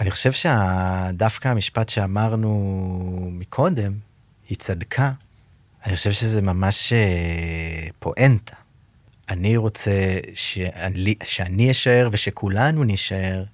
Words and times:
אני 0.00 0.10
חושב 0.10 0.32
שדווקא 0.32 1.48
המשפט 1.48 1.88
שאמרנו 1.88 3.30
מקודם, 3.32 3.92
היא 4.48 4.58
צדקה. 4.58 5.12
אני 5.86 5.96
חושב 5.96 6.12
שזה 6.12 6.42
ממש 6.42 6.92
אה, 6.92 7.88
פואנטה. 7.98 8.56
אני 9.28 9.56
רוצה 9.56 9.90
שאני, 10.34 11.14
שאני 11.24 11.70
אשאר 11.70 12.08
ושכולנו 12.12 12.84
נישאר 12.84 13.44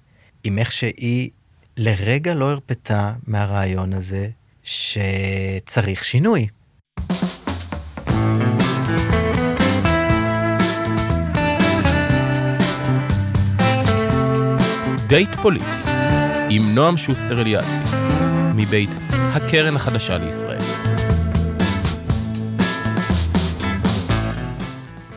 עם 0.43 0.59
איך 0.59 0.71
שהיא 0.71 1.29
לרגע 1.77 2.33
לא 2.33 2.51
הרפתה 2.51 3.13
מהרעיון 3.27 3.93
הזה 3.93 4.29
שצריך 4.63 6.05
שינוי. 6.05 6.47
דייט 15.07 15.35
פוליטי 15.41 15.84
עם 16.49 16.75
נועם 16.75 16.97
שוסטר 16.97 17.41
אליאסי 17.41 17.95
מבית 18.55 18.89
הקרן 19.09 19.75
החדשה 19.75 20.17
לישראל. 20.17 20.61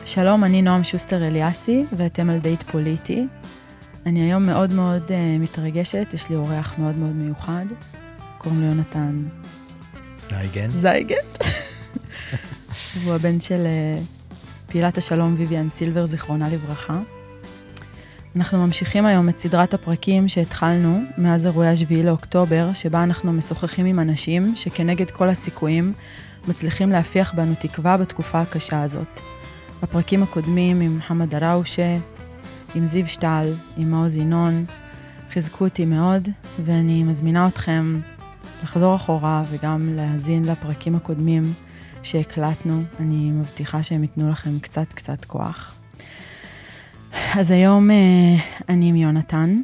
שלום, 0.05 0.43
אני 0.43 0.61
נועם 0.61 0.83
שוסטר 0.83 1.27
אליאסי 1.27 1.85
ואתם 1.97 2.29
על 2.29 2.39
דייט 2.39 2.63
פוליטי. 2.63 3.27
אני 4.05 4.21
היום 4.21 4.45
מאוד 4.45 4.73
מאוד 4.73 5.03
אה, 5.07 5.11
מתרגשת, 5.39 6.07
יש 6.13 6.29
לי 6.29 6.35
אורח 6.35 6.75
מאוד 6.77 6.95
מאוד 6.95 7.15
מיוחד, 7.15 7.65
קוראים 8.37 8.61
לו 8.61 8.67
יונתן 8.67 9.23
זייגן. 10.15 10.69
זייגן. 10.69 11.15
והוא 12.97 13.13
הבן 13.13 13.39
של 13.39 13.65
אה, 13.65 14.71
פעילת 14.71 14.97
השלום 14.97 15.35
ויויאן 15.37 15.69
סילבר, 15.69 16.05
זיכרונה 16.05 16.49
לברכה. 16.49 16.99
אנחנו 18.35 18.65
ממשיכים 18.65 19.05
היום 19.05 19.29
את 19.29 19.37
סדרת 19.37 19.73
הפרקים 19.73 20.29
שהתחלנו 20.29 21.01
מאז 21.17 21.45
אירועי 21.45 21.67
השביעי 21.69 22.03
לאוקטובר, 22.03 22.73
שבה 22.73 23.03
אנחנו 23.03 23.33
משוחחים 23.33 23.85
עם 23.85 23.99
אנשים 23.99 24.55
שכנגד 24.55 25.11
כל 25.11 25.29
הסיכויים 25.29 25.93
מצליחים 26.47 26.89
להפיח 26.89 27.33
בנו 27.33 27.53
תקווה 27.59 27.97
בתקופה 27.97 28.41
הקשה 28.41 28.83
הזאת. 28.83 29.19
בפרקים 29.83 30.23
הקודמים 30.23 30.81
עם 30.81 30.95
מוחמד 30.95 31.35
דראושה, 31.35 31.97
עם 32.75 32.85
זיו 32.85 33.07
שטל, 33.07 33.53
עם 33.77 33.91
מעוז 33.91 34.17
ינון, 34.17 34.65
חיזקו 35.29 35.65
אותי 35.65 35.85
מאוד, 35.85 36.29
ואני 36.65 37.03
מזמינה 37.03 37.47
אתכם 37.47 37.99
לחזור 38.63 38.95
אחורה 38.95 39.43
וגם 39.49 39.93
להאזין 39.95 40.45
לפרקים 40.45 40.95
הקודמים 40.95 41.53
שהקלטנו. 42.03 42.83
אני 42.99 43.31
מבטיחה 43.31 43.83
שהם 43.83 44.01
ייתנו 44.01 44.29
לכם 44.31 44.59
קצת 44.59 44.93
קצת 44.93 45.25
כוח. 45.25 45.78
אז 47.13 47.51
היום 47.51 47.89
uh, 47.89 47.93
אני 48.69 48.89
עם 48.89 48.95
יונתן. 48.95 49.61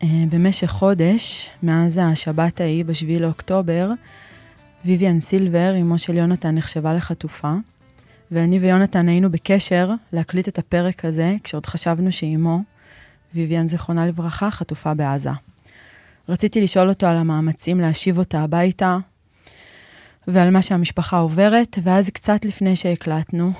Uh, 0.00 0.04
במשך 0.30 0.70
חודש, 0.70 1.50
מאז 1.62 2.00
השבת 2.02 2.60
ההיא, 2.60 2.84
ב-7 2.84 3.20
לאוקטובר, 3.20 3.90
ויvian 4.86 5.20
סילבר, 5.20 5.74
אמו 5.80 5.98
של 5.98 6.16
יונתן, 6.16 6.54
נחשבה 6.54 6.94
לחטופה, 6.94 7.54
ואני 8.30 8.58
ויונתן 8.58 9.08
היינו 9.08 9.30
בקשר 9.30 9.90
להקליט 10.12 10.48
את 10.48 10.58
הפרק 10.58 11.04
הזה, 11.04 11.34
כשעוד 11.44 11.66
חשבנו 11.66 12.12
שאימו, 12.12 12.62
ויvian 13.34 13.66
זיכרונה 13.66 14.06
לברכה, 14.06 14.50
חטופה 14.50 14.94
בעזה. 14.94 15.30
רציתי 16.28 16.60
לשאול 16.60 16.88
אותו 16.88 17.06
על 17.06 17.16
המאמצים 17.16 17.80
להשיב 17.80 18.18
אותה 18.18 18.40
הביתה, 18.40 18.98
ועל 20.28 20.50
מה 20.50 20.62
שהמשפחה 20.62 21.18
עוברת, 21.18 21.78
ואז 21.82 22.10
קצת 22.10 22.44
לפני 22.44 22.76
שהקלטנו, 22.76 23.52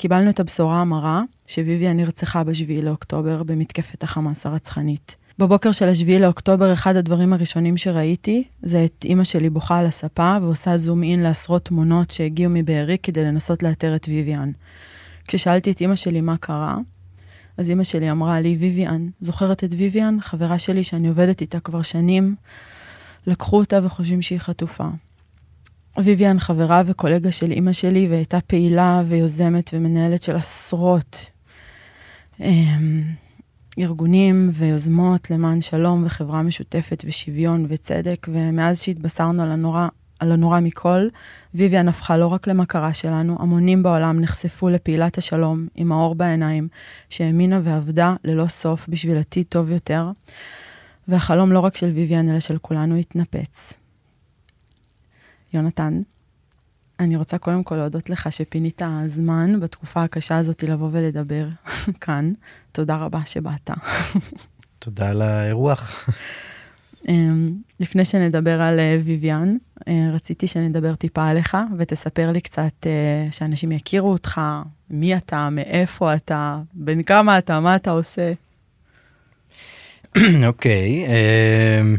קיבלנו 0.00 0.30
את 0.30 0.40
הבשורה 0.40 0.80
המרה 0.80 1.22
שוויביה 1.46 1.92
נרצחה 1.92 2.44
ב-7 2.44 2.82
לאוקטובר 2.82 3.42
במתקפת 3.42 4.02
החמאס 4.02 4.46
הרצחנית. 4.46 5.16
בבוקר 5.38 5.72
של 5.72 5.88
ה-7 5.88 6.18
לאוקטובר, 6.18 6.72
אחד 6.72 6.96
הדברים 6.96 7.32
הראשונים 7.32 7.76
שראיתי, 7.76 8.44
זה 8.62 8.84
את 8.84 9.04
אימא 9.04 9.24
שלי 9.24 9.50
בוכה 9.50 9.78
על 9.78 9.86
הספה 9.86 10.36
ועושה 10.42 10.76
זום 10.76 11.02
אין 11.02 11.22
לעשרות 11.22 11.64
תמונות 11.64 12.10
שהגיעו 12.10 12.50
מבארי 12.54 12.96
כדי 13.02 13.24
לנסות 13.24 13.62
לאתר 13.62 13.96
את 13.96 14.08
ויvian. 14.08 14.48
כששאלתי 15.28 15.70
את 15.70 15.80
אימא 15.80 15.96
שלי 15.96 16.20
מה 16.20 16.36
קרה, 16.36 16.76
אז 17.56 17.70
אימא 17.70 17.84
שלי 17.84 18.10
אמרה 18.10 18.40
לי, 18.40 18.58
ויvian, 18.60 19.00
זוכרת 19.20 19.64
את 19.64 19.70
ויvian? 19.72 20.20
חברה 20.20 20.58
שלי 20.58 20.84
שאני 20.84 21.08
עובדת 21.08 21.40
איתה 21.40 21.60
כבר 21.60 21.82
שנים, 21.82 22.34
לקחו 23.26 23.58
אותה 23.58 23.78
וחושבים 23.82 24.22
שהיא 24.22 24.38
חטופה. 24.38 24.88
ויvian 25.98 26.38
חברה 26.38 26.82
וקולגה 26.86 27.32
של 27.32 27.50
אימא 27.50 27.72
שלי, 27.72 28.08
והייתה 28.10 28.40
פעילה 28.40 29.02
ויוזמת 29.06 29.70
ומנהלת 29.74 30.22
של 30.22 30.36
עשרות 30.36 31.30
אמ, 32.40 33.02
ארגונים 33.78 34.50
ויוזמות 34.52 35.30
למען 35.30 35.60
שלום 35.60 36.02
וחברה 36.06 36.42
משותפת 36.42 37.04
ושוויון 37.06 37.66
וצדק, 37.68 38.26
ומאז 38.32 38.80
שהתבשרנו 38.80 39.42
על 39.42 39.50
הנורא, 39.50 39.88
על 40.18 40.32
הנורא 40.32 40.60
מכל, 40.60 41.08
ויvian 41.56 41.88
הפכה 41.88 42.16
לא 42.16 42.26
רק 42.26 42.46
למכרה 42.46 42.92
שלנו, 42.92 43.36
המונים 43.40 43.82
בעולם 43.82 44.20
נחשפו 44.20 44.68
לפעילת 44.68 45.18
השלום 45.18 45.66
עם 45.74 45.92
האור 45.92 46.14
בעיניים, 46.14 46.68
שהאמינה 47.08 47.60
ועבדה 47.64 48.14
ללא 48.24 48.48
סוף 48.48 48.88
בשביל 48.88 49.16
עתיד 49.18 49.46
טוב 49.48 49.70
יותר, 49.70 50.10
והחלום 51.08 51.52
לא 51.52 51.60
רק 51.60 51.76
של 51.76 51.92
ויvian 51.96 52.30
אלא 52.30 52.40
של 52.40 52.58
כולנו 52.58 52.96
התנפץ. 52.96 53.79
יונתן, 55.52 56.02
אני 57.00 57.16
רוצה 57.16 57.38
קודם 57.38 57.62
כל 57.62 57.76
להודות 57.76 58.10
לך 58.10 58.32
שפינית 58.32 58.82
זמן 59.06 59.60
בתקופה 59.60 60.02
הקשה 60.02 60.38
הזאת 60.38 60.62
לבוא 60.62 60.88
ולדבר 60.92 61.48
כאן. 62.00 62.32
תודה 62.72 62.96
רבה 62.96 63.20
שבאת. 63.26 63.70
תודה 64.78 65.08
על 65.08 65.22
האירוח. 65.22 66.08
אמ, 67.08 67.52
לפני 67.80 68.04
שנדבר 68.04 68.62
על 68.62 68.80
אה, 68.80 68.98
אה, 69.88 70.10
רציתי 70.12 70.46
שנדבר 70.46 70.94
טיפה 70.94 71.28
עליך 71.28 71.56
ותספר 71.78 72.32
לי 72.32 72.40
קצת, 72.40 72.86
אה, 72.86 73.26
שאנשים 73.30 73.72
יכירו 73.72 74.12
אותך, 74.12 74.40
מי 74.90 75.16
אתה, 75.16 75.48
מאיפה 75.50 76.14
אתה, 76.14 76.58
בן 76.72 77.02
כמה 77.02 77.38
אתה, 77.38 77.60
מה 77.60 77.76
אתה 77.76 77.90
עושה. 77.90 78.32
אוקיי. 80.46 81.06
אמ, 81.06 81.96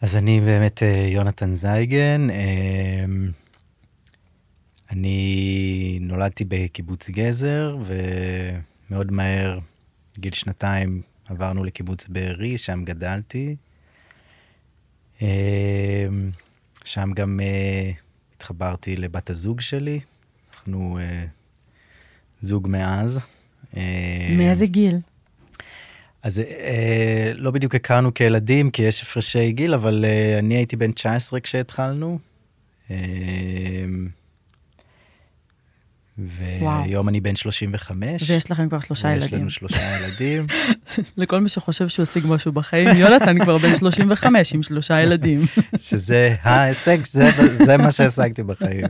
אז 0.00 0.16
אני 0.16 0.40
באמת 0.40 0.82
אה, 0.82 1.06
יונתן 1.08 1.52
זייגן. 1.52 2.28
אמ, 2.30 3.30
אני 4.90 5.98
נולדתי 6.00 6.44
בקיבוץ 6.48 7.10
גזר, 7.10 7.78
ומאוד 7.84 9.12
מהר, 9.12 9.58
גיל 10.18 10.32
שנתיים, 10.32 11.02
עברנו 11.28 11.64
לקיבוץ 11.64 12.08
בארי, 12.08 12.58
שם 12.58 12.84
גדלתי. 12.84 13.56
אמ, 15.22 15.26
שם 16.84 17.12
גם 17.14 17.40
אה, 17.42 17.90
התחברתי 18.36 18.96
לבת 18.96 19.30
הזוג 19.30 19.60
שלי. 19.60 20.00
אנחנו 20.52 20.98
אה, 21.00 21.24
זוג 22.40 22.68
מאז. 22.68 23.20
מאיזה 24.36 24.66
גיל? 24.66 24.98
אז 26.22 26.38
אה, 26.38 27.32
לא 27.34 27.50
בדיוק 27.50 27.74
הכרנו 27.74 28.14
כילדים, 28.14 28.70
כי 28.70 28.82
יש 28.82 29.02
הפרשי 29.02 29.52
גיל, 29.52 29.74
אבל 29.74 30.04
אה, 30.08 30.38
אני 30.38 30.54
הייתי 30.54 30.76
בן 30.76 30.92
19 30.92 31.40
כשהתחלנו. 31.40 32.18
אה, 32.90 32.96
והיום 36.18 37.08
אני 37.08 37.20
בן 37.20 37.36
35. 37.36 38.30
ויש 38.30 38.50
לכם 38.50 38.68
כבר 38.68 38.80
שלושה 38.80 39.12
ילדים. 39.12 39.30
ויש 39.30 39.32
לנו 39.32 39.50
שלושה 39.50 39.98
ילדים. 39.98 40.46
לכל 41.16 41.40
מי 41.40 41.48
שחושב 41.48 41.88
שהוא 41.88 42.02
השיג 42.02 42.24
משהו 42.26 42.52
בחיים, 42.52 42.88
יונתן 42.96 43.38
כבר 43.38 43.58
בן 43.58 43.76
35 43.76 44.52
עם 44.54 44.62
שלושה 44.62 45.00
ילדים. 45.00 45.46
שזה 45.78 46.34
ההישג, 46.42 47.06
זה, 47.06 47.30
זה 47.46 47.76
מה 47.76 47.90
שהשגתי 47.90 48.42
בחיים. 48.42 48.86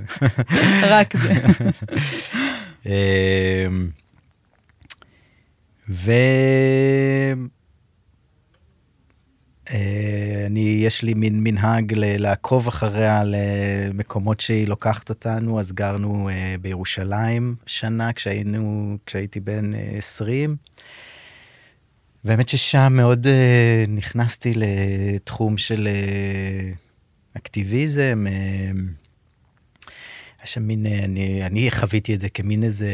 רק 0.93 1.15
זה. 1.17 1.35
ו... 5.91 6.12
אה, 9.70 10.44
אני, 10.47 10.61
יש 10.61 11.03
לי 11.03 11.14
מין 11.14 11.41
מנהג 11.43 11.93
לעקוב 11.97 12.69
אחריה 12.69 13.23
למקומות 13.25 14.41
שהיא 14.41 14.69
לוקחת 14.69 15.09
אותנו, 15.09 15.61
אז 15.61 15.73
גרנו 15.73 16.29
אה, 16.29 16.55
בירושלים 16.61 17.55
שנה 17.67 18.12
כשהיינו, 18.12 18.97
כשהייתי 19.06 19.41
בן 19.41 19.73
20. 19.75 20.56
באמת 22.25 22.49
ששם 22.49 22.93
מאוד 22.97 23.26
נכנסתי 23.88 24.53
לתחום 24.56 25.59
של 25.59 25.88
אקטיביזם. 27.37 28.26
היה 30.40 30.46
שם 30.46 30.62
מין, 30.62 30.87
אני, 30.87 31.46
אני 31.46 31.70
חוויתי 31.70 32.14
את 32.14 32.20
זה 32.20 32.28
כמין 32.28 32.62
איזה 32.62 32.90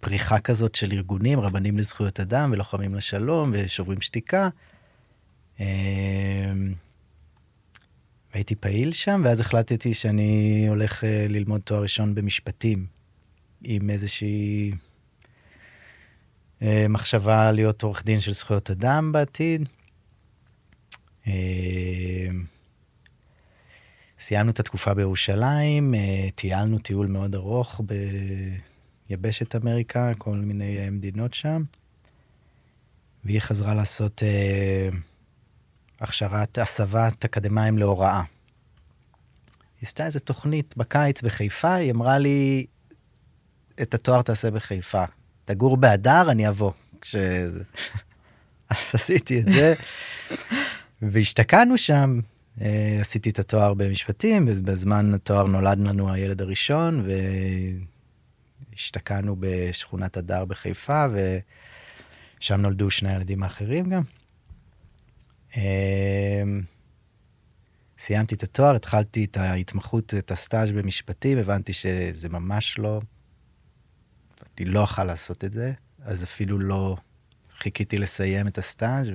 פריחה 0.00 0.40
כזאת 0.40 0.74
של 0.74 0.92
ארגונים, 0.92 1.40
רבנים 1.40 1.78
לזכויות 1.78 2.20
אדם 2.20 2.50
ולוחמים 2.52 2.94
לשלום 2.94 3.50
ושוברים 3.54 4.00
שתיקה. 4.00 4.48
אמ, 5.60 5.66
הייתי 8.32 8.54
פעיל 8.54 8.92
שם, 8.92 9.22
ואז 9.24 9.40
החלטתי 9.40 9.94
שאני 9.94 10.66
הולך 10.68 11.04
אה, 11.04 11.26
ללמוד 11.28 11.60
תואר 11.60 11.82
ראשון 11.82 12.14
במשפטים, 12.14 12.86
עם 13.64 13.90
איזושהי 13.90 14.72
אה, 16.62 16.86
מחשבה 16.88 17.52
להיות 17.52 17.82
עורך 17.82 18.04
דין 18.04 18.20
של 18.20 18.32
זכויות 18.32 18.70
אדם 18.70 19.12
בעתיד. 19.12 19.68
סיימנו 24.20 24.50
את 24.50 24.60
התקופה 24.60 24.94
בירושלים, 24.94 25.94
אה, 25.94 26.28
טיילנו 26.34 26.78
טיול 26.78 27.06
מאוד 27.06 27.34
ארוך 27.34 27.80
ביבשת 29.08 29.56
אמריקה, 29.56 30.12
כל 30.18 30.36
מיני 30.36 30.90
מדינות 30.90 31.34
שם, 31.34 31.62
והיא 33.24 33.40
חזרה 33.40 33.74
לעשות 33.74 34.22
אה, 34.22 34.88
הכשרת 36.00 36.58
הסבת 36.58 37.24
אקדמאים 37.24 37.78
להוראה. 37.78 38.22
היא 39.80 39.86
עשתה 39.86 40.06
איזו 40.06 40.18
תוכנית 40.18 40.74
בקיץ 40.76 41.22
בחיפה, 41.22 41.74
היא 41.74 41.92
אמרה 41.92 42.18
לי, 42.18 42.66
את 43.82 43.94
התואר 43.94 44.22
תעשה 44.22 44.50
בחיפה. 44.50 45.04
תגור 45.44 45.76
באדר, 45.76 46.30
אני 46.30 46.48
אבוא. 46.48 46.72
כש... 47.00 47.16
אז 48.70 48.90
עשיתי 48.94 49.40
את 49.40 49.44
זה, 49.52 49.74
והשתקענו 51.12 51.78
שם. 51.78 52.20
אה, 52.60 52.98
עשיתי 53.00 53.30
את 53.30 53.38
התואר 53.38 53.74
במשפטים, 53.74 54.46
בזמן 54.64 55.14
התואר 55.14 55.46
נולד 55.46 55.78
לנו 55.78 56.12
הילד 56.12 56.42
הראשון, 56.42 57.06
והשתקענו 58.72 59.36
בשכונת 59.40 60.16
הדר 60.16 60.44
בחיפה, 60.44 61.06
ושם 62.38 62.60
נולדו 62.60 62.90
שני 62.90 63.12
הילדים 63.12 63.42
האחרים 63.42 63.90
גם. 63.90 64.02
אה, 65.56 66.42
סיימתי 67.98 68.34
את 68.34 68.42
התואר, 68.42 68.74
התחלתי 68.74 69.24
את 69.24 69.36
ההתמחות, 69.36 70.14
את 70.18 70.30
הסטאז' 70.30 70.72
במשפטים, 70.72 71.38
הבנתי 71.38 71.72
שזה 71.72 72.28
ממש 72.28 72.78
לא... 72.78 73.00
אני 74.58 74.66
לא 74.66 74.80
אוכל 74.80 75.04
לעשות 75.04 75.44
את 75.44 75.52
זה, 75.52 75.72
אז 76.02 76.24
אפילו 76.24 76.58
לא 76.58 76.96
חיכיתי 77.58 77.98
לסיים 77.98 78.46
את 78.46 78.58
הסטאז' 78.58 79.08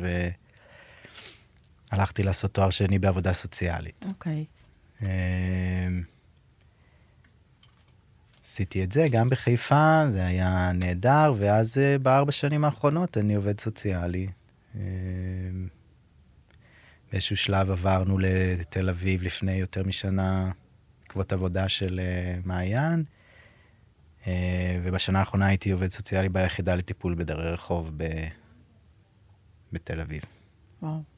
והלכתי 1.94 2.24
לעשות 2.24 2.54
תואר 2.54 2.70
שני 2.70 3.00
בעבודה 3.00 3.34
סוציאלית. 3.34 4.06
אוקיי. 4.10 4.46
אמ, 5.02 5.08
עשיתי 8.44 8.84
את 8.84 8.92
זה 8.92 9.08
גם 9.12 9.30
בחיפה, 9.30 10.04
זה 10.12 10.26
היה 10.26 10.72
נהדר, 10.74 11.34
ואז 11.38 11.78
אה, 11.78 11.98
בארבע 11.98 12.32
שנים 12.32 12.66
האחרונות 12.66 13.18
אני 13.18 13.36
עובד 13.36 13.60
סוציאלי. 13.60 14.28
אמ, 14.76 14.82
באיזשהו 17.12 17.38
שלב 17.38 17.72
עברנו 17.72 18.18
לתל 18.20 18.90
אביב 18.90 19.24
לפני 19.24 19.54
יותר 19.54 19.84
משנה, 19.84 20.52
בעקבות 21.02 21.34
עבודה 21.34 21.70
של 21.70 22.00
אה, 22.00 22.40
מעיין, 22.46 23.04
אה, 24.28 24.80
ובשנה 24.84 25.20
האחרונה 25.20 25.48
הייתי 25.48 25.72
עובד 25.72 25.92
סוציאלי 25.92 26.30
ביחידה 26.30 26.76
לטיפול 26.76 27.16
בדרי 27.16 27.52
רחוב 27.52 27.92
ב... 27.98 28.04
בתל 29.74 30.02
אביב. 30.02 30.22
וואו. 30.82 31.13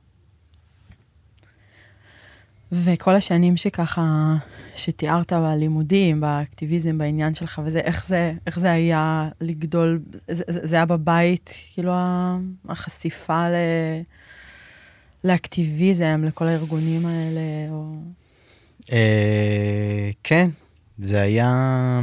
וכל 2.83 3.15
השנים 3.15 3.57
שככה, 3.57 4.35
שתיארת 4.75 5.33
בלימודים, 5.33 6.21
באקטיביזם, 6.21 6.97
בעניין 6.97 7.35
שלך 7.35 7.61
וזה, 7.65 7.79
איך 7.79 8.07
זה, 8.07 8.33
איך 8.47 8.59
זה 8.59 8.71
היה 8.71 9.29
לגדול, 9.41 9.99
זה, 10.31 10.43
זה, 10.47 10.75
היה 10.75 10.85
בבית, 10.85 11.53
כאילו 11.73 11.93
החשיפה 12.69 13.49
ל, 13.49 13.53
לאקטיביזם, 15.23 16.21
לכל 16.25 16.47
הארגונים 16.47 17.05
האלה, 17.05 17.41
או... 17.69 17.95
אה, 18.91 20.09
כן, 20.23 20.49
זה 20.99 21.21
היה... 21.21 21.99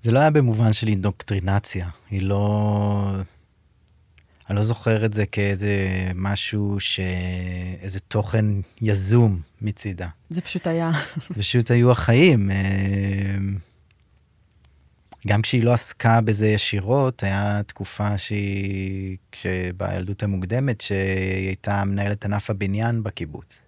זה 0.00 0.12
לא 0.12 0.18
היה 0.18 0.30
במובן 0.30 0.72
של 0.72 0.88
אינדוקטרינציה, 0.88 1.88
היא 2.10 2.22
לא... 2.22 3.10
אני 4.50 4.56
לא 4.56 4.62
זוכר 4.62 5.04
את 5.04 5.14
זה 5.14 5.26
כאיזה 5.26 5.76
משהו 6.14 6.80
ש... 6.80 7.00
איזה 7.80 8.00
תוכן 8.00 8.44
יזום 8.82 9.40
מצידה. 9.62 10.08
זה 10.30 10.40
פשוט 10.40 10.66
היה. 10.66 10.90
פשוט 11.38 11.70
היו 11.70 11.90
החיים. 11.90 12.50
אה, 12.50 13.36
גם 15.26 15.42
כשהיא 15.42 15.64
לא 15.64 15.72
עסקה 15.72 16.20
בזה 16.20 16.48
ישירות, 16.48 17.22
היה 17.22 17.60
תקופה 17.66 18.18
שהיא, 18.18 19.16
בילדות 19.76 20.22
המוקדמת, 20.22 20.80
שהיא 20.80 21.46
הייתה 21.46 21.84
מנהלת 21.84 22.24
ענף 22.24 22.50
הבניין 22.50 23.02
בקיבוץ. 23.02 23.60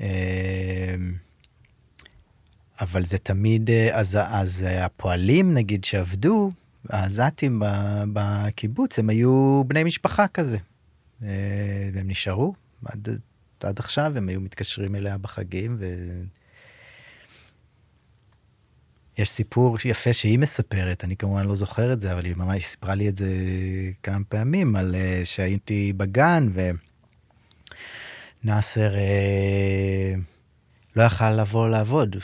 אה, 0.00 0.94
אבל 2.80 3.04
זה 3.04 3.18
תמיד, 3.18 3.70
אה, 3.70 3.88
אז, 3.92 4.18
אז 4.20 4.64
הפועלים 4.68 5.54
נגיד 5.54 5.84
שעבדו, 5.84 6.50
העזתים 6.90 7.62
בקיבוץ, 8.12 8.98
הם 8.98 9.10
היו 9.10 9.62
בני 9.66 9.84
משפחה 9.84 10.28
כזה. 10.28 10.58
אה, 11.22 11.28
והם 11.94 12.08
נשארו 12.08 12.54
עד, 12.84 13.08
עד 13.60 13.78
עכשיו, 13.78 14.12
הם 14.16 14.28
היו 14.28 14.40
מתקשרים 14.40 14.96
אליה 14.96 15.18
בחגים. 15.18 15.76
ו... 15.78 15.86
יש 19.18 19.30
סיפור 19.30 19.76
יפה 19.84 20.12
שהיא 20.12 20.38
מספרת, 20.38 21.04
אני 21.04 21.16
כמובן 21.16 21.46
לא 21.46 21.54
זוכר 21.54 21.92
את 21.92 22.00
זה, 22.00 22.12
אבל 22.12 22.24
היא 22.24 22.34
ממש 22.36 22.66
סיפרה 22.66 22.94
לי 22.94 23.08
את 23.08 23.16
זה 23.16 23.26
כמה 24.02 24.24
פעמים, 24.28 24.76
על 24.76 24.94
uh, 24.94 25.24
שהייתי 25.24 25.92
בגן 25.96 26.48
ונאסר 28.44 28.94
uh, 28.94 30.18
לא 30.96 31.02
יכל 31.02 31.30
לבוא 31.30 31.68
לעבוד, 31.68 32.16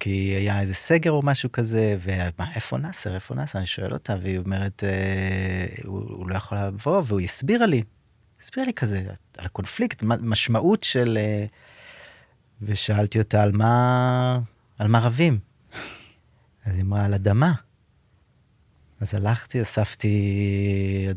כי 0.00 0.10
היה 0.10 0.60
איזה 0.60 0.74
סגר 0.74 1.10
או 1.10 1.22
משהו 1.22 1.52
כזה, 1.52 1.96
ומה, 2.00 2.54
איפה 2.54 2.78
נאסר, 2.78 3.14
איפה 3.14 3.34
נאסר? 3.34 3.58
אני 3.58 3.66
שואל 3.66 3.92
אותה, 3.92 4.16
והיא 4.22 4.38
אומרת, 4.38 4.82
uh, 4.82 5.86
הוא, 5.86 6.00
הוא 6.08 6.28
לא 6.28 6.34
יכול 6.36 6.58
לבוא, 6.58 7.02
והוא 7.06 7.20
הסבירה 7.20 7.66
לי, 7.66 7.82
הסבירה 8.42 8.66
לי 8.66 8.72
כזה, 8.72 9.02
על 9.38 9.46
הקונפליקט, 9.46 10.02
משמעות 10.02 10.82
של... 10.82 11.18
Uh, 11.46 11.48
ושאלתי 12.62 13.18
אותה 13.18 13.42
על 13.42 13.52
מה, 13.52 14.38
על 14.78 14.88
מה 14.88 14.98
רבים. 14.98 15.38
אז 16.64 16.74
היא 16.74 16.82
אמרה, 16.82 17.04
על 17.04 17.14
אדמה. 17.14 17.52
אז 19.00 19.14
הלכתי, 19.14 19.62
אספתי 19.62 21.08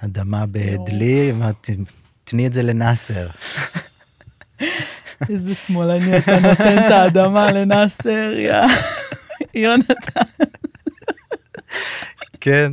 אדמה 0.00 0.44
בדלי, 0.46 1.32
אמרתי, 1.32 1.76
תני 2.24 2.46
את 2.46 2.52
זה 2.52 2.62
לנאסר. 2.62 3.28
איזה 5.30 5.54
שמאלני 5.54 6.18
אתה 6.18 6.38
נותן 6.38 6.78
את 6.78 6.90
האדמה 6.92 7.52
לנאסר, 7.52 8.32
יא 8.38 8.62
יונתן. 9.54 10.20
כן, 12.40 12.72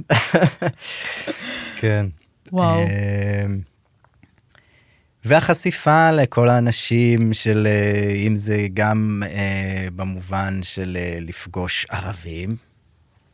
כן. 1.80 2.06
וואו. 2.52 2.80
אמ, 2.80 3.60
והחשיפה 5.26 6.12
לכל 6.12 6.50
האנשים 6.50 7.34
של, 7.34 7.68
אה, 7.70 8.14
אם 8.28 8.36
זה 8.36 8.68
גם 8.74 9.22
אה, 9.26 9.88
במובן 9.96 10.60
של 10.64 10.98
אה, 11.00 11.18
לפגוש 11.22 11.86
ערבים 11.90 12.56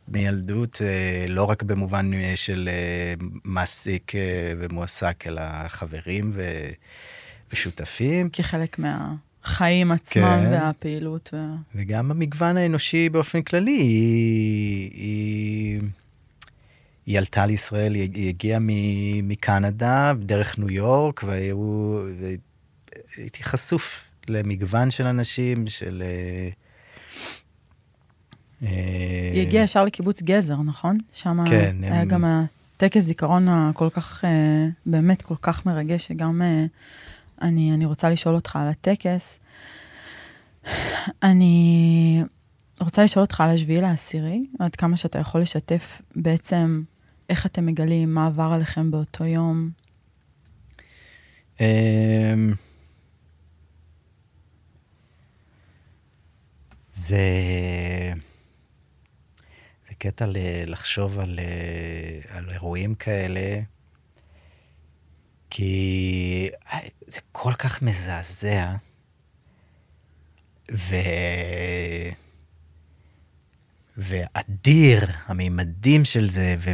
מילדות, 0.08 0.82
אה, 0.82 1.24
לא 1.28 1.44
רק 1.44 1.62
במובן 1.62 2.10
אה, 2.14 2.32
של 2.34 2.68
אה, 2.72 3.14
מעסיק 3.44 4.12
ומועסק, 4.58 5.24
אלא 5.26 5.42
חברים 5.68 6.30
ו, 6.34 6.42
ושותפים. 7.52 8.28
כחלק 8.32 8.78
מהחיים 8.78 9.92
עצמם 9.92 10.22
כן. 10.44 10.48
והפעילות. 10.52 11.30
ו... 11.32 11.36
וגם 11.74 12.10
המגוון 12.10 12.56
האנושי 12.56 13.08
באופן 13.08 13.42
כללי, 13.42 13.70
היא, 13.72 14.90
היא, 14.94 15.78
היא 17.06 17.18
עלתה 17.18 17.46
לישראל, 17.46 17.94
היא, 17.94 18.08
היא 18.14 18.28
הגיעה 18.28 18.58
מ- 18.60 19.28
מקנדה 19.28 20.12
דרך 20.18 20.58
ניו 20.58 20.70
יורק, 20.70 21.22
והיו, 21.26 21.98
והייתי 23.16 23.44
חשוף 23.44 24.00
למגוון 24.28 24.90
של 24.90 25.06
אנשים, 25.06 25.66
של... 25.68 26.02
אה, 26.02 26.48
היא 29.32 29.42
הגיעה 29.42 29.64
ישר 29.64 29.84
לקיבוץ 29.84 30.22
גזר, 30.22 30.56
נכון? 30.56 30.98
שם 31.12 31.44
כן, 31.48 31.76
היה 31.82 32.00
הם- 32.00 32.08
גם 32.08 32.24
הטקס 32.76 33.02
זיכרון 33.02 33.48
הכל 33.48 33.88
כך, 33.90 34.24
אה, 34.24 34.30
באמת 34.86 35.22
כל 35.22 35.34
כך 35.42 35.66
מרגש, 35.66 36.06
שגם 36.06 36.42
אה, 36.42 36.64
אני, 37.42 37.74
אני 37.74 37.84
רוצה 37.84 38.10
לשאול 38.10 38.34
אותך 38.34 38.56
על 38.56 38.68
הטקס. 38.68 39.38
אני 41.22 42.22
רוצה 42.80 43.04
לשאול 43.04 43.22
אותך 43.22 43.40
על 43.40 43.50
השביעי 43.50 43.80
לעשירי, 43.80 44.46
עד 44.58 44.76
כמה 44.76 44.96
שאתה 44.96 45.18
יכול 45.18 45.40
לשתף 45.40 46.02
בעצם 46.16 46.82
איך 47.28 47.46
אתם 47.46 47.66
מגלים, 47.66 48.14
מה 48.14 48.26
עבר 48.26 48.52
עליכם 48.52 48.90
באותו 48.90 49.24
יום. 49.24 49.70
אמ, 51.60 52.52
זה... 56.92 57.18
זה 59.88 59.94
קטע 59.98 60.26
לחשוב 60.66 61.18
על, 61.18 61.38
אה, 61.38 62.36
על 62.36 62.50
אירועים 62.50 62.94
כאלה, 62.94 63.60
כי 65.54 66.50
אה, 66.72 66.78
זה 67.06 67.20
כל 67.32 67.52
כך 67.58 67.82
מזעזע, 67.82 68.74
ו... 70.72 70.94
ואדיר, 73.96 75.00
המימדים 75.26 76.04
של 76.04 76.30
זה, 76.30 76.56
ו... 76.58 76.72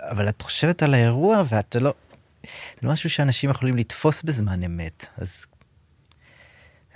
אבל 0.00 0.28
את 0.28 0.42
חושבת 0.42 0.82
על 0.82 0.94
האירוע 0.94 1.42
ואת 1.48 1.76
לא... 1.76 1.94
זה 2.80 2.88
משהו 2.88 3.10
שאנשים 3.10 3.50
יכולים 3.50 3.76
לתפוס 3.76 4.22
בזמן 4.22 4.62
אמת. 4.62 5.06
אז 5.16 5.46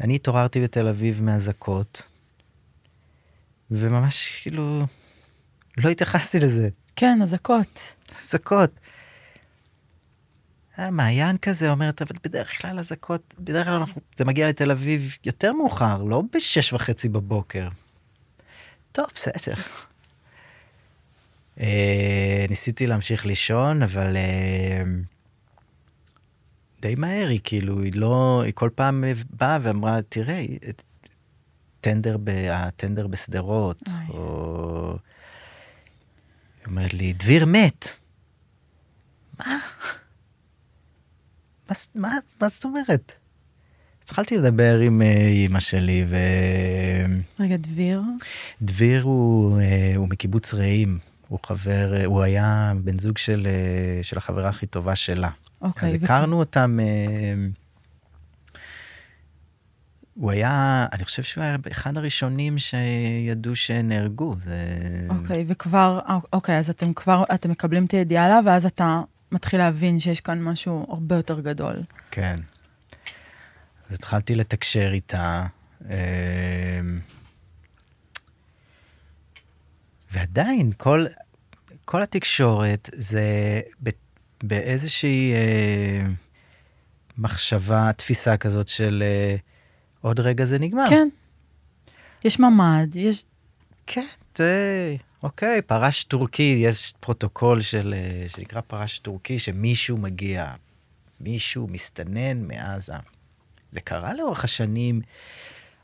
אני 0.00 0.14
התעוררתי 0.14 0.60
בתל 0.60 0.88
אביב 0.88 1.22
מאזעקות, 1.22 2.02
וממש 3.70 4.40
כאילו, 4.42 4.86
לא 5.76 5.88
התייחסתי 5.88 6.40
לזה. 6.40 6.68
כן, 6.96 7.18
אזעקות. 7.22 7.96
אזעקות. 8.22 8.70
היה 10.76 10.90
מעיין 10.90 11.36
כזה 11.36 11.70
אומרת, 11.70 12.02
אבל 12.02 12.16
בדרך 12.24 12.62
כלל 12.62 12.78
אזעקות, 12.78 13.34
בדרך 13.38 13.66
כלל 13.66 13.74
אנחנו, 13.74 14.00
זה 14.16 14.24
מגיע 14.24 14.48
לתל 14.48 14.70
אביב 14.70 15.16
יותר 15.24 15.52
מאוחר, 15.52 16.02
לא 16.02 16.22
בשש 16.34 16.72
וחצי 16.72 17.08
בבוקר. 17.08 17.68
טוב, 18.92 19.06
בסדר. 19.14 19.54
אה, 21.60 22.44
ניסיתי 22.48 22.86
להמשיך 22.86 23.26
לישון, 23.26 23.82
אבל 23.82 24.16
אה, 24.16 24.82
די 26.80 26.94
מהר 26.94 27.28
היא 27.28 27.40
כאילו, 27.44 27.82
היא 27.82 27.92
לא, 27.94 28.42
היא 28.44 28.52
כל 28.54 28.70
פעם 28.74 29.04
באה 29.30 29.58
ואמרה, 29.62 30.02
תראה, 30.08 30.44
טנדר, 31.80 32.16
ב, 32.24 32.30
הטנדר 32.50 33.06
בשדרות, 33.06 33.82
או... 34.08 34.96
היא 36.58 36.66
אומרת 36.66 36.94
לי, 36.94 37.12
דביר 37.12 37.46
מת. 37.46 37.88
מה? 39.38 39.58
מה, 41.68 41.74
מה, 41.94 42.18
מה 42.40 42.48
זאת 42.48 42.64
אומרת? 42.64 43.12
התחלתי 44.04 44.38
לדבר 44.38 44.78
עם 44.78 45.02
אימא 45.02 45.60
שלי 45.60 46.06
ו... 46.08 46.16
רגע, 47.40 47.56
דביר? 47.56 48.02
דביר 48.62 49.02
הוא, 49.02 49.60
הוא 49.96 50.08
מקיבוץ 50.08 50.54
רעים. 50.54 50.98
הוא 51.28 51.38
חבר, 51.46 52.02
הוא 52.04 52.22
היה 52.22 52.72
בן 52.84 52.98
זוג 52.98 53.18
של, 53.18 53.48
של 54.02 54.18
החברה 54.18 54.48
הכי 54.48 54.66
טובה 54.66 54.96
שלה. 54.96 55.28
אוקיי. 55.62 55.88
אז 55.88 56.02
הכרנו 56.02 56.36
וכי... 56.36 56.40
אותם, 56.40 56.78
הוא 60.14 60.30
היה, 60.30 60.86
אני 60.92 61.04
חושב 61.04 61.22
שהוא 61.22 61.44
היה 61.44 61.56
אחד 61.72 61.96
הראשונים 61.96 62.58
שידעו 62.58 63.56
שנהרגו. 63.56 64.34
זה... 64.44 64.66
אוקיי, 65.08 65.44
וכבר, 65.48 66.00
אוקיי, 66.32 66.58
אז 66.58 66.70
אתם 66.70 66.92
כבר, 66.92 67.24
אתם 67.34 67.50
מקבלים 67.50 67.84
את 67.84 67.90
הידיעה 67.90 68.24
עליו, 68.24 68.42
ואז 68.46 68.66
אתה 68.66 69.00
מתחיל 69.32 69.60
להבין 69.60 70.00
שיש 70.00 70.20
כאן 70.20 70.42
משהו 70.42 70.86
הרבה 70.88 71.16
יותר 71.16 71.40
גדול. 71.40 71.76
כן. 72.10 72.40
אז 73.86 73.94
התחלתי 73.94 74.34
לתקשר 74.34 74.90
איתה. 74.92 75.46
ועדיין, 80.12 80.72
כל, 80.76 81.04
כל 81.84 82.02
התקשורת 82.02 82.90
זה 82.92 83.60
באיזושהי 84.42 85.32
אה, 85.32 86.06
מחשבה, 87.18 87.90
תפיסה 87.96 88.36
כזאת 88.36 88.68
של 88.68 89.02
אה, 89.06 89.36
עוד 90.00 90.20
רגע 90.20 90.44
זה 90.44 90.58
נגמר. 90.58 90.90
כן. 90.90 91.08
יש 92.24 92.38
ממ"ד, 92.38 92.96
יש... 92.96 93.24
כן, 93.86 94.06
זה... 94.34 94.96
אוקיי, 95.26 95.62
פרש 95.62 96.04
טורקי, 96.04 96.56
יש 96.60 96.92
פרוטוקול 97.00 97.60
של, 97.60 97.94
שנקרא 98.28 98.60
פרש 98.60 98.98
טורקי, 98.98 99.38
שמישהו 99.38 99.98
מגיע, 99.98 100.54
מישהו 101.20 101.68
מסתנן 101.68 102.42
מעזה. 102.42 102.94
זה 103.70 103.80
קרה 103.80 104.14
לאורך 104.14 104.44
השנים, 104.44 105.00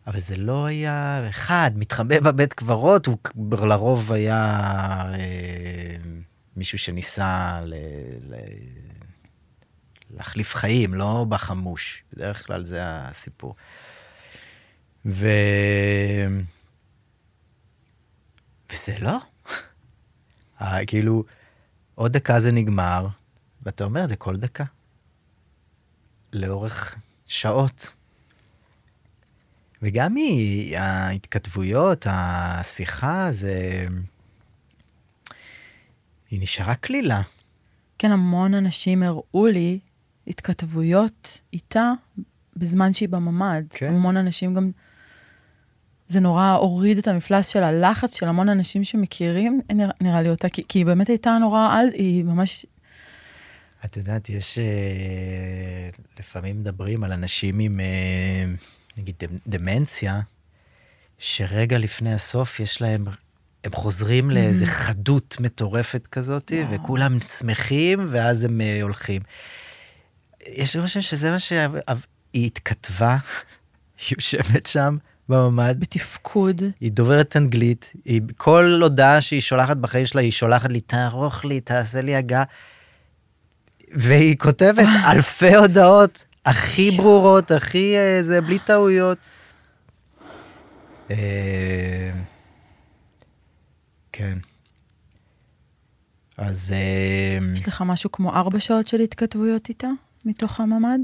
אבל 0.06 0.20
זה 0.20 0.36
לא 0.36 0.66
היה 0.66 1.26
אחד, 1.28 1.70
מתחבא 1.74 2.20
בבית 2.20 2.52
קברות, 2.52 3.06
הוא 3.06 3.18
לרוב 3.64 4.12
היה 4.12 4.38
אה, 5.14 5.96
מישהו 6.56 6.78
שניסה 6.78 7.60
ל, 7.64 7.74
ל, 8.28 8.34
להחליף 10.10 10.54
חיים, 10.54 10.94
לא 10.94 11.26
בחמוש. 11.28 12.02
בדרך 12.12 12.46
כלל 12.46 12.64
זה 12.64 12.80
הסיפור. 12.82 13.54
ו... 15.06 15.28
וזה 18.72 18.94
לא. 19.00 19.31
כאילו, 20.86 21.24
עוד 21.94 22.12
דקה 22.12 22.40
זה 22.40 22.52
נגמר, 22.52 23.06
ואתה 23.62 23.84
אומר, 23.84 24.06
זה 24.06 24.16
כל 24.16 24.36
דקה. 24.36 24.64
לאורך 26.32 26.96
שעות. 27.26 27.94
וגם 29.82 30.16
היא, 30.16 30.78
ההתכתבויות, 30.78 32.06
השיחה, 32.10 33.28
זה... 33.32 33.86
היא 36.30 36.40
נשארה 36.40 36.74
קלילה. 36.74 37.22
כן, 37.98 38.12
המון 38.12 38.54
אנשים 38.54 39.02
הראו 39.02 39.46
לי 39.46 39.78
התכתבויות 40.26 41.40
איתה 41.52 41.92
בזמן 42.56 42.92
שהיא 42.92 43.08
בממ"ד. 43.08 43.64
כן. 43.70 43.92
המון 43.92 44.16
אנשים 44.16 44.54
גם... 44.54 44.70
זה 46.12 46.20
נורא 46.20 46.50
הוריד 46.50 46.98
את 46.98 47.08
המפלס 47.08 47.48
של 47.48 47.62
הלחץ 47.62 48.18
של 48.18 48.28
המון 48.28 48.48
אנשים 48.48 48.84
שמכירים, 48.84 49.60
נרא, 49.72 49.92
נראה 50.00 50.22
לי 50.22 50.28
אותה, 50.28 50.48
כי, 50.48 50.62
כי 50.68 50.78
היא 50.78 50.86
באמת 50.86 51.08
הייתה 51.08 51.38
נורא 51.40 51.68
על, 51.72 51.86
היא 51.94 52.24
ממש... 52.24 52.66
את 53.84 53.96
יודעת, 53.96 54.28
יש... 54.28 54.58
אה, 54.58 55.88
לפעמים 56.18 56.60
מדברים 56.60 57.04
על 57.04 57.12
אנשים 57.12 57.58
עם, 57.58 57.80
אה, 57.80 58.44
נגיד, 58.96 59.16
דמנציה, 59.46 60.20
שרגע 61.18 61.78
לפני 61.78 62.14
הסוף 62.14 62.60
יש 62.60 62.82
להם, 62.82 63.04
הם 63.64 63.72
חוזרים 63.74 64.30
mm-hmm. 64.30 64.34
לאיזה 64.34 64.66
חדות 64.66 65.36
מטורפת 65.40 66.06
כזאת, 66.06 66.50
wow. 66.50 66.74
וכולם 66.74 67.18
שמחים, 67.38 68.06
ואז 68.10 68.44
הם 68.44 68.60
אה, 68.60 68.82
הולכים. 68.82 69.22
יש 70.46 70.76
לי 70.76 70.82
חושב 70.82 71.00
שזה 71.00 71.30
מה 71.30 71.38
שהיא 71.38 71.60
התכתבה, 72.34 73.16
היא 73.98 74.14
יושבת 74.16 74.66
שם. 74.66 74.96
בממ"ד. 75.28 75.80
בתפקוד. 75.80 76.62
היא 76.80 76.92
דוברת 76.92 77.36
אנגלית, 77.36 77.92
היא, 78.04 78.22
כל 78.36 78.80
הודעה 78.82 79.20
שהיא 79.20 79.40
שולחת 79.40 79.76
בחיים 79.76 80.06
שלה, 80.06 80.20
היא 80.20 80.32
שולחת 80.32 80.70
לי, 80.70 80.80
תערוך 80.80 81.44
לי, 81.44 81.60
תעשה 81.60 82.00
לי 82.00 82.14
הגעה. 82.14 82.44
והיא 83.90 84.36
כותבת 84.38 84.86
אלפי 85.12 85.54
הודעות, 85.54 86.24
הכי 86.46 86.90
ברורות, 86.90 87.50
הכי 87.50 87.96
אה, 87.96 88.22
זה, 88.22 88.40
בלי 88.40 88.58
טעויות. 88.58 89.18
אה, 91.10 92.10
כן. 94.12 94.38
אז... 96.36 96.72
אה, 96.72 97.52
יש 97.52 97.68
לך 97.68 97.82
משהו 97.86 98.12
כמו 98.12 98.34
ארבע 98.34 98.60
שעות 98.60 98.88
של 98.88 99.00
התכתבויות 99.00 99.68
איתה, 99.68 99.88
מתוך 100.24 100.60
הממ"ד? 100.60 101.00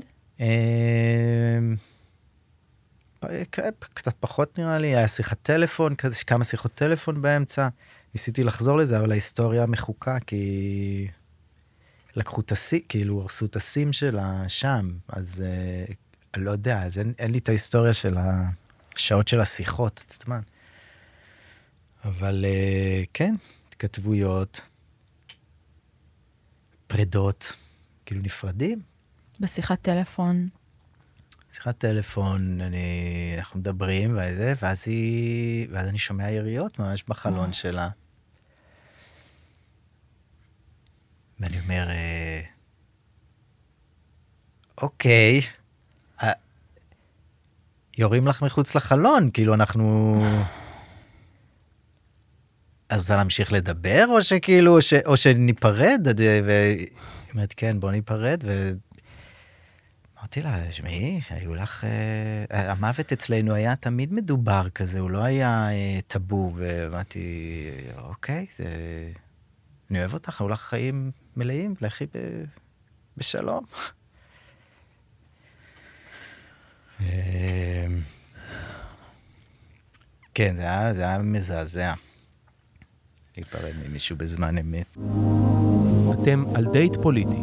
קצת 3.94 4.14
פחות 4.20 4.58
נראה 4.58 4.78
לי, 4.78 4.96
היה 4.96 5.08
שיחת 5.08 5.38
טלפון, 5.42 5.94
כזה 5.94 6.24
כמה 6.26 6.44
שיחות 6.44 6.74
טלפון 6.74 7.22
באמצע. 7.22 7.68
ניסיתי 8.14 8.44
לחזור 8.44 8.76
לזה, 8.76 8.98
אבל 8.98 9.10
ההיסטוריה 9.10 9.66
מחוקה, 9.66 10.20
כי 10.26 11.08
לקחו 12.16 12.40
את 12.40 12.52
השיא, 12.52 12.80
כאילו 12.88 13.20
הרסו 13.20 13.46
את 13.46 13.56
הסים 13.56 13.92
שלה 13.92 14.48
שם, 14.48 14.90
אז 15.08 15.42
אה, 15.46 15.94
אני 16.34 16.44
לא 16.44 16.50
יודע, 16.50 16.82
אז 16.82 16.98
אין, 16.98 17.12
אין 17.18 17.30
לי 17.30 17.38
את 17.38 17.48
ההיסטוריה 17.48 17.92
של 17.92 18.16
השעות 18.96 19.28
של 19.28 19.40
השיחות 19.40 20.04
עצמן. 20.06 20.40
אבל 22.04 22.44
אה, 22.48 23.02
כן, 23.14 23.34
התכתבויות, 23.68 24.60
פרדות, 26.86 27.52
כאילו 28.06 28.20
נפרדים. 28.22 28.80
בשיחת 29.40 29.82
טלפון 29.82 30.48
שיחת 31.52 31.78
טלפון, 31.78 32.60
אני, 32.60 33.34
אנחנו 33.38 33.60
מדברים 33.60 34.10
וזה, 34.18 34.54
ואז 34.62 34.82
היא, 34.86 35.68
ואז 35.70 35.88
אני 35.88 35.98
שומע 35.98 36.30
יריות 36.30 36.78
ממש 36.78 37.04
בחלון 37.08 37.52
שלה. 37.52 37.88
ואני 41.40 41.60
אומר, 41.60 41.88
אה, 41.90 42.40
אוקיי, 44.82 45.40
אה, 46.22 46.32
יורים 47.98 48.26
לך 48.26 48.42
מחוץ 48.42 48.74
לחלון, 48.74 49.30
כאילו 49.32 49.54
אנחנו... 49.54 50.16
אז 52.88 53.00
רוצה 53.00 53.16
להמשיך 53.16 53.52
לדבר, 53.52 54.04
או 54.08 54.22
שכאילו, 54.22 54.76
או, 54.76 54.82
ש, 54.82 54.94
או 55.06 55.16
שניפרד, 55.16 56.06
והיא 56.18 56.86
אומרת, 57.32 57.54
כן, 57.56 57.80
בוא 57.80 57.90
ניפרד, 57.90 58.44
ו... 58.46 58.72
אמרתי 60.18 60.42
לה, 60.42 60.72
שמעי, 60.72 61.20
היו 61.30 61.54
לך... 61.54 61.84
אה, 61.84 62.72
המוות 62.72 63.12
אצלנו 63.12 63.54
היה 63.54 63.76
תמיד 63.76 64.12
מדובר 64.12 64.68
כזה, 64.74 65.00
הוא 65.00 65.10
לא 65.10 65.18
היה 65.18 65.70
אה, 65.70 65.98
טאבו, 66.06 66.52
ואמרתי, 66.56 67.70
אוקיי, 67.96 68.46
זה... 68.56 68.66
אני 69.90 69.98
אוהב 69.98 70.14
אותך, 70.14 70.40
היו 70.40 70.48
לך 70.48 70.60
חיים 70.60 71.10
מלאים, 71.36 71.74
לכי 71.80 72.04
ב... 72.04 72.18
בשלום. 73.16 73.64
אמ, 77.00 77.06
כן, 80.34 80.56
זה 80.56 80.62
היה, 80.62 80.94
זה 80.94 81.02
היה 81.02 81.18
מזעזע. 81.18 81.94
להיפרד 83.36 83.72
ממישהו 83.86 84.16
בזמן 84.16 84.58
אמת. 84.58 84.96
אתם 86.22 86.44
על 86.56 86.66
דייט 86.72 86.92
פוליטי. 87.02 87.42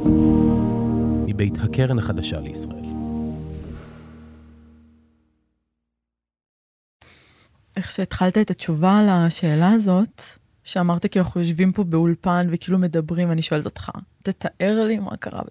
מבית 1.36 1.58
הקרן 1.64 2.00
החדשה 2.00 2.40
לישראל. 2.40 2.86
איך 7.78 7.92
שהתחלת 7.92 8.38
את 8.38 8.52
התשובה 8.52 9.00
על 9.00 9.10
השאלה 9.10 9.72
הזאת, 9.72 10.22
שאמרת 10.64 11.06
כאילו 11.12 11.26
אנחנו 11.26 11.42
יושבים 11.42 11.72
פה 11.72 11.84
באולפן 11.84 12.48
וכאילו 12.52 12.80
מדברים, 12.80 13.30
ואני 13.30 13.42
שואלת 13.42 13.66
אותך, 13.66 13.92
תתאר 14.24 14.84
לי 14.88 15.00
מה 15.00 15.18
קרה. 15.18 15.42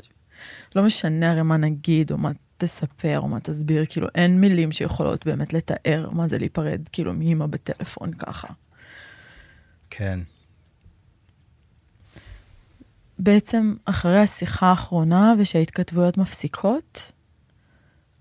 לא 0.76 0.82
משנה 0.82 1.30
הרי 1.30 1.42
מה 1.42 1.56
נגיד, 1.56 2.12
או 2.12 2.18
מה 2.18 2.30
תספר, 2.56 3.20
או 3.20 3.28
מה 3.28 3.40
תסביר, 3.40 3.84
כאילו 3.88 4.08
אין 4.14 4.40
מילים 4.40 4.72
שיכולות 4.72 5.26
באמת 5.26 5.52
לתאר 5.52 6.10
מה 6.12 6.28
זה 6.28 6.38
להיפרד, 6.38 6.88
כאילו 6.92 7.14
מאמא 7.14 7.46
בטלפון 7.46 8.12
ככה. 8.12 8.48
כן. 9.90 10.20
בעצם 13.18 13.74
אחרי 13.84 14.20
השיחה 14.20 14.66
האחרונה 14.66 15.34
ושההתכתבויות 15.38 16.18
מפסיקות, 16.18 17.12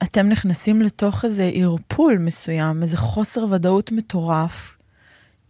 אתם 0.03 0.29
נכנסים 0.29 0.81
לתוך 0.81 1.25
איזה 1.25 1.51
ערפול 1.53 2.17
מסוים, 2.17 2.81
איזה 2.81 2.97
חוסר 2.97 3.45
ודאות 3.51 3.91
מטורף. 3.91 4.77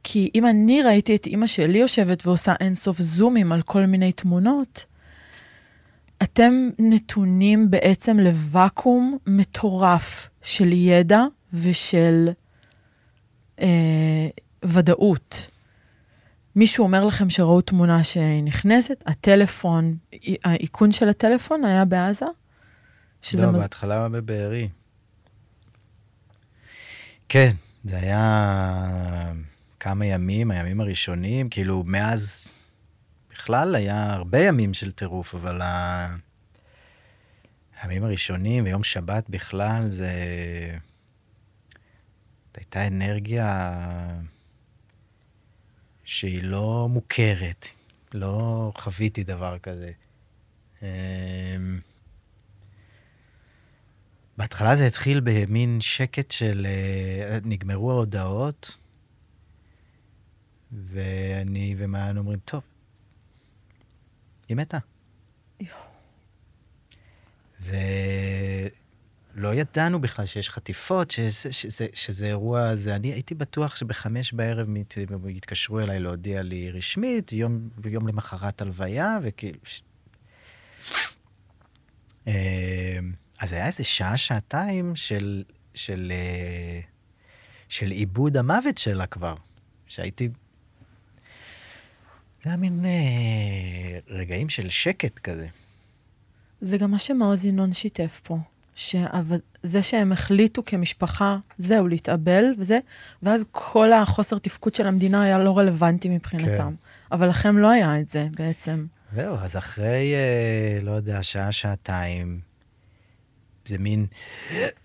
כי 0.04 0.30
אם 0.36 0.46
אני 0.46 0.82
ראיתי 0.82 1.16
את 1.16 1.26
אימא 1.26 1.46
שלי 1.46 1.78
יושבת 1.78 2.28
ועושה 2.28 2.54
אינסוף 2.60 3.00
זומים 3.00 3.52
על 3.52 3.62
כל 3.62 3.86
מיני 3.86 4.12
תמונות, 4.12 4.86
אתם 6.24 6.70
נתונים 6.80 7.70
בעצם 7.72 8.20
לוואקום 8.20 9.18
מטורף 9.28 10.30
של 10.42 10.74
ידע 10.74 11.22
ושל 11.54 12.30
אה, 13.60 14.28
ודאות. 14.66 15.48
מישהו 16.56 16.84
אומר 16.84 17.06
לכם 17.06 17.30
שראו 17.30 17.62
תמונה 17.62 18.04
שהיא 18.04 18.44
נכנסת, 18.44 19.04
הטלפון, 19.06 19.98
האיכון 20.44 20.92
של 20.92 21.10
הטלפון 21.10 21.66
היה 21.66 21.86
בעזה? 21.86 22.26
שזה 23.22 23.46
לא, 23.46 23.52
מז... 23.52 23.62
בהתחלה 23.62 24.10
בבארי. 24.10 24.70
כן, 27.30 27.52
זה 27.84 27.98
היה 27.98 29.34
כמה 29.80 30.06
ימים, 30.06 30.52
הימים 30.52 30.82
הראשונים, 30.82 31.50
כאילו 31.50 31.84
מאז 31.86 32.52
בכלל 33.32 33.76
היה 33.76 34.14
הרבה 34.14 34.40
ימים 34.40 34.74
של 34.74 34.92
טירוף, 34.92 35.36
אבל 35.36 35.62
ה... 35.62 36.16
הימים 37.82 38.04
הראשונים 38.04 38.64
ויום 38.64 38.84
שבת 38.84 39.30
בכלל 39.30 39.86
זה... 39.86 40.12
הייתה 42.56 42.88
אנרגיה 42.88 43.72
שהיא 46.04 46.44
לא 46.44 46.88
מוכרת, 46.90 47.68
לא 48.14 48.72
חוויתי 48.78 49.24
דבר 49.24 49.60
כזה. 49.60 49.92
אמ, 50.82 51.80
בהתחלה 54.38 54.76
זה 54.76 54.88
התחיל 54.88 55.22
במין 55.24 55.82
שקט 55.82 56.32
של 56.32 56.66
אה, 56.70 57.38
נגמרו 57.44 57.92
ההודעות, 57.92 58.78
ואני 60.72 61.76
ומעיין 61.78 62.18
אומרים, 62.18 62.40
טוב, 62.46 62.62
היא 64.50 64.58
מתה. 64.58 64.78
זה... 67.58 67.78
לא 69.36 69.54
ידענו 69.54 70.02
בכלל 70.02 70.26
שיש 70.26 70.50
חטיפות, 70.50 71.12
שזה, 71.12 71.54
שזה, 71.54 71.88
שזה 71.94 72.28
אירוע, 72.28 72.76
זה, 72.76 72.96
אני 72.96 73.14
הייתי 73.14 73.36
בטוח 73.36 73.76
שבחמש 73.76 74.34
בערב 74.34 74.68
יתקשרו 75.28 75.80
אליי 75.80 76.00
להודיע 76.00 76.42
לי 76.42 76.72
רשמית, 76.72 77.34
יום, 77.34 77.70
יום 77.86 78.08
למחרת 78.08 78.62
הלוויה, 78.62 79.18
וכאילו... 79.24 79.60
אמ, 82.28 82.34
אז 83.40 83.54
היה 83.54 83.66
איזה 83.66 83.84
שעה, 83.84 84.18
שעתיים 84.18 84.96
של, 84.96 85.44
של, 85.74 86.12
אה, 86.16 86.80
של 87.70 87.92
עיבוד 87.92 88.38
המוות 88.38 88.78
שלה 88.78 89.06
כבר, 89.06 89.36
שהייתי... 89.88 90.30
זה 92.44 92.50
היה 92.50 92.58
מין 92.58 92.86
אה, 92.86 94.00
רגעים 94.08 94.50
של 94.50 94.70
שקט 94.70 95.20
כזה. 95.20 95.48
זה 96.62 96.78
גם 96.78 96.92
מה 96.92 97.00
שמעוז 97.00 97.46
ינון 97.46 97.74
שיתף 97.74 98.22
פה. 98.24 98.38
שזה 98.76 99.82
שהם 99.82 100.12
החליטו 100.12 100.64
כמשפחה, 100.66 101.38
זהו, 101.58 101.88
להתאבל 101.88 102.46
וזה, 102.58 102.80
ואז 103.24 103.46
כל 103.52 103.94
החוסר 103.94 104.38
תפקוד 104.38 104.76
של 104.76 104.88
המדינה 104.88 105.24
היה 105.24 105.40
לא 105.40 105.58
רלוונטי 105.58 106.10
מבחינתם. 106.10 106.58
כן. 106.58 106.74
אבל 107.12 107.30
לכם 107.30 107.58
לא 107.58 107.70
היה 107.70 108.00
את 108.00 108.10
זה 108.10 108.28
בעצם. 108.38 108.86
זהו, 109.16 109.36
אז 109.36 109.58
אחרי, 109.58 110.14
אה, 110.14 110.80
לא 110.82 110.92
יודע, 110.92 111.24
שעה, 111.24 111.52
שעתיים, 111.52 112.40
זה 113.66 113.78
מין 113.78 114.06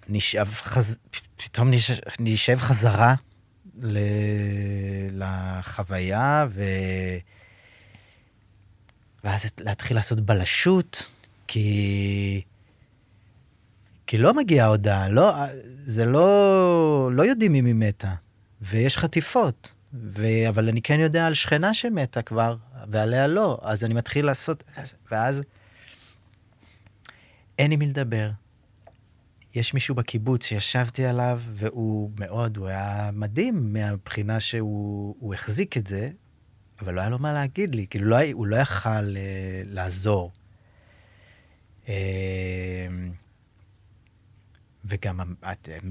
נשאב 0.08 0.46
חז... 0.54 0.98
פתאום 1.36 1.70
נשאב, 1.70 1.98
נשאב 2.20 2.58
חזרה 2.58 3.14
ל... 3.80 3.98
לחוויה, 5.12 6.46
ו... 6.50 6.62
ואז 9.24 9.46
להתחיל 9.60 9.96
לעשות 9.96 10.20
בלשות, 10.20 11.10
כי... 11.46 12.42
כי 14.08 14.18
לא 14.18 14.34
מגיעה 14.34 14.66
הודעה, 14.66 15.08
לא, 15.08 15.34
זה 15.84 16.04
לא, 16.04 17.10
לא 17.12 17.22
יודעים 17.22 17.54
אם 17.54 17.64
היא 17.64 17.74
מתה, 17.74 18.14
ויש 18.60 18.98
חטיפות, 18.98 19.72
ו, 19.94 20.26
אבל 20.48 20.68
אני 20.68 20.82
כן 20.82 21.00
יודע 21.00 21.26
על 21.26 21.34
שכנה 21.34 21.74
שמתה 21.74 22.22
כבר, 22.22 22.56
ועליה 22.90 23.26
לא, 23.26 23.58
אז 23.62 23.84
אני 23.84 23.94
מתחיל 23.94 24.26
לעשות, 24.26 24.64
ואז 25.10 25.42
אין 27.58 27.72
עם 27.72 27.78
מי 27.78 27.86
לדבר. 27.86 28.30
יש 29.54 29.74
מישהו 29.74 29.94
בקיבוץ 29.94 30.46
שישבתי 30.46 31.04
עליו, 31.04 31.40
והוא 31.52 32.10
מאוד, 32.18 32.56
הוא 32.56 32.66
היה 32.66 33.10
מדהים 33.12 33.72
מהבחינה 33.72 34.40
שהוא 34.40 35.34
החזיק 35.34 35.76
את 35.76 35.86
זה, 35.86 36.10
אבל 36.80 36.94
לא 36.94 37.00
היה 37.00 37.10
לו 37.10 37.18
מה 37.18 37.32
להגיד 37.32 37.74
לי, 37.74 37.86
כאילו 37.90 38.06
לא, 38.06 38.16
הוא 38.32 38.46
לא 38.46 38.56
יכל 38.56 38.88
אה, 38.88 39.62
לעזור. 39.64 40.32
אה, 41.88 42.88
וגם 44.84 45.20
הם 45.20 45.34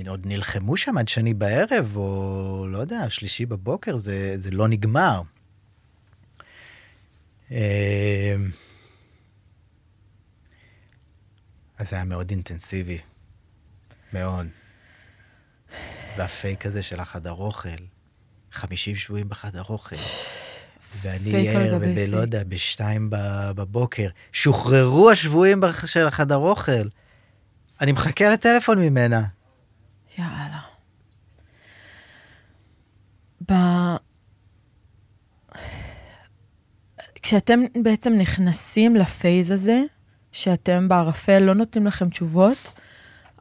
עוד 0.07 0.25
נלחמו 0.25 0.77
שם 0.77 0.97
עד 0.97 1.07
שני 1.07 1.33
בערב, 1.33 1.97
או 1.97 2.65
לא 2.69 2.77
יודע, 2.77 3.09
שלישי 3.09 3.45
בבוקר, 3.45 3.97
זה, 3.97 4.35
זה 4.37 4.51
לא 4.51 4.67
נגמר. 4.67 5.21
אה, 7.51 8.35
אז 11.77 11.89
זה 11.89 11.95
היה 11.95 12.05
מאוד 12.05 12.31
אינטנסיבי. 12.31 12.99
מאוד. 14.13 14.47
והפייק 16.17 16.65
הזה 16.65 16.81
של 16.81 16.99
החדר 16.99 17.31
אוכל, 17.31 17.69
50 18.51 18.95
שבויים 18.95 19.29
בחדר 19.29 19.63
אוכל. 19.69 19.95
ואני 21.01 21.49
ער, 21.49 21.77
ולא 21.81 22.17
יודע, 22.17 22.43
בשתיים 22.43 23.07
בבוקר, 23.55 24.07
שוחררו 24.31 25.11
השבויים 25.11 25.61
של 25.85 26.07
החדר 26.07 26.35
אוכל. 26.35 26.87
אני 27.81 27.91
מחכה 27.91 28.29
לטלפון 28.29 28.79
ממנה. 28.79 29.23
יאללה. 30.17 30.59
ב... 33.51 33.53
כשאתם 37.21 37.59
בעצם 37.83 38.13
נכנסים 38.13 38.95
לפייז 38.95 39.51
הזה, 39.51 39.81
שאתם 40.31 40.87
בערפל 40.87 41.39
לא 41.39 41.53
נותנים 41.53 41.87
לכם 41.87 42.09
תשובות, 42.09 42.79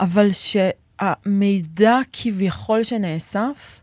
אבל 0.01 0.29
שהמידע 0.33 1.99
כביכול 2.13 2.83
שנאסף, 2.83 3.83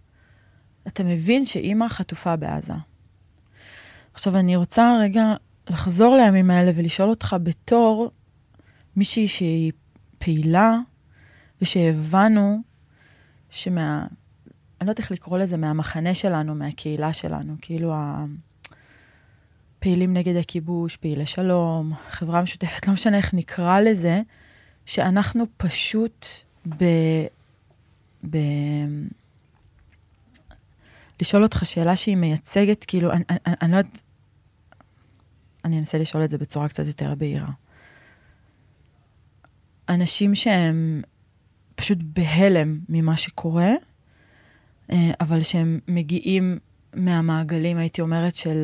אתה 0.87 1.03
מבין 1.03 1.45
שאימא 1.45 1.87
חטופה 1.87 2.35
בעזה. 2.35 2.73
עכשיו, 4.13 4.37
אני 4.37 4.55
רוצה 4.55 4.97
רגע 5.01 5.23
לחזור 5.69 6.15
לימים 6.15 6.51
האלה 6.51 6.71
ולשאול 6.75 7.09
אותך 7.09 7.35
בתור 7.43 8.11
מישהי 8.95 9.27
שהיא 9.27 9.71
פעילה, 10.23 10.77
ושהבנו 11.62 12.62
שמה... 13.49 14.05
אני 14.81 14.88
לא 14.88 14.91
יודעת 14.91 14.99
איך 14.99 15.12
לקרוא 15.12 15.38
לזה, 15.38 15.57
מהמחנה 15.57 16.13
שלנו, 16.13 16.55
מהקהילה 16.55 17.13
שלנו, 17.13 17.55
כאילו 17.62 17.93
הפעילים 19.77 20.13
נגד 20.13 20.36
הכיבוש, 20.36 20.97
פעילי 20.97 21.25
שלום, 21.25 21.93
חברה 22.09 22.41
משותפת, 22.41 22.86
לא 22.88 22.93
משנה 22.93 23.17
איך 23.17 23.33
נקרא 23.33 23.79
לזה, 23.79 24.21
שאנחנו 24.86 25.45
פשוט 25.57 26.25
ב... 26.77 26.83
ב... 28.29 28.38
לשאול 31.21 31.43
אותך 31.43 31.65
שאלה 31.65 31.95
שהיא 31.95 32.17
מייצגת, 32.17 32.83
כאילו, 32.83 33.12
אני, 33.12 33.23
אני, 33.29 33.39
אני 33.62 33.71
לא 33.71 33.77
יודעת, 33.77 34.01
אני 35.65 35.79
אנסה 35.79 35.97
לשאול 35.97 36.23
את 36.23 36.29
זה 36.29 36.38
בצורה 36.38 36.69
קצת 36.69 36.86
יותר 36.86 37.15
בהירה. 37.15 37.51
אנשים 39.89 40.36
שהם 40.36 41.02
פשוט 41.76 41.98
בהלם 42.02 42.80
ממה 42.89 43.17
שקורה, 43.17 43.72
אה, 44.91 45.12
אבל 45.22 45.43
שהם 45.43 45.80
מגיעים 45.88 46.58
מהמעגלים, 46.93 47.78
הייתי 47.78 48.02
אומרת, 48.02 48.36
של 48.36 48.58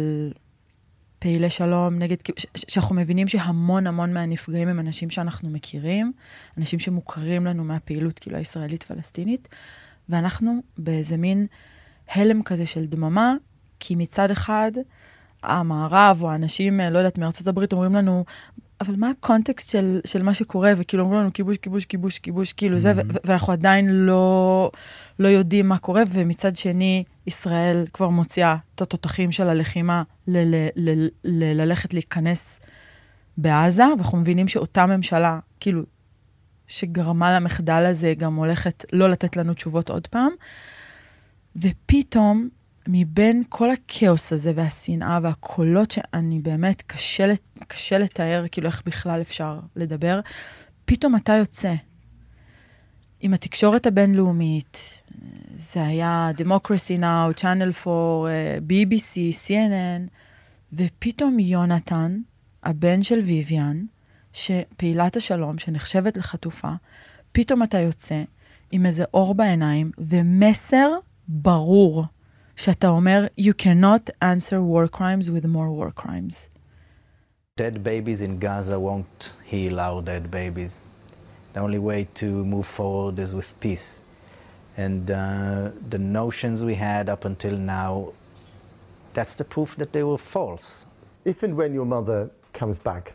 פעילי 1.19 1.49
שלום, 1.49 1.99
נגד, 1.99 2.15
שאנחנו 2.55 2.95
מבינים 2.95 3.27
שהמון 3.27 3.87
המון 3.87 4.13
מהנפגעים 4.13 4.67
הם 4.67 4.79
אנשים 4.79 5.09
שאנחנו 5.09 5.49
מכירים, 5.49 6.11
אנשים 6.57 6.79
שמוכרים 6.79 7.45
לנו 7.45 7.63
מהפעילות 7.63 8.19
כאילו 8.19 8.37
הישראלית-פלסטינית, 8.37 9.47
ואנחנו 10.09 10.59
באיזה 10.77 11.17
מין 11.17 11.47
הלם 12.11 12.43
כזה 12.43 12.65
של 12.65 12.85
דממה, 12.85 13.33
כי 13.79 13.95
מצד 13.95 14.31
אחד, 14.31 14.71
המערב 15.43 16.19
או 16.21 16.31
האנשים, 16.31 16.79
לא 16.79 16.97
יודעת, 16.97 17.17
מארצות 17.17 17.47
הברית 17.47 17.73
אומרים 17.73 17.95
לנו, 17.95 18.25
אבל 18.81 18.95
מה 18.97 19.09
הקונטקסט 19.09 19.69
של, 19.69 19.99
של 20.05 20.23
מה 20.23 20.33
שקורה, 20.33 20.73
וכאילו 20.77 21.03
אומרים 21.03 21.21
לנו 21.21 21.33
כיבוש, 21.33 21.57
כיבוש, 21.57 21.85
כיבוש, 21.85 22.19
כיבוש, 22.19 22.53
כאילו 22.53 22.77
mm-hmm. 22.77 22.79
זה, 22.79 22.93
ו- 22.95 23.01
ואנחנו 23.23 23.53
עדיין 23.53 23.89
לא, 23.89 24.71
לא 25.19 25.27
יודעים 25.27 25.67
מה 25.67 25.77
קורה, 25.77 26.03
ומצד 26.09 26.55
שני, 26.55 27.03
ישראל 27.27 27.85
כבר 27.93 28.09
מוציאה 28.09 28.55
את 28.75 28.81
התותחים 28.81 29.31
של 29.31 29.49
הלחימה 29.49 30.03
ל- 30.27 30.55
ל- 30.55 30.69
ל- 30.75 31.07
ל- 31.23 31.61
ללכת 31.61 31.93
להיכנס 31.93 32.59
בעזה, 33.37 33.83
ואנחנו 33.97 34.17
מבינים 34.17 34.47
שאותה 34.47 34.85
ממשלה, 34.85 35.39
כאילו, 35.59 35.83
שגרמה 36.67 37.35
למחדל 37.35 37.85
הזה, 37.85 38.13
גם 38.17 38.35
הולכת 38.35 38.85
לא 38.93 39.09
לתת 39.09 39.37
לנו 39.37 39.53
תשובות 39.53 39.89
עוד 39.89 40.07
פעם. 40.07 40.31
ופתאום, 41.55 42.49
מבין 42.87 43.43
כל 43.49 43.71
הכאוס 43.71 44.33
הזה 44.33 44.51
והשנאה 44.55 45.19
והקולות 45.23 45.91
שאני 45.91 46.39
באמת, 46.39 46.81
קשה, 46.81 47.33
קשה 47.67 47.97
לתאר, 47.97 48.45
כאילו 48.51 48.67
איך 48.67 48.83
בכלל 48.85 49.21
אפשר 49.21 49.59
לדבר, 49.75 50.19
פתאום 50.85 51.15
אתה 51.15 51.33
יוצא. 51.33 51.73
עם 53.21 53.33
התקשורת 53.33 53.87
הבינלאומית, 53.87 55.01
זה 55.55 55.85
היה 55.85 56.31
Democracy 56.37 57.01
Now, 57.01 57.41
Channel 57.41 57.87
4, 57.87 58.29
BBC, 58.67 59.33
CNN, 59.47 60.09
ופתאום 60.73 61.39
יונתן, 61.39 62.19
הבן 62.63 63.03
של 63.03 63.19
ויויאן, 63.19 63.85
שפעילת 64.33 65.17
השלום, 65.17 65.57
שנחשבת 65.57 66.17
לחטופה, 66.17 66.71
פתאום 67.31 67.63
אתה 67.63 67.79
יוצא 67.79 68.23
עם 68.71 68.85
איזה 68.85 69.03
אור 69.13 69.33
בעיניים 69.35 69.91
ומסר 69.97 70.89
ברור, 71.27 72.05
שאתה 72.58 72.88
אומר, 72.88 73.26
you 73.36 73.52
cannot 73.52 74.10
answer 74.22 74.60
war 74.62 74.88
crimes 74.88 75.30
with 75.30 75.44
more 75.46 75.70
war 75.70 75.90
crimes. 75.90 76.50
Dead 77.56 77.82
babies 77.82 78.20
in 78.20 78.38
Gaza 78.38 78.78
won't 78.80 79.32
heal 79.44 79.78
our 79.78 80.02
dead 80.02 80.30
babies. 80.30 80.78
The 81.52 81.60
only 81.60 81.78
way 81.78 82.08
to 82.14 82.26
move 82.26 82.66
forward 82.66 83.18
is 83.18 83.32
with 83.32 83.58
peace. 83.60 84.02
And 84.76 85.10
uh, 85.10 85.70
the 85.88 85.98
notions 85.98 86.64
we 86.64 86.74
had 86.74 87.08
up 87.08 87.24
until 87.24 87.56
now, 87.56 88.12
that's 89.12 89.36
the 89.36 89.44
proof 89.44 89.76
that 89.76 89.92
they 89.92 90.02
were 90.02 90.18
false. 90.18 90.86
If 91.24 91.44
and 91.44 91.56
when 91.56 91.72
your 91.72 91.86
mother 91.86 92.30
comes 92.52 92.78
back, 92.80 93.12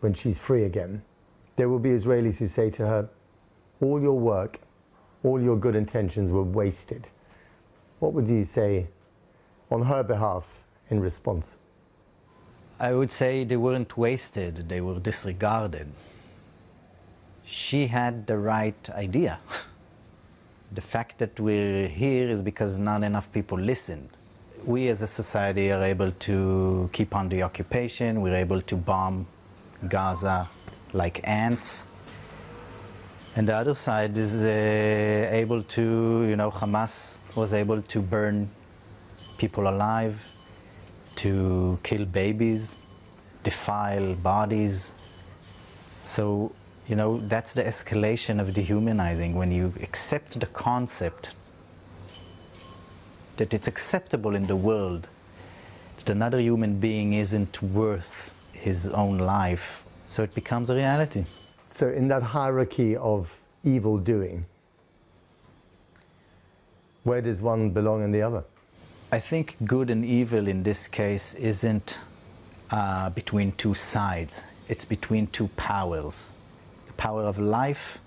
when 0.00 0.12
she's 0.12 0.38
free 0.38 0.64
again, 0.64 1.02
there 1.56 1.68
will 1.70 1.78
be 1.78 1.90
Israelis 1.90 2.36
who 2.38 2.46
say 2.46 2.68
to 2.70 2.86
her, 2.86 3.08
all 3.80 4.00
your 4.00 4.18
work, 4.18 4.60
all 5.24 5.40
your 5.40 5.56
good 5.56 5.74
intentions 5.74 6.30
were 6.30 6.42
wasted. 6.42 7.08
What 8.03 8.11
would 8.15 8.27
you 8.27 8.43
say 8.43 8.87
on 9.71 9.83
her 9.83 10.03
behalf 10.03 10.45
in 10.89 10.99
response? 10.99 11.55
I 12.77 12.91
would 12.91 13.09
say 13.09 13.45
they 13.45 13.55
weren't 13.55 13.97
wasted, 13.97 14.67
they 14.67 14.81
were 14.81 14.99
disregarded. 14.99 15.87
She 17.45 17.87
had 17.87 18.27
the 18.27 18.37
right 18.37 18.89
idea. 18.89 19.39
the 20.73 20.81
fact 20.81 21.17
that 21.19 21.39
we're 21.39 21.87
here 21.87 22.27
is 22.27 22.41
because 22.41 22.77
not 22.77 23.03
enough 23.03 23.31
people 23.31 23.57
listened. 23.57 24.09
We 24.65 24.89
as 24.89 25.01
a 25.01 25.07
society 25.07 25.71
are 25.71 25.81
able 25.81 26.11
to 26.27 26.89
keep 26.91 27.15
on 27.15 27.29
the 27.29 27.41
occupation, 27.43 28.21
we're 28.21 28.35
able 28.35 28.61
to 28.63 28.75
bomb 28.75 29.27
Gaza 29.87 30.49
like 30.91 31.25
ants. 31.25 31.85
And 33.37 33.47
the 33.47 33.55
other 33.55 33.75
side 33.75 34.17
is 34.17 34.35
uh, 34.43 35.29
able 35.31 35.63
to, 35.63 36.25
you 36.27 36.35
know, 36.35 36.51
Hamas 36.51 37.21
was 37.35 37.53
able 37.53 37.81
to 37.81 38.01
burn 38.01 38.49
people 39.37 39.67
alive, 39.67 40.25
to 41.15 41.79
kill 41.83 42.05
babies, 42.05 42.75
defile 43.43 44.15
bodies. 44.15 44.91
So, 46.03 46.51
you 46.87 46.95
know, 46.95 47.19
that's 47.27 47.53
the 47.53 47.63
escalation 47.63 48.39
of 48.39 48.53
dehumanizing 48.53 49.35
when 49.35 49.51
you 49.51 49.73
accept 49.81 50.39
the 50.39 50.45
concept 50.47 51.35
that 53.37 53.53
it's 53.53 53.67
acceptable 53.67 54.35
in 54.35 54.45
the 54.47 54.55
world 54.55 55.07
that 55.97 56.11
another 56.11 56.39
human 56.39 56.79
being 56.79 57.13
isn't 57.13 57.61
worth 57.61 58.33
his 58.51 58.87
own 58.87 59.17
life. 59.17 59.83
So 60.07 60.23
it 60.23 60.35
becomes 60.35 60.69
a 60.69 60.75
reality. 60.75 61.25
So, 61.67 61.89
in 61.89 62.07
that 62.09 62.21
hierarchy 62.21 62.95
of 62.95 63.35
evil 63.63 63.97
doing, 63.97 64.45
where 67.03 67.21
does 67.21 67.41
one 67.41 67.69
belong 67.71 68.03
and 68.03 68.13
the 68.13 68.21
other? 68.21 68.43
I 69.11 69.19
think 69.19 69.57
good 69.65 69.89
and 69.89 70.03
evil 70.03 70.47
in 70.47 70.63
this 70.63 70.87
case 70.87 71.35
isn't 71.35 71.99
uh, 72.71 73.09
between 73.11 73.51
two 73.53 73.73
sides, 73.73 74.41
it's 74.67 74.85
between 74.85 75.27
two 75.27 75.49
powers 75.49 76.31
the 76.87 76.93
power 76.93 77.23
of 77.23 77.37
life 77.39 77.99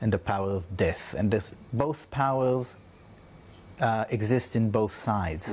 and 0.00 0.12
the 0.12 0.18
power 0.18 0.50
of 0.50 0.76
death. 0.76 1.14
And 1.16 1.30
this, 1.30 1.54
both 1.72 2.10
powers 2.10 2.76
uh, 3.80 4.04
exist 4.10 4.56
in 4.56 4.70
both 4.70 4.92
sides. 4.92 5.52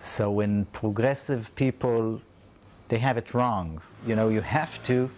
So 0.00 0.30
when 0.30 0.66
progressive 0.66 1.54
people 1.54 2.20
they 2.88 2.98
have 2.98 3.16
it 3.16 3.32
wrong, 3.32 3.80
you 4.06 4.14
know, 4.14 4.28
you 4.28 4.42
have 4.42 4.82
to 4.84 5.10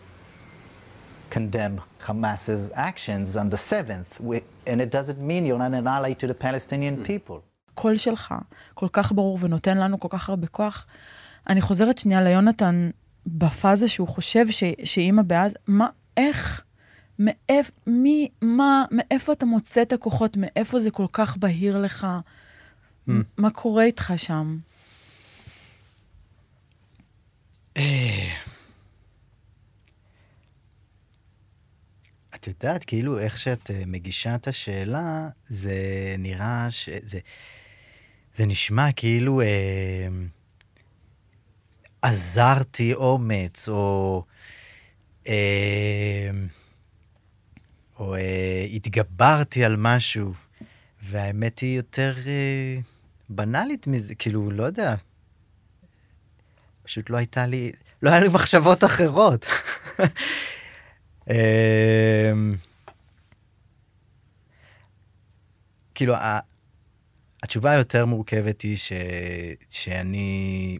condemn 1.30 1.80
Hamas's 2.06 2.70
actions 2.74 3.36
on 3.36 3.50
the 3.50 3.56
7th, 3.56 4.20
wi- 4.20 4.42
and 4.66 4.80
it 4.80 4.90
doesn't 4.90 5.18
mean 5.18 5.46
you're 5.46 5.58
not 5.58 5.74
an 5.74 5.86
ally 5.86 6.12
to 6.14 6.26
the 6.26 6.34
Palestinian 6.44 7.06
people. 7.08 7.40
הקול 7.72 7.96
שלך 7.96 8.34
כל 8.74 8.88
כך 8.92 9.12
ברור 9.12 9.38
ונותן 9.40 9.78
לנו 9.78 10.00
כל 10.00 10.08
כך 10.10 10.28
הרבה 10.28 10.46
כוח. 10.46 10.86
אני 11.48 11.60
חוזרת 11.60 11.98
שנייה 11.98 12.22
ליונתן 12.22 12.90
בפאזה 13.26 13.88
שהוא 13.88 14.08
חושב 14.08 14.50
ש, 14.50 14.64
שאימא 14.84 15.22
בעזה, 15.22 15.58
מה, 15.66 15.88
איך, 16.16 16.62
מאיפ, 17.18 17.70
מי, 17.86 18.28
מה, 18.42 18.84
מאיפה 18.90 19.32
אתה 19.32 19.46
מוצא 19.46 19.82
את 19.82 19.92
הכוחות, 19.92 20.36
מאיפה 20.36 20.78
זה 20.78 20.90
כל 20.90 21.06
כך 21.12 21.36
בהיר 21.36 21.78
לך? 21.78 22.06
Mm. 23.08 23.12
מה 23.38 23.50
קורה 23.50 23.84
איתך 23.84 24.12
שם? 24.16 24.58
את 32.48 32.64
יודעת, 32.64 32.84
כאילו, 32.84 33.18
איך 33.18 33.38
שאת 33.38 33.70
אה, 33.70 33.82
מגישה 33.86 34.34
את 34.34 34.48
השאלה, 34.48 35.28
זה 35.48 35.74
נראה 36.18 36.66
ש... 36.70 36.88
זה, 37.02 37.18
זה 38.34 38.46
נשמע 38.46 38.92
כאילו 38.92 39.40
אה, 39.40 40.08
עזרתי 42.02 42.94
אומץ, 42.94 43.68
או... 43.68 44.24
אה, 45.28 46.30
או 47.98 48.14
אה, 48.14 48.66
התגברתי 48.72 49.64
על 49.64 49.76
משהו, 49.76 50.32
והאמת 51.02 51.58
היא 51.58 51.76
יותר 51.76 52.14
אה, 52.26 52.78
בנאלית 53.28 53.86
מזה, 53.86 54.14
כאילו, 54.14 54.50
לא 54.50 54.64
יודע. 54.64 54.94
פשוט 56.82 57.10
לא 57.10 57.16
הייתה 57.16 57.46
לי, 57.46 57.72
לא 58.02 58.10
היה 58.10 58.20
לי 58.20 58.28
מחשבות 58.28 58.84
אחרות. 58.84 59.46
אמ, 61.30 62.54
כאילו, 65.94 66.14
התשובה 67.42 67.70
היותר 67.70 68.06
מורכבת 68.06 68.60
היא 68.60 68.76
ש... 68.76 68.92
שאני... 69.70 70.78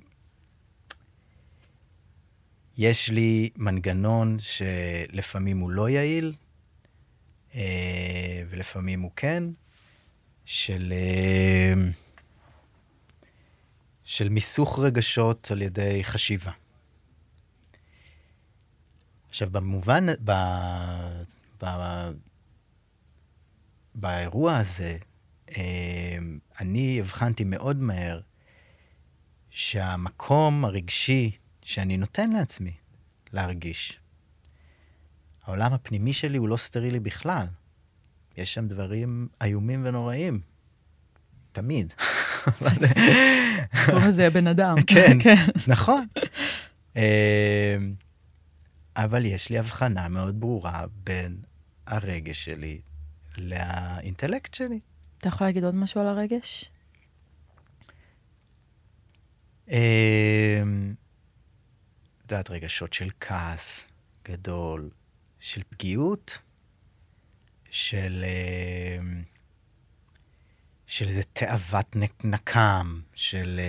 יש 2.78 3.10
לי 3.10 3.50
מנגנון 3.56 4.36
שלפעמים 4.38 5.58
הוא 5.58 5.70
לא 5.70 5.88
יעיל, 5.88 6.34
אה, 7.54 8.42
ולפעמים 8.50 9.00
הוא 9.00 9.10
כן, 9.16 9.44
של, 10.44 10.92
אה, 10.92 11.74
של 14.04 14.28
מיסוך 14.28 14.78
רגשות 14.78 15.50
על 15.50 15.62
ידי 15.62 16.04
חשיבה. 16.04 16.50
עכשיו, 19.34 19.50
במובן, 19.50 20.06
ב, 20.24 20.32
ב, 21.62 21.66
באירוע 23.94 24.56
הזה, 24.56 24.96
אה, 25.56 26.18
אני 26.60 27.00
הבחנתי 27.00 27.44
מאוד 27.44 27.76
מהר 27.76 28.20
שהמקום 29.50 30.64
הרגשי 30.64 31.30
שאני 31.62 31.96
נותן 31.96 32.30
לעצמי 32.30 32.72
להרגיש, 33.32 34.00
העולם 35.44 35.72
הפנימי 35.72 36.12
שלי 36.12 36.38
הוא 36.38 36.48
לא 36.48 36.56
סטרילי 36.56 37.00
בכלל. 37.00 37.46
יש 38.36 38.54
שם 38.54 38.68
דברים 38.68 39.28
איומים 39.42 39.82
ונוראים. 39.84 40.40
תמיד. 41.52 41.94
קוראים 43.86 44.08
לזה 44.08 44.30
בן 44.30 44.46
אדם. 44.46 44.76
כן, 44.86 45.18
נכון. 45.66 46.06
אבל 48.96 49.24
יש 49.24 49.50
לי 49.50 49.58
הבחנה 49.58 50.08
מאוד 50.08 50.40
ברורה 50.40 50.84
בין 51.04 51.36
הרגש 51.86 52.44
שלי 52.44 52.80
לאינטלקט 53.38 54.54
שלי. 54.54 54.80
אתה 55.18 55.28
יכול 55.28 55.46
להגיד 55.46 55.64
עוד 55.64 55.74
משהו 55.74 56.00
על 56.00 56.06
הרגש? 56.06 56.70
אה, 59.70 60.62
את 62.18 62.30
יודעת, 62.32 62.50
רגשות 62.50 62.92
של 62.92 63.10
כעס 63.20 63.88
גדול, 64.24 64.90
של 65.40 65.62
פגיעות, 65.68 66.38
של... 67.70 68.24
אה, 68.24 68.98
של 70.86 71.08
איזה 71.08 71.22
תאוות 71.22 71.96
נקם, 72.24 73.00
של... 73.14 73.60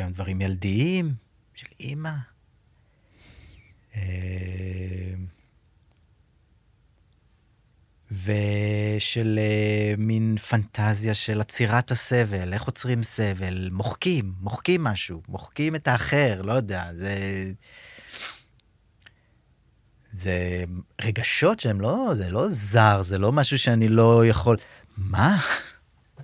גם 0.00 0.12
דברים 0.12 0.40
ילדיים, 0.40 1.14
של 1.54 1.66
אימא. 1.80 2.10
ושל 8.12 9.38
uh, 9.38 10.00
מין 10.00 10.36
פנטזיה 10.48 11.14
של 11.14 11.40
עצירת 11.40 11.90
הסבל, 11.90 12.52
איך 12.52 12.62
עוצרים 12.62 13.02
סבל, 13.02 13.68
מוחקים, 13.72 14.32
מוחקים 14.40 14.84
משהו, 14.84 15.22
מוחקים 15.28 15.74
את 15.74 15.88
האחר, 15.88 16.42
לא 16.42 16.52
יודע, 16.52 16.90
זה... 16.94 17.14
זה 20.12 20.64
רגשות 21.00 21.60
שהם 21.60 21.80
לא, 21.80 22.10
זה 22.14 22.30
לא 22.30 22.48
זר, 22.48 23.02
זה 23.02 23.18
לא 23.18 23.32
משהו 23.32 23.58
שאני 23.58 23.88
לא 23.88 24.26
יכול... 24.26 24.56
מה? 24.96 25.38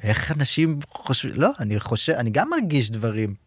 איך 0.03 0.33
אנשים 0.33 0.79
חושבים? 0.91 1.35
לא, 1.35 1.51
אני 1.61 1.81
חושב, 1.81 2.12
אני 2.12 2.31
גם 2.31 2.51
מרגיש 2.51 2.91
דברים. 2.91 3.45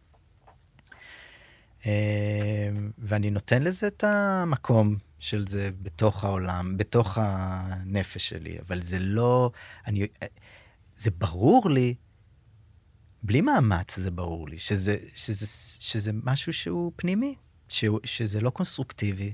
אה, 1.86 2.70
ואני 2.98 3.30
נותן 3.30 3.62
לזה 3.62 3.86
את 3.86 4.04
המקום 4.04 4.96
של 5.18 5.46
זה 5.46 5.70
בתוך 5.82 6.24
העולם, 6.24 6.76
בתוך 6.76 7.18
הנפש 7.20 8.28
שלי, 8.28 8.58
אבל 8.60 8.82
זה 8.82 8.98
לא, 8.98 9.50
אני, 9.86 10.06
זה 10.98 11.10
ברור 11.10 11.70
לי, 11.70 11.94
בלי 13.22 13.40
מאמץ 13.40 13.96
זה 13.96 14.10
ברור 14.10 14.48
לי, 14.48 14.58
שזה, 14.58 14.96
שזה, 15.14 15.46
שזה 15.80 16.10
משהו 16.24 16.52
שהוא 16.52 16.92
פנימי, 16.96 17.34
שהוא, 17.68 18.00
שזה 18.04 18.40
לא 18.40 18.50
קונסטרוקטיבי, 18.50 19.32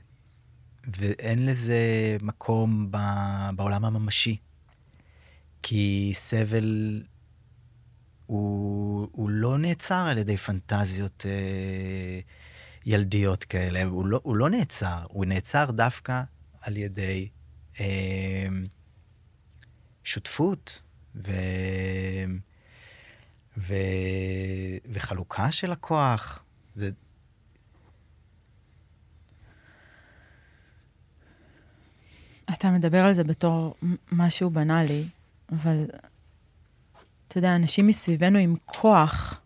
ואין 0.96 1.46
לזה 1.46 1.80
מקום 2.22 2.88
ב, 2.90 2.96
בעולם 3.56 3.84
הממשי. 3.84 4.36
כי 5.62 6.12
סבל 6.14 7.02
הוא, 8.26 9.08
הוא 9.12 9.30
לא 9.30 9.58
נעצר 9.58 10.06
על 10.10 10.18
ידי 10.18 10.36
פנטזיות 10.36 11.26
אה, 11.28 12.20
ילדיות 12.86 13.44
כאלה, 13.44 13.84
הוא 13.84 14.06
לא, 14.06 14.20
הוא 14.22 14.36
לא 14.36 14.50
נעצר, 14.50 15.06
הוא 15.08 15.24
נעצר 15.24 15.70
דווקא 15.70 16.22
על 16.60 16.76
ידי 16.76 17.28
אה, 17.80 18.46
שותפות 20.04 20.82
ו, 21.14 21.32
ו, 23.58 23.74
וחלוקה 24.92 25.52
של 25.52 25.72
הכוח. 25.72 26.44
ו... 26.76 26.88
אתה 32.52 32.70
מדבר 32.70 33.04
על 33.04 33.14
זה 33.14 33.24
בתור 33.24 33.74
משהו 34.12 34.50
בנאלי, 34.50 35.08
אבל 35.52 35.84
אתה 37.28 37.38
יודע, 37.38 37.56
אנשים 37.56 37.86
מסביבנו 37.86 38.38
עם 38.38 38.54
כוח, 38.64 39.40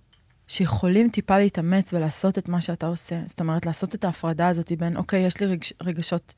שיכולים 0.49 1.11
טיפה 1.11 1.39
להתאמץ 1.39 1.95
ולעשות 1.95 2.39
את 2.39 2.49
מה 2.49 2.61
שאתה 2.61 2.87
עושה. 2.87 3.21
זאת 3.27 3.41
אומרת, 3.41 3.67
לעשות 3.67 3.95
את 3.95 4.05
ההפרדה 4.05 4.49
הזאת 4.49 4.73
בין, 4.73 4.97
אוקיי, 4.97 5.27
יש 5.27 5.41
לי 5.41 5.47
רגש, 5.47 5.73
רגשות 5.83 6.35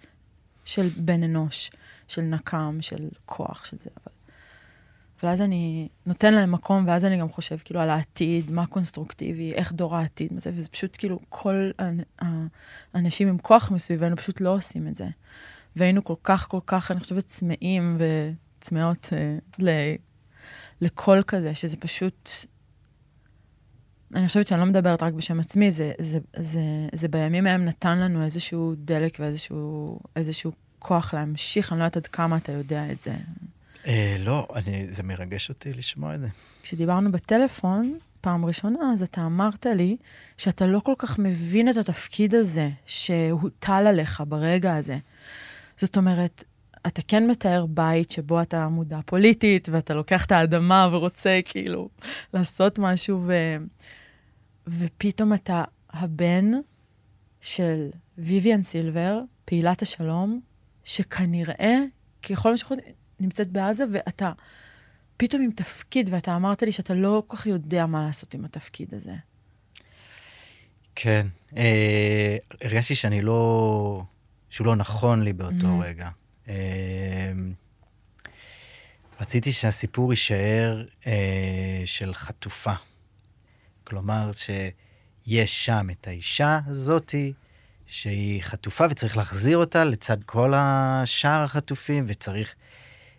של 0.65 0.89
בן 0.97 1.23
אנוש, 1.23 1.71
של 2.09 2.23
נקם, 2.23 2.79
של 2.81 3.09
כוח, 3.27 3.65
של 3.65 3.77
זה, 3.81 3.91
אבל... 3.97 4.13
ואז 5.23 5.41
אני 5.41 5.89
נותן 6.07 6.35
להם 6.35 6.53
מקום, 6.53 6.85
ואז 6.87 7.05
אני 7.05 7.17
גם 7.17 7.29
חושב 7.29 7.57
כאילו 7.65 7.81
על 7.81 7.91
העתיד, 7.91 8.51
מה 8.51 8.67
קונסטרוקטיבי, 8.67 9.53
איך 9.53 9.73
דור 9.73 9.97
העתיד, 9.97 10.33
וזה, 10.37 10.51
וזה 10.55 10.69
פשוט 10.69 10.97
כאילו, 10.99 11.19
כל 11.29 11.71
האנשים 12.95 13.29
עם 13.29 13.39
כוח 13.39 13.71
מסביבנו 13.71 14.17
פשוט 14.17 14.41
לא 14.41 14.55
עושים 14.55 14.89
את 14.89 14.97
זה. 14.97 15.07
והיינו 15.77 16.05
כל 16.05 16.15
כך, 16.23 16.49
כל 16.49 16.61
כך, 16.67 16.91
אני 16.91 17.01
חושבת, 17.01 17.27
צמאים 17.27 17.99
וצמאות 17.99 19.09
אה, 19.13 19.37
לקול 20.83 21.23
כזה, 21.27 21.55
שזה 21.55 21.77
פשוט... 21.77 22.31
אני 24.15 24.27
חושבת 24.27 24.47
שאני 24.47 24.61
לא 24.61 24.67
מדברת 24.67 25.03
רק 25.03 25.13
בשם 25.13 25.41
עצמי, 25.41 25.71
זה, 25.71 25.93
זה, 25.99 26.19
זה, 26.37 26.61
זה 26.93 27.09
בימים 27.09 27.47
ההם 27.47 27.65
נתן 27.65 27.99
לנו 27.99 28.25
איזשהו 28.25 28.75
דלק 28.77 29.17
ואיזשהו 29.21 30.01
איזשהו 30.17 30.53
כוח 30.79 31.15
להמשיך, 31.15 31.73
אני 31.73 31.79
לא 31.81 31.85
יודעת 31.85 31.97
עד 31.97 32.07
כמה 32.07 32.37
אתה 32.37 32.53
יודע 32.53 32.93
את 32.93 33.03
זה. 33.03 33.15
אה, 33.87 34.17
לא, 34.19 34.49
אני, 34.55 34.87
זה 34.91 35.03
מרגש 35.03 35.49
אותי 35.49 35.73
לשמוע 35.73 36.15
את 36.15 36.21
זה. 36.21 36.29
כשדיברנו 36.63 37.13
בטלפון, 37.13 37.99
פעם 38.21 38.45
ראשונה, 38.45 38.93
אז 38.93 39.03
אתה 39.03 39.27
אמרת 39.27 39.67
לי 39.67 39.97
שאתה 40.39 40.67
לא 40.67 40.81
כל 40.85 40.95
כך 40.99 41.19
מבין 41.19 41.69
את 41.69 41.77
התפקיד 41.77 42.35
הזה 42.35 42.71
שהוטל 42.87 43.87
עליך 43.87 44.23
ברגע 44.29 44.77
הזה. 44.77 44.99
זאת 45.79 45.97
אומרת, 45.97 46.45
אתה 46.87 47.03
כן 47.09 47.27
מתאר 47.27 47.67
בית 47.67 48.11
שבו 48.11 48.43
אתה 48.43 48.69
מודע 48.69 48.99
פוליטית, 49.07 49.69
ואתה 49.73 49.95
לוקח 49.95 50.25
את 50.25 50.33
האדמה 50.33 50.89
ורוצה 50.93 51.41
כאילו 51.45 51.89
לעשות 52.35 52.79
משהו, 52.79 53.23
ו... 53.27 53.33
ופתאום 54.67 55.35
אתה 55.35 55.65
הבן 55.91 56.51
של 57.41 57.91
ויויאן 58.19 58.63
סילבר, 58.63 59.21
פעילת 59.45 59.83
השלום, 59.83 60.41
שכנראה, 60.85 61.77
ככל 62.23 62.57
שאנחנו 62.57 62.77
נמצאת 63.21 63.49
בעזה, 63.49 63.85
ואתה 63.93 64.33
פתאום 65.17 65.43
עם 65.43 65.51
תפקיד, 65.51 66.09
ואתה 66.13 66.37
אמרת 66.37 66.63
לי 66.63 66.73
שאתה 66.73 66.95
לא 66.95 67.23
כל 67.27 67.37
כך 67.37 67.47
יודע 67.47 67.87
מה 67.87 68.07
לעשות 68.07 68.35
עם 68.35 68.45
התפקיד 68.45 68.95
הזה. 68.95 69.15
כן, 70.95 71.27
אה, 71.57 72.37
הרגשתי 72.61 72.95
שאני 72.95 73.23
לא, 73.23 74.03
שהוא 74.51 74.67
לא 74.67 74.77
נכון 74.77 75.23
לי 75.23 75.33
באותו 75.33 75.55
mm-hmm. 75.55 75.85
רגע. 75.85 76.09
אמ, 76.49 76.55
רציתי 79.21 79.53
שהסיפור 79.53 80.13
יישאר 80.13 80.85
אה, 81.07 81.83
של 81.85 82.15
חטופה. 82.15 82.73
כלומר, 83.85 84.31
שיש 84.33 85.67
שם 85.67 85.87
את 85.91 86.09
האישה 86.09 86.61
הזאתי, 86.67 87.33
שהיא 87.87 88.43
חטופה 88.43 88.85
וצריך 88.91 89.17
להחזיר 89.17 89.59
אותה 89.59 89.85
לצד 89.85 90.23
כל 90.27 90.53
השאר 90.57 91.45
החטופים, 91.45 92.05
וצריך, 92.09 92.55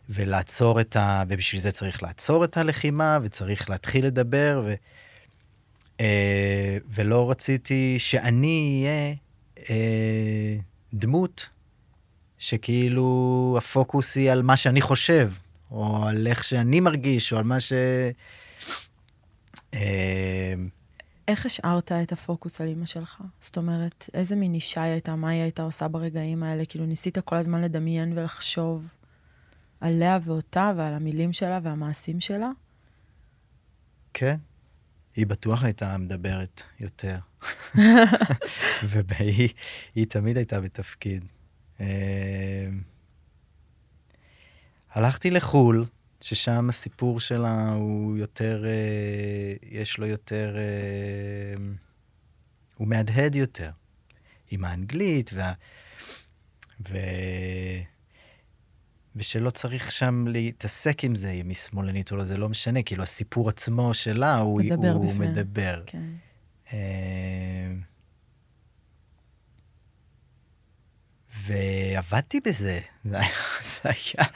ולעצור 0.10 0.82
את 0.82 0.96
ה... 0.96 1.24
ובשביל 1.28 1.62
זה 1.62 1.72
צריך 1.72 2.04
לעצור 2.04 2.44
את 2.44 2.58
הלחימה, 2.58 3.20
וצריך 3.24 3.70
להתחיל 3.70 4.06
לדבר, 4.06 4.62
ו... 4.66 4.74
אה, 6.00 6.78
ולא 6.90 7.32
רציתי 7.32 8.00
שאני 8.00 8.84
אהיה 8.86 9.16
אה, 9.70 10.58
דמות 10.94 11.50
שכאילו 12.44 13.56
הפוקוס 13.58 14.16
היא 14.16 14.32
על 14.32 14.42
מה 14.42 14.58
שאני 14.58 14.82
חושב, 14.82 15.32
או 15.72 16.06
על 16.06 16.28
איך 16.28 16.44
שאני 16.44 16.80
מרגיש, 16.80 17.34
או 17.34 17.38
על 17.38 17.44
מה 17.44 17.60
ש... 17.60 17.74
אה, 19.74 20.54
איך 21.28 21.46
השארת 21.46 21.92
את 21.92 22.12
הפוקוס 22.12 22.62
על 22.62 22.68
אימא 22.68 22.86
שלך? 22.86 23.22
זאת 23.40 23.58
אומרת, 23.58 24.10
איזה 24.14 24.36
מין 24.36 24.54
אישה 24.54 24.84
היא 24.84 24.92
הייתה, 24.92 25.16
מה 25.16 25.30
היא 25.30 25.42
הייתה 25.42 25.64
עושה 25.64 25.88
ברגעים 25.88 26.44
האלה? 26.44 26.66
כאילו, 26.66 26.86
ניסית 26.86 27.20
כל 27.20 27.36
הזמן 27.36 27.62
לדמיין 27.62 28.18
ולחשוב 28.18 28.94
עליה 29.82 30.20
ואותה 30.24 30.72
ועל 30.78 30.94
המילים 30.94 31.34
שלה 31.34 31.60
והמעשים 31.64 32.20
שלה? 32.20 32.50
כן. 34.14 34.36
היא 35.16 35.28
בטוח 35.28 35.64
הייתה 35.64 35.98
מדברת 35.98 36.64
יותר. 36.80 37.18
והיא 38.90 40.06
תמיד 40.10 40.38
הייתה 40.38 40.62
בתפקיד. 40.62 41.26
אה, 41.82 42.68
הלכתי 44.92 45.32
לחו"ל, 45.32 45.86
ששם 46.22 46.70
הסיפור 46.70 47.20
שלה 47.20 47.70
הוא 47.70 48.18
יותר, 48.18 48.64
אה, 48.66 49.54
יש 49.64 49.98
לו 49.98 50.08
יותר, 50.08 50.56
אה, 50.58 51.64
הוא 52.78 52.88
מהדהד 52.88 53.36
יותר, 53.36 53.70
עם 54.52 54.66
האנגלית, 54.66 55.30
וה, 55.34 55.54
ו, 56.90 56.98
ושלא 59.16 59.50
צריך 59.50 59.92
שם 59.92 60.26
להתעסק 60.28 61.04
עם 61.04 61.16
זה, 61.16 61.32
אם 61.32 61.48
היא 61.48 61.56
שמאלנית 61.56 62.12
או 62.12 62.18
לא, 62.18 62.24
זה 62.24 62.38
לא 62.38 62.50
משנה, 62.50 62.84
כאילו 62.84 63.04
הסיפור 63.04 63.50
עצמו 63.50 63.94
שלה, 63.94 64.38
הוא 64.38 64.62
מדבר. 64.62 64.92
הוא 64.92 65.14
מדבר. 65.16 65.84
כן. 65.86 66.04
ועבדתי 71.41 72.39
בזה. 72.39 72.80
זה 73.06 73.17
היה, 73.19 73.30
זה 73.84 73.89
היה, 73.89 74.28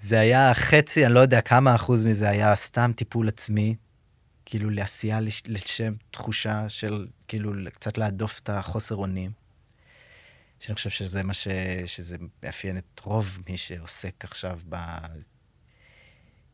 זה 0.00 0.20
היה 0.20 0.54
חצי, 0.54 1.06
אני 1.06 1.14
לא 1.14 1.20
יודע 1.20 1.40
כמה 1.40 1.74
אחוז 1.74 2.04
מזה 2.04 2.28
היה 2.28 2.54
סתם 2.54 2.90
טיפול 2.96 3.28
עצמי, 3.28 3.74
כאילו 4.44 4.70
לעשייה 4.70 5.20
לש- 5.20 5.42
לשם 5.46 5.94
תחושה 6.10 6.68
של 6.68 7.06
כאילו 7.28 7.52
קצת 7.74 7.98
להדוף 7.98 8.40
את 8.42 8.50
החוסר 8.50 8.94
אונים. 8.96 9.30
שאני 10.60 10.74
חושב 10.74 10.90
שזה 10.90 11.22
מה 11.22 11.32
ש... 11.34 11.48
שזה 11.86 12.16
מאפיין 12.42 12.78
את 12.78 13.00
רוב 13.04 13.38
מי 13.48 13.56
שעוסק 13.56 14.24
עכשיו 14.24 14.58
ב... 14.68 14.76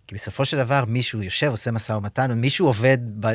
כי 0.06 0.14
בסופו 0.14 0.44
של 0.44 0.56
דבר 0.56 0.84
מישהו 0.84 1.22
יושב, 1.22 1.46
עושה 1.46 1.70
משא 1.70 1.92
ומתן, 1.92 2.30
ומישהו 2.30 2.66
עובד 2.66 2.98
ב... 3.20 3.26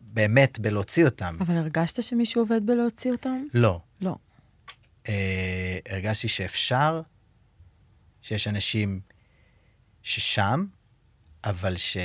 באמת 0.00 0.58
בלהוציא 0.58 1.04
אותם. 1.04 1.36
אבל 1.40 1.56
הרגשת 1.56 2.02
שמישהו 2.02 2.42
עובד 2.42 2.66
בלהוציא 2.66 3.12
אותם? 3.12 3.44
לא. 3.54 3.80
לא. 4.00 4.16
אה, 5.08 5.78
הרגשתי 5.88 6.28
שאפשר, 6.28 7.02
שיש 8.22 8.48
אנשים 8.48 9.00
ששם, 10.02 10.66
אבל 11.44 11.76
ש... 11.76 11.96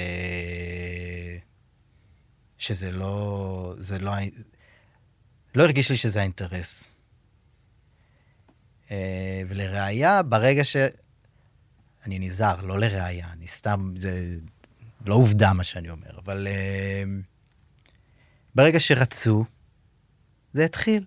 שזה 2.57 2.91
לא... 2.91 3.73
זה 3.77 3.99
לא... 3.99 4.11
לא 5.55 5.63
הרגיש 5.63 5.89
לי 5.89 5.97
שזה 5.97 6.19
האינטרס. 6.19 6.89
אה, 8.91 9.41
ולראיה, 9.47 10.23
ברגע 10.23 10.65
ש... 10.65 10.75
אני 12.05 12.19
נזהר, 12.19 12.61
לא 12.61 12.79
לראיה, 12.79 13.27
אני 13.33 13.47
סתם, 13.47 13.93
זה 13.95 14.37
לא 15.05 15.15
עובדה 15.15 15.53
מה 15.53 15.63
שאני 15.63 15.89
אומר, 15.89 16.19
אבל 16.19 16.47
אה, 16.47 17.03
ברגע 18.55 18.79
שרצו, 18.79 19.45
זה 20.53 20.65
התחיל. 20.65 21.05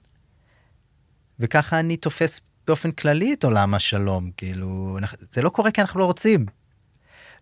וככה 1.41 1.81
אני 1.81 1.97
תופס 1.97 2.41
באופן 2.67 2.91
כללי 2.91 3.33
את 3.33 3.45
עולם 3.45 3.75
השלום, 3.75 4.31
כאילו, 4.37 4.99
זה 5.31 5.43
לא 5.43 5.49
קורה 5.49 5.71
כי 5.71 5.81
אנחנו 5.81 6.01
לא 6.01 6.05
רוצים. 6.05 6.47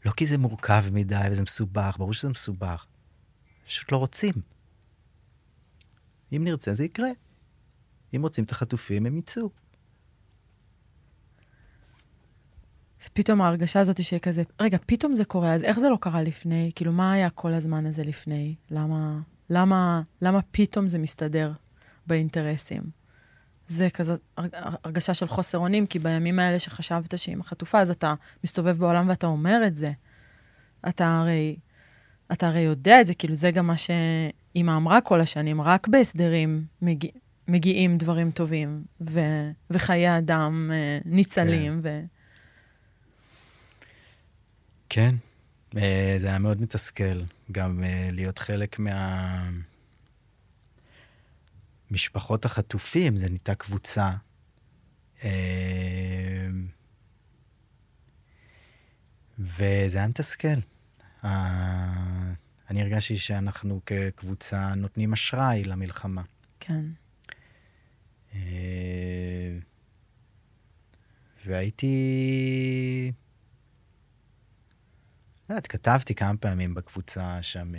לא 0.06 0.10
כי 0.10 0.26
זה 0.26 0.38
מורכב 0.38 0.84
מדי 0.92 1.28
וזה 1.30 1.42
מסובך, 1.42 1.96
ברור 1.98 2.12
שזה 2.12 2.28
מסובך. 2.28 2.86
פשוט 3.66 3.92
לא 3.92 3.96
רוצים. 3.96 4.32
אם 6.32 6.44
נרצה 6.44 6.74
זה 6.74 6.84
יקרה. 6.84 7.08
אם 8.16 8.22
רוצים 8.22 8.44
את 8.44 8.50
החטופים 8.50 9.06
הם 9.06 9.18
יצאו. 9.18 9.50
זה 13.00 13.08
פתאום 13.12 13.40
ההרגשה 13.40 13.80
הזאת 13.80 14.02
שכזה, 14.02 14.42
רגע, 14.60 14.78
פתאום 14.86 15.12
זה 15.12 15.24
קורה, 15.24 15.54
אז 15.54 15.62
איך 15.64 15.78
זה 15.78 15.88
לא 15.88 15.98
קרה 16.00 16.22
לפני? 16.22 16.70
כאילו, 16.74 16.92
מה 16.92 17.12
היה 17.12 17.30
כל 17.30 17.54
הזמן 17.54 17.86
הזה 17.86 18.04
לפני? 18.04 18.54
למה, 18.70 19.20
למה, 19.50 20.02
למה 20.22 20.40
פתאום 20.50 20.88
זה 20.88 20.98
מסתדר 20.98 21.52
באינטרסים? 22.06 22.82
זה 23.68 23.90
כזאת 23.90 24.20
הר- 24.36 24.76
הרגשה 24.84 25.14
של 25.14 25.28
חוסר 25.28 25.58
אונים, 25.58 25.86
כי 25.86 25.98
בימים 25.98 26.38
האלה 26.38 26.58
שחשבת 26.58 27.18
שהיא 27.18 27.36
חטופה, 27.42 27.80
אז 27.80 27.90
אתה 27.90 28.14
מסתובב 28.44 28.78
בעולם 28.78 29.08
ואתה 29.08 29.26
אומר 29.26 29.60
את 29.66 29.76
זה. 29.76 29.92
אתה 30.88 31.18
הרי, 31.18 31.56
אתה 32.32 32.48
הרי 32.48 32.60
יודע 32.60 33.00
את 33.00 33.06
זה, 33.06 33.14
כאילו, 33.14 33.34
זה 33.34 33.50
גם 33.50 33.66
מה 33.66 33.74
שאימא 33.76 34.76
אמרה 34.76 35.00
כל 35.00 35.20
השנים, 35.20 35.60
רק 35.60 35.88
בהסדרים 35.88 36.64
מגיע, 36.82 37.10
מגיעים 37.48 37.98
דברים 37.98 38.30
טובים, 38.30 38.82
ו, 39.00 39.20
וחיי 39.70 40.18
אדם 40.18 40.70
אה, 40.74 40.98
ניצלים, 41.04 41.80
ו... 41.82 42.00
כן. 44.88 45.14
אה, 45.76 46.16
זה 46.20 46.26
היה 46.26 46.38
מאוד 46.38 46.62
מתסכל, 46.62 47.22
גם 47.52 47.84
אה, 47.84 48.08
להיות 48.12 48.38
חלק 48.38 48.78
מה... 48.78 49.48
משפחות 51.90 52.44
החטופים, 52.44 53.16
זה 53.16 53.28
נהייתה 53.28 53.54
קבוצה. 53.54 54.10
אה, 55.24 56.48
וזה 59.38 59.98
היה 59.98 60.08
מתסכל. 60.08 60.58
אה, 61.24 62.32
אני 62.70 62.82
הרגשתי 62.82 63.18
שאנחנו 63.18 63.80
כקבוצה 63.86 64.74
נותנים 64.74 65.12
אשראי 65.12 65.64
למלחמה. 65.64 66.22
כן. 66.60 66.84
אה, 68.34 69.58
והייתי... 71.46 73.12
לא 75.48 75.54
יודעת, 75.54 75.66
כתבתי 75.66 76.14
כמה 76.14 76.36
פעמים 76.36 76.74
בקבוצה 76.74 77.42
שם... 77.42 77.72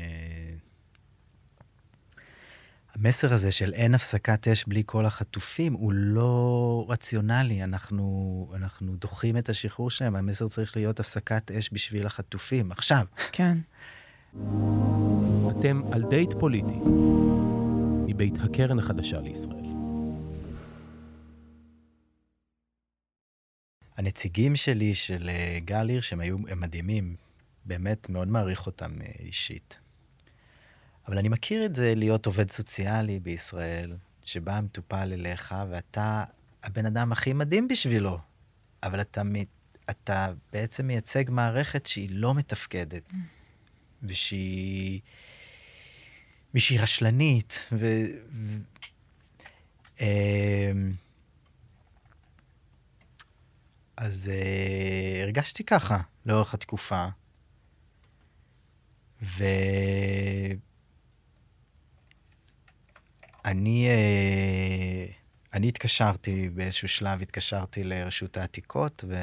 המסר 2.95 3.33
הזה 3.33 3.51
של 3.51 3.73
אין 3.73 3.95
הפסקת 3.95 4.47
אש 4.47 4.65
בלי 4.67 4.83
כל 4.85 5.05
החטופים 5.05 5.73
הוא 5.73 5.93
לא 5.93 6.85
רציונלי, 6.89 7.63
אנחנו, 7.63 8.51
אנחנו 8.55 8.95
דוחים 8.95 9.37
את 9.37 9.49
השחרור 9.49 9.89
שלהם, 9.89 10.15
המסר 10.15 10.47
צריך 10.47 10.77
להיות 10.77 10.99
הפסקת 10.99 11.51
אש 11.51 11.69
בשביל 11.73 12.05
החטופים, 12.05 12.71
עכשיו. 12.71 13.05
כן. 13.31 13.57
אתם 15.49 15.81
על 15.91 16.03
דייט 16.09 16.33
פוליטי, 16.39 16.79
מבית 18.07 18.33
הקרן 18.43 18.79
החדשה 18.79 19.19
לישראל. 19.19 19.65
הנציגים 23.97 24.55
שלי, 24.55 24.93
של 24.93 25.29
אה, 25.29 25.59
גל 25.65 25.89
הירש, 25.89 26.13
הם 26.13 26.19
היו 26.19 26.37
מדהימים, 26.37 27.15
באמת 27.65 28.09
מאוד 28.09 28.27
מעריך 28.27 28.65
אותם 28.65 29.01
אה, 29.01 29.07
אישית. 29.19 29.79
אבל 31.09 31.17
אני 31.17 31.29
מכיר 31.29 31.65
את 31.65 31.75
זה 31.75 31.93
להיות 31.95 32.25
עובד 32.25 32.51
סוציאלי 32.51 33.19
בישראל, 33.19 33.97
שבא 34.25 34.57
המטופל 34.57 35.13
אליך 35.13 35.55
ואתה 35.69 36.23
הבן 36.63 36.85
אדם 36.85 37.11
הכי 37.11 37.33
מדהים 37.33 37.67
בשבילו, 37.67 38.19
אבל 38.83 39.01
אתה, 39.01 39.21
אתה 39.89 40.33
בעצם 40.53 40.87
מייצג 40.87 41.23
מערכת 41.29 41.85
שהיא 41.85 42.09
לא 42.11 42.33
מתפקדת, 42.33 43.03
ושהיא, 44.03 44.99
ושהיא 46.53 46.79
רשלנית, 46.79 47.59
ו... 47.71 47.85
ו... 48.31 48.57
אמ, 50.01 50.93
אז 53.97 54.31
uh, 54.31 55.23
הרגשתי 55.23 55.63
ככה 55.63 55.99
לאורך 56.25 56.53
התקופה. 56.53 57.07
ואני 59.21 60.59
uh, 63.57 65.13
אני 65.53 65.67
התקשרתי, 65.67 66.49
באיזשהו 66.49 66.87
שלב 66.87 67.21
התקשרתי 67.21 67.83
לרשות 67.83 68.37
העתיקות, 68.37 69.03
ו... 69.07 69.15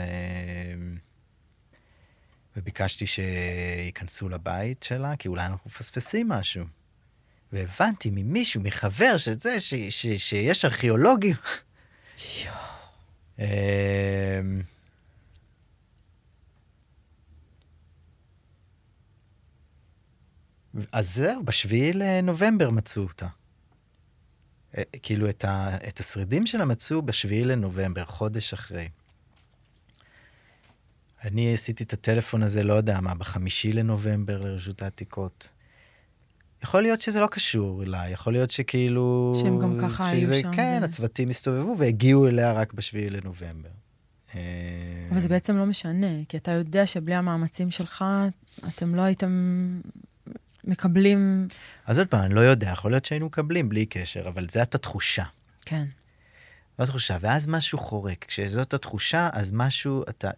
וביקשתי 2.56 3.06
שייכנסו 3.06 4.28
לבית 4.28 4.82
שלה, 4.82 5.16
כי 5.16 5.28
אולי 5.28 5.46
אנחנו 5.46 5.70
מפספסים 5.70 6.28
משהו. 6.28 6.64
והבנתי 7.52 8.10
ממישהו, 8.12 8.60
מחבר, 8.60 9.16
שזה, 9.16 9.60
ש... 9.60 9.74
ש... 9.74 10.06
שיש 10.06 10.64
ארכיאולוגים. 10.64 11.36
אמ, 13.38 13.44
אז 20.92 21.14
זהו, 21.14 21.44
בשביעי 21.44 21.92
לנובמבר 21.92 22.70
מצאו 22.70 23.02
אותה. 23.02 23.26
אה, 24.76 24.82
כאילו, 25.02 25.28
את, 25.28 25.44
ה, 25.44 25.76
את 25.88 26.00
השרידים 26.00 26.46
שלה 26.46 26.64
מצאו 26.64 27.02
בשביעי 27.02 27.44
לנובמבר, 27.44 28.04
חודש 28.04 28.52
אחרי. 28.52 28.88
אני 31.24 31.54
עשיתי 31.54 31.84
את 31.84 31.92
הטלפון 31.92 32.42
הזה, 32.42 32.62
לא 32.62 32.74
יודע 32.74 33.00
מה, 33.00 33.14
בחמישי 33.14 33.72
לנובמבר 33.72 34.42
לרשות 34.42 34.82
העתיקות. 34.82 35.48
יכול 36.62 36.82
להיות 36.82 37.00
שזה 37.00 37.20
לא 37.20 37.26
קשור 37.26 37.82
אליי, 37.82 38.12
יכול 38.12 38.32
להיות 38.32 38.50
שכאילו... 38.50 39.32
שהם 39.42 39.58
גם 39.58 39.78
ככה 39.80 40.08
היו 40.08 40.20
שזה, 40.20 40.40
שם, 40.40 40.56
כן, 40.56 40.78
ו- 40.82 40.84
הצוותים 40.84 41.28
הסתובבו 41.28 41.74
והגיעו 41.78 42.28
אליה 42.28 42.52
רק 42.52 42.72
בשביעי 42.72 43.10
לנובמבר. 43.10 43.68
אה, 44.34 44.40
אבל 45.10 45.20
זה 45.20 45.28
בעצם 45.28 45.56
לא 45.56 45.66
משנה, 45.66 46.24
כי 46.28 46.36
אתה 46.36 46.50
יודע 46.50 46.86
שבלי 46.86 47.14
המאמצים 47.14 47.70
שלך, 47.70 48.04
אתם 48.68 48.94
לא 48.94 49.02
הייתם 49.02 49.80
מקבלים... 50.66 51.48
אז 51.86 51.98
עוד 51.98 52.08
פעם, 52.08 52.24
אני 52.24 52.34
לא 52.34 52.40
יודע, 52.40 52.70
יכול 52.70 52.90
להיות 52.90 53.04
שהיינו 53.04 53.26
מקבלים 53.26 53.68
בלי 53.68 53.86
קשר, 53.86 54.28
אבל 54.28 54.46
זאת 54.48 54.74
התחושה. 54.74 55.24
כן. 55.66 55.84
זאת 56.78 56.80
התחושה, 56.80 57.16
ואז 57.20 57.46
משהו 57.46 57.78
חורק. 57.78 58.24
כשזאת 58.24 58.74
התחושה, 58.74 59.28
אז 59.32 59.50
משהו, 59.52 60.02
אתה... 60.08 60.30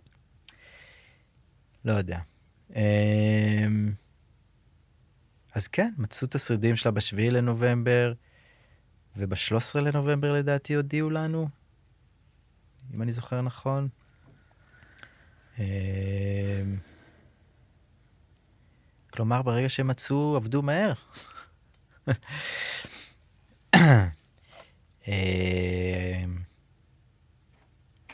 לא 1.85 1.93
יודע. 1.93 2.19
אמ, 2.77 3.93
אז 5.55 5.69
כן, 5.69 5.93
מצאו 5.99 6.29
את 6.29 6.35
השרידים 6.35 6.77
שלה 6.77 6.93
בשביעי 6.93 7.31
לנובמבר, 7.31 8.13
וב-13 9.17 9.81
לנובמבר 9.81 10.33
לדעתי 10.33 10.75
הודיעו 10.75 11.11
לנו, 11.11 11.49
אם 12.95 13.03
אני 13.03 13.13
זוכר 13.13 13.41
נכון. 13.41 13.89
כלומר, 19.19 19.43
ברגע 19.43 19.69
שהם 19.69 19.87
מצאו, 19.87 20.37
עבדו 20.37 20.63
מהר. 20.63 20.93
אמ, 25.09 25.13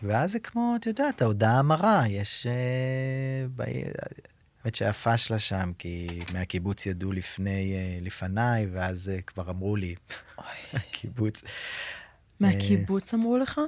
ואז 0.03 0.33
זה 0.33 0.39
כמו, 0.39 0.75
את 0.81 0.87
יודעת, 0.87 1.23
ההודעה 1.23 1.59
המרה, 1.59 2.03
יש... 2.09 2.47
אה, 2.47 3.47
האמת 4.65 4.75
שהיה 4.75 4.93
פשלה 4.93 5.39
שם, 5.39 5.73
כי 5.79 6.21
מהקיבוץ 6.33 6.87
ידעו 6.87 7.13
לפני, 7.13 7.75
אה, 7.75 7.99
לפניי, 8.01 8.67
ואז 8.73 9.09
אה, 9.09 9.23
כבר 9.23 9.51
אמרו 9.51 9.77
לי, 9.77 9.95
הקיבוץ. 10.73 11.43
מהקיבוץ 12.41 13.15
אמרו 13.15 13.39
לך? 13.39 13.61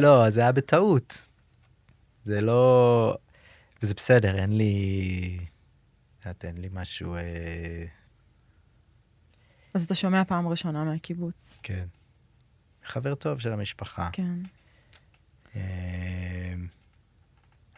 לא, 0.00 0.30
זה 0.30 0.40
היה 0.40 0.52
בטעות. 0.52 1.18
זה 2.24 2.40
לא... 2.40 3.16
וזה 3.82 3.94
בסדר, 3.94 4.38
אין 4.38 4.56
לי... 4.56 5.38
יודעת, 6.30 6.44
אין 6.44 6.58
לי 6.58 6.68
משהו... 6.72 7.16
אה, 7.16 7.84
אז 9.74 9.84
אתה 9.84 9.94
שומע 9.94 10.24
פעם 10.24 10.48
ראשונה 10.48 10.84
מהקיבוץ. 10.84 11.58
כן. 11.62 11.86
חבר 12.84 13.14
טוב 13.14 13.40
של 13.40 13.52
המשפחה. 13.52 14.08
כן. 14.12 14.38
אה, 15.56 16.54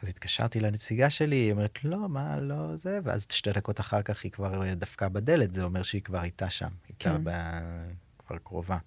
אז 0.03 0.09
התקשרתי 0.09 0.61
לנציגה 0.61 1.11
שלי, 1.11 1.37
היא 1.37 1.53
אומרת, 1.53 1.85
לא, 1.85 2.09
מה, 2.09 2.41
לא, 2.41 2.77
זה, 2.77 2.99
ואז 3.05 3.27
שתי 3.31 3.53
דקות 3.53 3.81
אחר 3.81 4.03
כך 4.03 4.25
היא 4.25 4.33
כבר 4.33 4.75
דפקה 4.75 5.09
בדלת, 5.09 5.55
זה 5.55 5.65
אומר 5.65 5.83
שהיא 5.83 6.03
כבר 6.03 6.19
הייתה 6.19 6.51
שם, 6.51 6.67
היא 6.67 6.73
הייתה 6.89 7.19
כן. 7.19 7.25
ב... 7.25 7.31
כבר 8.19 8.39
קרובה. 8.39 8.79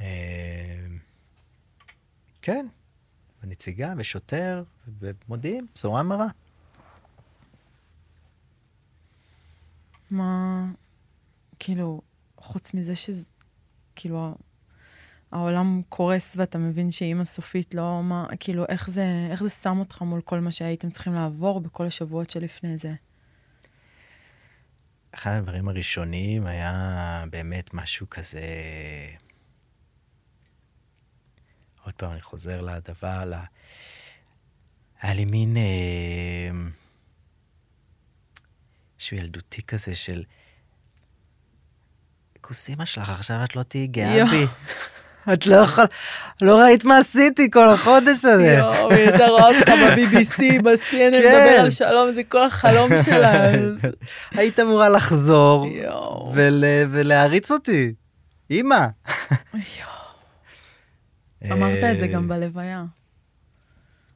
אה, 0.00 0.86
כן, 2.42 2.66
ונציגה 3.42 3.94
ושוטר, 3.98 4.62
ומודיעים, 4.98 5.66
בשורה 5.74 6.02
מרה. 6.02 6.26
מה, 10.12 10.64
כאילו, 11.58 12.00
חוץ 12.36 12.74
מזה 12.74 12.94
שזה, 12.94 13.30
כאילו, 13.96 14.34
העולם 15.32 15.82
קורס 15.88 16.36
ואתה 16.36 16.58
מבין 16.58 16.90
שאימא 16.90 17.24
סופית 17.24 17.74
לא, 17.74 18.02
מה, 18.02 18.26
כאילו, 18.40 18.64
איך 18.68 18.90
זה, 18.90 19.28
איך 19.30 19.42
זה 19.42 19.50
שם 19.50 19.78
אותך 19.78 20.02
מול 20.02 20.20
כל 20.20 20.40
מה 20.40 20.50
שהייתם 20.50 20.90
צריכים 20.90 21.14
לעבור 21.14 21.60
בכל 21.60 21.86
השבועות 21.86 22.30
שלפני 22.30 22.78
זה? 22.78 22.94
אחד 25.12 25.30
הדברים 25.30 25.68
הראשונים 25.68 26.46
היה 26.46 27.24
באמת 27.30 27.74
משהו 27.74 28.10
כזה... 28.10 28.46
עוד 31.84 31.94
פעם, 31.94 32.12
אני 32.12 32.20
חוזר 32.20 32.60
לדבר, 32.60 33.24
ל... 33.24 33.34
היה 35.00 35.14
לי 35.14 35.24
מין... 35.24 35.56
אה, 35.56 36.50
משהו 39.02 39.16
ילדותי 39.16 39.62
כזה 39.62 39.94
של... 39.94 40.22
כוס 42.40 42.68
אימא 42.68 42.84
שלך, 42.84 43.08
עכשיו 43.08 43.44
את 43.44 43.56
לא 43.56 43.62
תהיי 43.62 43.86
גאה. 43.86 44.24
בי. 44.24 44.46
את 45.32 45.46
לא 45.46 45.56
יכולה... 45.56 45.86
לא 46.42 46.60
ראית 46.60 46.84
מה 46.84 46.98
עשיתי 46.98 47.50
כל 47.50 47.68
החודש 47.68 48.24
הזה. 48.24 48.56
יואו, 48.58 48.92
היא 48.92 49.08
הייתה 49.08 49.26
רואה 49.26 49.48
אותך 49.48 49.68
ב-BBC, 49.68 50.62
ב-CNN, 50.62 50.90
כן. 50.92 51.10
מדבר 51.18 51.60
על 51.60 51.70
שלום, 51.70 52.12
זה 52.12 52.22
כל 52.24 52.46
החלום 52.46 52.90
שלה. 53.04 53.52
היית 54.38 54.60
אמורה 54.60 54.88
לחזור 54.88 55.66
יואו. 55.66 56.32
ול... 56.34 56.64
ולהריץ 56.90 57.50
אותי. 57.50 57.94
אימא. 58.50 58.86
אמרת 61.52 61.84
את 61.94 62.00
זה 62.00 62.06
גם 62.06 62.28
בלוויה. 62.28 62.84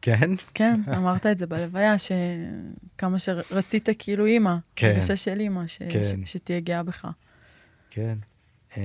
כן? 0.06 0.30
כן, 0.54 0.80
אמרת 0.96 1.26
את 1.26 1.38
זה 1.38 1.46
בלוויה, 1.46 1.94
שכמה 1.98 3.18
שרצית 3.18 3.88
כאילו 3.98 4.26
אימא, 4.26 4.54
כן. 4.76 4.86
הרגשה 4.90 5.16
של 5.16 5.40
אימא, 5.40 5.66
ש- 5.66 5.78
כן. 5.78 6.04
ש- 6.04 6.32
שתהיה 6.32 6.60
גאה 6.60 6.82
בך. 6.82 7.06
כן. 7.90 8.18
אמ, 8.76 8.82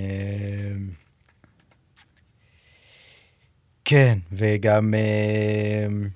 כן, 3.86 4.18
וגם... 4.32 4.94
אמ, 4.94 6.10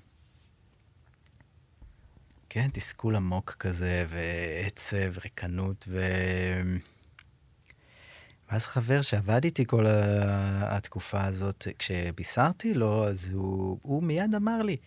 כן, 2.49 2.67
תסכול 2.73 3.15
עמוק 3.15 3.55
כזה, 3.59 4.05
ועצב, 4.09 5.17
ריקנות, 5.23 5.85
ו... 5.87 5.99
ואז 8.49 8.65
חבר 8.65 9.01
שעבד 9.01 9.43
איתי 9.43 9.65
כל 9.65 9.85
התקופה 10.61 11.23
הזאת, 11.23 11.67
כשבישרתי 11.79 12.73
לו, 12.73 13.07
אז 13.07 13.31
הוא, 13.31 13.79
הוא 13.81 14.03
מיד 14.03 14.35
אמר 14.35 14.61
לי, 14.61 14.77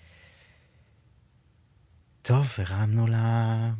טוב, 2.23 2.47
הרמנו 2.59 3.07
לה 3.07 3.71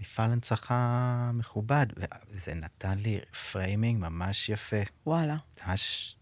מפעל 0.00 0.32
הנצחה 0.32 1.30
מכובד, 1.34 1.86
וזה 2.30 2.54
נתן 2.54 2.98
לי 2.98 3.20
framing 3.52 4.00
ממש 4.00 4.48
יפה. 4.48 4.76
וואלה. 5.06 5.36
ממש 5.66 6.16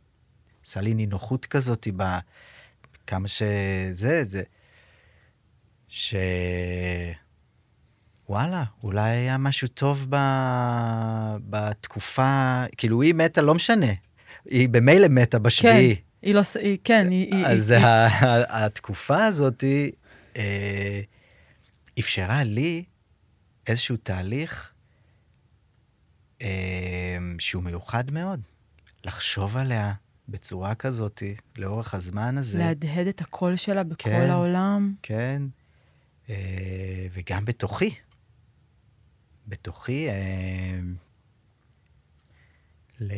עשה 0.67 0.81
לי 0.81 0.95
נינוחות 0.95 1.47
כזאת 1.47 1.89
בכמה 1.97 3.29
שזה, 3.29 4.25
זה, 4.25 4.43
ש... 5.89 6.15
וואלה, 8.31 8.65
אולי 8.83 9.11
היה 9.11 9.39
משהו 9.39 9.69
טוב 9.69 10.07
ב... 10.11 10.17
בתקופה, 11.51 12.65
כאילו 12.77 13.03
היא 13.03 13.15
מתה, 13.15 13.43
לא 13.43 13.55
משנה. 13.55 13.87
היא 14.45 14.69
במילא 14.69 15.09
מתה 15.09 15.39
בשביעי. 15.39 15.97
כן, 15.97 16.03
היא 16.23 16.35
לא, 16.35 16.41
היא, 16.61 16.79
כן, 16.85 17.07
היא, 17.11 17.35
היא, 17.35 17.47
אז 17.47 17.71
היא, 17.71 17.79
ה- 17.81 18.07
ה- 18.07 18.65
התקופה 18.67 19.25
הזאת 19.25 19.65
אה, 20.37 21.01
אפשרה 21.99 22.45
לי 22.45 22.85
איזשהו 23.67 23.97
תהליך 23.97 24.73
אה, 26.43 26.49
שהוא 27.39 27.63
מיוחד 27.63 28.11
מאוד. 28.11 28.41
לחשוב 29.05 29.57
עליה 29.57 29.93
בצורה 30.29 30.75
כזאת 30.75 31.23
לאורך 31.57 31.95
הזמן 31.95 32.39
הזה. 32.39 32.59
להדהד 32.59 33.07
את 33.07 33.21
הקול 33.21 33.57
שלה 33.57 33.83
בכל 33.83 34.11
כן. 34.11 34.31
העולם. 34.31 34.95
כן, 35.03 35.43
אה, 36.31 36.37
וגם 37.13 37.45
בתוכי. 37.45 37.95
בתוכי, 39.51 40.09
אה, 40.09 40.81
ל... 43.01 43.13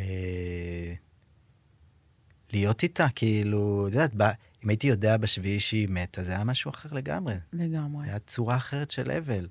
להיות 2.52 2.82
איתה, 2.82 3.06
כאילו, 3.14 3.86
את 3.88 3.92
יודעת, 3.92 4.12
אם 4.64 4.68
הייתי 4.68 4.86
יודע 4.86 5.16
בשביעי 5.16 5.60
שהיא 5.60 5.88
מתה, 5.88 6.22
זה 6.22 6.32
היה 6.32 6.44
משהו 6.44 6.70
אחר 6.70 6.88
לגמרי. 6.92 7.34
לגמרי. 7.52 8.06
היה 8.08 8.18
צורה 8.18 8.56
אחרת 8.56 8.90
של 8.90 9.10
אבל. 9.10 9.48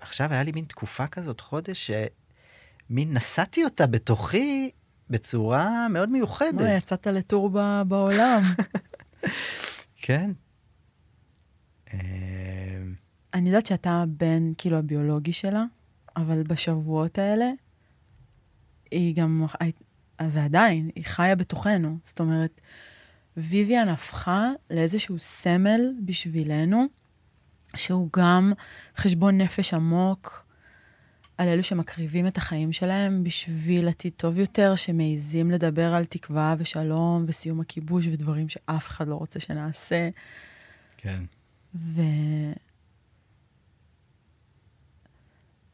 עכשיו 0.00 0.32
היה 0.32 0.42
לי 0.42 0.52
מין 0.52 0.64
תקופה 0.64 1.06
כזאת, 1.06 1.40
חודש, 1.40 1.90
שמין 1.90 3.16
נשאתי 3.16 3.64
אותה 3.64 3.86
בתוכי 3.86 4.70
בצורה 5.10 5.88
מאוד 5.88 6.08
מיוחדת. 6.08 6.60
מה, 6.60 6.74
יצאת 6.74 7.06
לטור 7.06 7.50
בעולם. 7.84 8.42
כן. 10.04 10.30
אני 13.34 13.48
יודעת 13.48 13.66
שאתה 13.66 13.90
הבן, 13.90 14.52
כאילו, 14.58 14.78
הביולוגי 14.78 15.32
שלה, 15.32 15.64
אבל 16.16 16.42
בשבועות 16.42 17.18
האלה, 17.18 17.50
היא 18.90 19.16
גם, 19.16 19.46
ועדיין, 20.22 20.90
היא 20.94 21.04
חיה 21.04 21.36
בתוכנו. 21.36 21.98
זאת 22.04 22.20
אומרת, 22.20 22.60
ויvian 23.38 23.88
הפכה 23.88 24.50
לאיזשהו 24.70 25.18
סמל 25.18 25.92
בשבילנו, 26.04 26.86
שהוא 27.76 28.08
גם 28.16 28.52
חשבון 28.96 29.40
נפש 29.40 29.74
עמוק 29.74 30.46
על 31.38 31.48
אלו 31.48 31.62
שמקריבים 31.62 32.26
את 32.26 32.36
החיים 32.36 32.72
שלהם 32.72 33.24
בשביל 33.24 33.88
עתיד 33.88 34.12
טוב 34.16 34.38
יותר, 34.38 34.74
שמעיזים 34.74 35.50
לדבר 35.50 35.94
על 35.94 36.04
תקווה 36.04 36.54
ושלום 36.58 37.24
וסיום 37.28 37.60
הכיבוש 37.60 38.06
ודברים 38.06 38.48
שאף 38.48 38.88
אחד 38.88 39.08
לא 39.08 39.14
רוצה 39.14 39.40
שנעשה. 39.40 40.08
כן. 40.96 41.22
ו... 41.74 42.00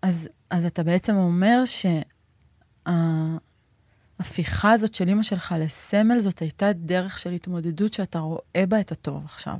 אז, 0.02 0.28
אז 0.50 0.64
אתה 0.64 0.82
בעצם 0.82 1.14
אומר 1.14 1.62
שההפיכה 2.86 4.72
הזאת 4.72 4.94
של 4.94 5.08
אימא 5.08 5.22
שלך 5.22 5.54
לסמל, 5.58 6.18
זאת 6.18 6.38
הייתה 6.38 6.72
דרך 6.72 7.18
של 7.18 7.30
התמודדות 7.30 7.92
שאתה 7.92 8.18
רואה 8.18 8.64
בה 8.68 8.80
את 8.80 8.92
הטוב 8.92 9.24
עכשיו. 9.24 9.56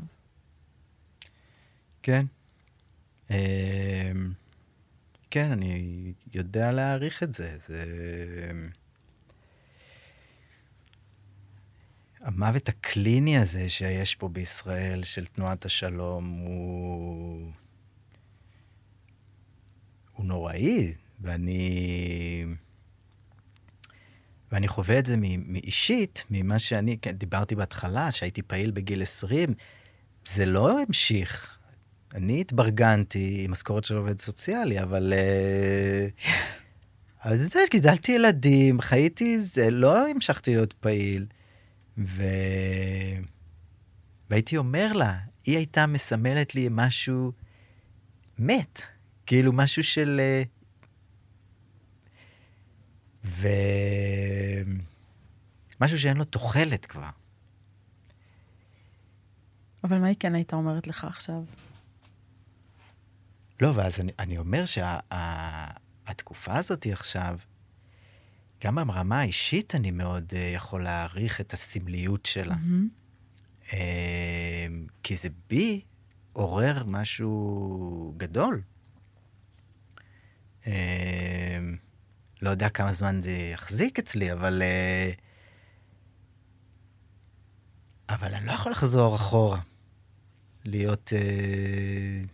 כן. 2.02 2.26
אה, 3.30 4.12
כן, 5.30 5.50
אני 5.50 6.12
יודע 6.34 6.72
להעריך 6.72 7.22
את 7.22 7.34
זה. 7.34 7.58
זה... 7.66 7.84
המוות 12.20 12.68
הקליני 12.68 13.38
הזה 13.38 13.68
שיש 13.68 14.14
פה 14.14 14.28
בישראל, 14.28 15.04
של 15.04 15.26
תנועת 15.26 15.64
השלום, 15.64 16.24
הוא... 16.28 17.50
הוא 20.18 20.26
נוראי, 20.26 20.94
ואני... 21.20 22.44
ואני 24.52 24.68
חווה 24.68 24.98
את 24.98 25.06
זה 25.06 25.16
מאישית, 25.46 26.24
ממה 26.30 26.58
שאני, 26.58 26.98
כן, 26.98 27.12
דיברתי 27.12 27.54
בהתחלה, 27.54 28.12
שהייתי 28.12 28.42
פעיל 28.42 28.70
בגיל 28.70 29.02
20, 29.02 29.54
זה 30.28 30.46
לא 30.46 30.80
המשיך. 30.80 31.58
אני 32.14 32.40
התברגנתי 32.40 33.42
עם 33.44 33.50
משכורת 33.50 33.84
של 33.84 33.96
עובד 33.96 34.20
סוציאלי, 34.20 34.82
אבל... 34.82 35.12
אה, 35.16 36.06
אז 37.20 37.52
זה, 37.52 37.60
גידלתי 37.70 38.12
ילדים, 38.12 38.80
חייתי 38.80 39.40
זה, 39.40 39.70
לא 39.70 40.08
המשכתי 40.08 40.54
להיות 40.54 40.72
פעיל. 40.72 41.26
ו... 41.98 42.22
והייתי 44.30 44.56
אומר 44.56 44.92
לה, 44.92 45.18
היא 45.44 45.56
הייתה 45.56 45.86
מסמלת 45.86 46.54
לי 46.54 46.68
משהו 46.70 47.32
מת, 48.38 48.82
כאילו 49.28 49.52
משהו 49.52 49.82
של... 49.82 50.20
אה, 50.20 50.42
ו... 53.24 53.48
משהו 55.80 55.98
שאין 55.98 56.16
לו 56.16 56.24
תוחלת 56.24 56.86
כבר. 56.86 57.08
אבל 59.84 59.98
מה 59.98 60.06
היא 60.06 60.16
כן 60.20 60.34
הייתה 60.34 60.56
אומרת 60.56 60.86
לך 60.86 61.04
עכשיו? 61.04 61.44
לא, 63.60 63.72
ואז 63.74 64.00
אני, 64.00 64.12
אני 64.18 64.38
אומר 64.38 64.64
שהתקופה 64.64 66.52
שה, 66.52 66.58
הזאת 66.58 66.86
עכשיו, 66.86 67.38
גם 68.64 68.74
ברמה 68.74 69.20
האישית 69.20 69.74
אני 69.74 69.90
מאוד 69.90 70.32
uh, 70.32 70.36
יכול 70.36 70.84
להעריך 70.84 71.40
את 71.40 71.52
הסמליות 71.52 72.26
שלה. 72.26 72.54
Mm-hmm. 72.54 73.70
Uh, 73.70 73.74
כי 75.02 75.16
זה 75.16 75.28
בי 75.48 75.80
עורר 76.32 76.84
משהו 76.86 78.14
גדול. 78.16 78.62
Uh, 80.68 80.70
לא 82.42 82.50
יודע 82.50 82.68
כמה 82.68 82.92
זמן 82.92 83.22
זה 83.22 83.30
יחזיק 83.30 83.98
אצלי, 83.98 84.32
אבל... 84.32 84.62
Uh, 84.62 85.20
אבל 88.14 88.34
אני 88.34 88.46
לא 88.46 88.52
יכול 88.52 88.72
לחזור 88.72 89.16
אחורה. 89.16 89.60
להיות... 90.64 91.12
Uh, 91.12 92.28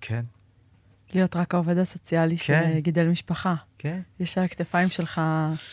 כן. 0.00 0.24
להיות 1.14 1.36
רק 1.36 1.54
העובד 1.54 1.78
הסוציאלי 1.78 2.36
כן. 2.38 2.72
שגידל 2.74 3.06
משפחה. 3.06 3.54
כן. 3.78 4.00
יש 4.20 4.38
על 4.38 4.44
הכתפיים 4.44 4.88
שלך 4.88 5.20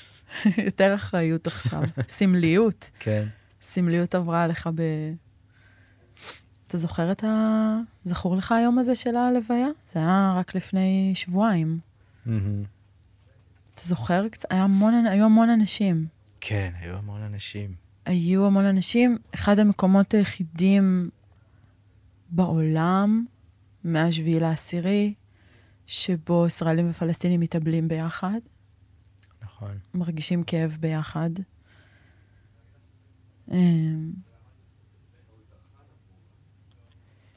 יותר 0.68 0.96
אחריות 0.96 1.48
עכשיו. 1.48 1.82
סמליות. 2.08 2.90
כן. 3.00 3.28
סמליות 3.62 4.16
עברה 4.16 4.44
עליך 4.44 4.70
ב... 4.76 4.82
אתה 6.68 6.78
זוכר 6.78 7.12
את 7.12 7.24
ה... 7.24 7.78
זכור 8.04 8.36
לך 8.36 8.52
היום 8.52 8.80
הזה 8.80 8.96
של 8.96 9.16
הלוויה? 9.16 9.68
זה 9.88 10.00
היה 10.00 10.34
רק 10.38 10.56
לפני 10.56 11.12
שבועיים. 11.16 11.80
Mm-hmm. 12.28 12.30
אתה 13.74 13.82
זוכר? 13.84 14.26
היה 14.50 14.64
המון, 14.64 14.94
היו 15.08 15.26
המון 15.26 15.50
אנשים. 15.50 16.08
כן, 16.42 16.72
היו 16.80 16.98
המון 16.98 17.22
אנשים. 17.22 17.76
היו 18.06 18.46
המון 18.46 18.66
אנשים. 18.66 19.18
אחד 19.34 19.60
המקומות 19.60 20.14
היחידים 20.14 21.10
בעולם 22.30 23.26
מהשביעי 23.84 24.40
לעשירי, 24.40 25.14
שבו 25.88 26.46
ישראלים 26.48 26.90
ופלסטינים 26.90 27.40
מתאבלים 27.40 27.88
ביחד. 27.88 28.40
נכון. 29.44 29.78
מרגישים 29.94 30.44
כאב 30.44 30.78
ביחד. 30.80 31.30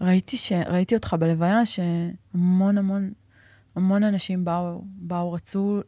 ראיתי, 0.01 0.37
ש... 0.37 0.53
ראיתי 0.53 0.95
אותך 0.95 1.17
בלוויה 1.19 1.67
שהמון 1.67 2.79
המון 2.79 3.13
המון 3.79 4.05
אנשים 4.05 4.45
באו, 4.45 4.83
באו, 4.85 5.33
רצו, 5.33 5.81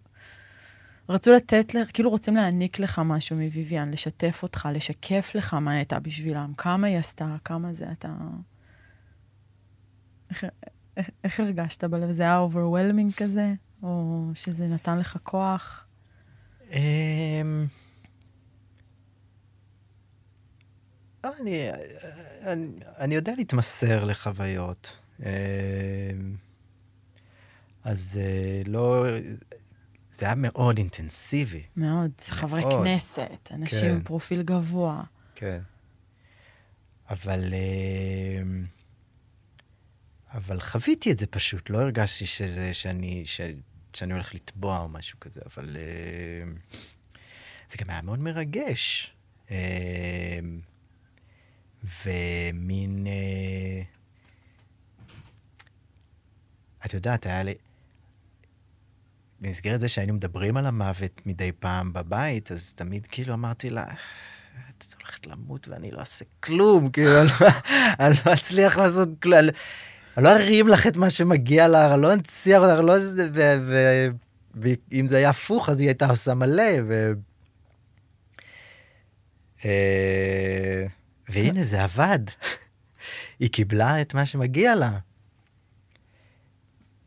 רצו 1.09 1.33
לתת, 1.33 1.73
כאילו 1.93 2.11
רוצים 2.11 2.37
להעניק 2.37 2.79
לך 2.79 3.01
משהו 3.05 3.37
מוויויאן, 3.37 3.91
לשתף 3.91 4.41
אותך, 4.43 4.69
לשקף 4.73 5.33
לך 5.35 5.55
מה 5.55 5.73
הייתה 5.73 6.01
בשבילם, 6.01 6.53
כמה 6.57 6.87
היא 6.87 6.99
עשתה, 6.99 7.37
כמה 7.45 7.75
זה 7.75 7.93
אתה... 7.93 8.15
איך, 10.31 10.45
איך, 11.25 11.41
הרגשת 11.41 11.85
בלב? 11.85 12.13
זה 12.13 12.23
היה 12.23 12.39
overwhelming 12.39 13.12
כזה? 13.15 13.55
או 13.83 14.25
שזה 14.35 14.67
נתן 14.67 14.99
לך 14.99 15.19
כוח? 15.23 15.87
אמ, 16.71 16.77
לא, 16.77 17.67
אני, 21.25 21.71
אני, 22.43 22.66
אני 22.99 23.14
יודע 23.14 23.33
להתמסר 23.37 24.05
לחוויות. 24.05 24.97
אמ, 25.21 25.27
אז 27.85 28.21
אה, 28.23 28.62
לא... 28.66 29.07
זה 30.11 30.27
היה 30.27 30.35
מאוד 30.35 30.79
אינטנסיבי. 30.79 31.62
מאוד. 31.77 31.95
מאוד. 31.95 32.11
חברי 32.21 32.62
כנסת, 32.62 33.51
אנשים 33.51 33.89
כן. 33.89 33.95
עם 33.95 34.03
פרופיל 34.03 34.43
גבוה. 34.43 35.03
כן. 35.35 35.61
אבל... 37.11 37.55
אמ, 37.55 38.64
אבל 40.35 40.61
חוויתי 40.61 41.12
את 41.12 41.18
זה 41.18 41.27
פשוט, 41.27 41.71
לא 41.71 41.81
הרגשתי 41.81 42.27
שזה, 42.27 42.75
שאני, 42.75 43.23
ש, 43.27 43.41
שאני 43.95 44.12
הולך 44.12 44.35
לטבוע 44.35 44.79
או 44.79 44.89
משהו 44.89 45.21
כזה, 45.21 45.41
אבל 45.47 45.77
uh, 45.77 47.18
זה 47.71 47.79
גם 47.79 47.91
היה 47.91 48.03
מאוד 48.03 48.18
מרגש. 48.18 49.14
ומין... 51.85 53.07
Uh, 53.07 54.01
את 56.87 56.95
יודעת, 56.95 57.26
היה 57.26 57.43
לי... 57.43 57.55
במסגרת 59.41 59.81
זה 59.81 59.89
שהיינו 59.89 60.14
מדברים 60.14 60.57
על 60.57 60.66
המוות 60.66 61.20
מדי 61.26 61.53
פעם 61.53 61.93
בבית, 61.93 62.53
אז 62.53 62.72
תמיד 62.72 63.07
כאילו 63.07 63.35
אמרתי 63.35 63.70
לה, 63.70 63.85
את 64.78 64.95
הולכת 64.99 65.26
למות 65.26 65.68
ואני 65.68 65.91
לא 65.91 66.01
אעשה 66.01 66.24
כלום, 66.41 66.91
כאילו, 66.91 67.20
אני 67.20 67.28
לא, 67.41 67.47
אני 68.01 68.14
לא 68.26 68.33
אצליח 68.33 68.76
לעשות 68.76 69.09
כלום. 69.22 69.39
אני 70.16 70.24
לא 70.24 70.28
ארים 70.37 70.68
לך 70.68 70.87
את 70.87 70.97
מה 70.97 71.11
שמגיע 71.11 71.68
לה, 71.68 71.95
אני 71.95 72.03
לא 72.03 72.12
אנציח 72.12 72.62
אותך, 72.62 72.81
לא... 72.85 72.95
ואם 74.55 75.09
זה 75.09 75.16
היה 75.16 75.31
הפוך, 75.31 75.68
אז 75.68 75.81
היא 75.81 75.89
הייתה 75.89 76.11
עושה 76.11 76.35
מלא, 76.35 76.72
ו... 76.89 77.12
והנה, 81.33 81.64
זה 81.64 81.85
עבד. 81.85 82.18
היא 83.39 83.51
קיבלה 83.51 84.03
את 84.03 84.14
מה 84.14 84.26
שמגיע 84.26 84.74
לה. 84.74 84.99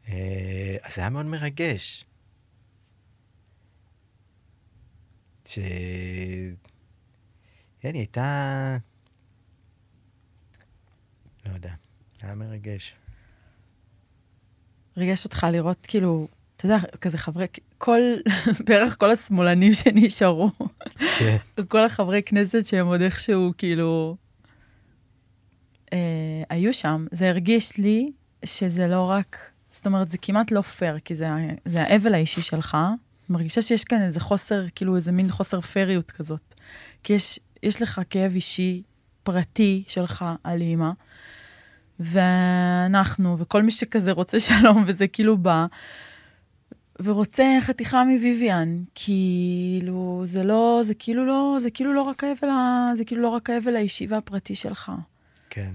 אה, 0.08 0.78
אז 0.84 0.96
זה 0.96 1.02
היה 1.02 1.10
מאוד 1.10 1.26
מרגש. 1.26 2.06
ש... 5.46 5.60
כן, 7.80 7.94
היא 7.94 8.00
הייתה... 8.00 8.78
לא 11.46 11.54
יודע. 11.54 11.74
היה 12.22 12.36
מרגש. 12.36 12.96
ריגש 14.98 15.26
אותך 15.26 15.48
לראות, 15.52 15.86
כאילו, 15.86 16.28
אתה 16.64 16.74
יודע, 16.74 16.88
כזה 17.02 17.18
חברי, 17.18 17.46
כל, 17.78 18.00
בערך 18.68 19.00
כל 19.00 19.12
השמאלנים 19.12 19.74
שנשארו, 19.74 20.52
כן. 21.20 21.38
כל 21.68 21.86
החברי 21.86 22.22
כנסת 22.26 22.66
שהם 22.66 22.88
עוד 22.88 23.02
איכשהו, 23.02 23.52
כאילו, 23.58 24.18
אה, 25.94 25.98
היו 26.50 26.74
שם. 26.74 27.06
זה 27.12 27.30
הרגיש 27.30 27.78
לי 27.78 28.12
שזה 28.46 28.88
לא 28.88 29.02
רק, 29.10 29.38
זאת 29.72 29.86
אומרת, 29.86 30.10
זה 30.10 30.18
כמעט 30.18 30.52
לא 30.52 30.62
פייר, 30.62 31.00
כי 31.00 31.16
זה, 31.16 31.28
זה 31.66 31.82
האבל 31.82 32.14
האישי 32.14 32.42
שלך. 32.42 32.78
מרגישה 33.30 33.62
שיש 33.62 33.84
כאן 33.84 34.02
איזה 34.02 34.20
חוסר, 34.20 34.64
כאילו 34.76 34.96
איזה 34.96 35.12
מין 35.12 35.32
חוסר 35.32 35.62
פייריות 35.62 36.12
כזאת. 36.12 36.56
כי 37.04 37.14
יש, 37.14 37.40
יש 37.64 37.82
לך 37.82 38.02
כאב 38.10 38.32
אישי, 38.36 38.82
פרטי 39.24 39.84
שלך 39.88 40.26
על 40.44 40.62
אימא, 40.62 40.90
ואנחנו, 42.00 43.38
וכל 43.40 43.64
מי 43.64 43.72
שכזה 43.72 44.12
רוצה 44.12 44.40
שלום, 44.40 44.84
וזה 44.88 45.08
כאילו 45.08 45.38
בא, 45.38 45.66
ורוצה 47.00 47.44
חתיכה 47.62 48.04
מביביאן, 48.04 48.84
כאילו, 48.96 50.22
זה 50.26 50.44
לא, 50.44 50.80
זה 50.84 50.94
כאילו 50.96 51.26
לא, 51.26 51.58
זה 51.60 51.72
כאילו 51.72 51.94
לא 51.94 52.02
רק 52.02 52.24
האבל, 52.24 52.50
זה 52.94 53.06
כאילו 53.06 53.22
לא 53.22 53.28
רק 53.28 53.50
האבל 53.50 53.76
האישי 53.76 54.06
והפרטי 54.10 54.56
שלך. 54.56 54.92
כן. 55.50 55.74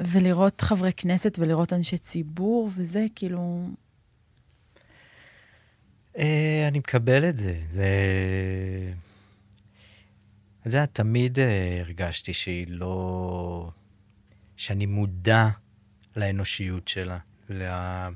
ולראות 0.00 0.60
חברי 0.60 0.92
כנסת 0.92 1.38
ולראות 1.38 1.72
אנשי 1.72 1.98
ציבור, 1.98 2.70
וזה 2.74 3.06
כאילו... 3.14 3.68
אה, 6.18 6.64
אני 6.68 6.78
מקבל 6.78 7.28
את 7.28 7.36
זה. 7.36 7.60
זה... 7.70 7.86
אתה 10.60 10.68
יודע, 10.68 10.86
תמיד 10.86 11.38
אה, 11.38 11.80
הרגשתי 11.80 12.32
שהיא 12.32 12.66
לא... 12.68 13.70
שאני 14.56 14.86
מודע 14.86 15.48
לאנושיות 16.16 16.88
שלה, 16.88 17.18
לה... 17.48 18.08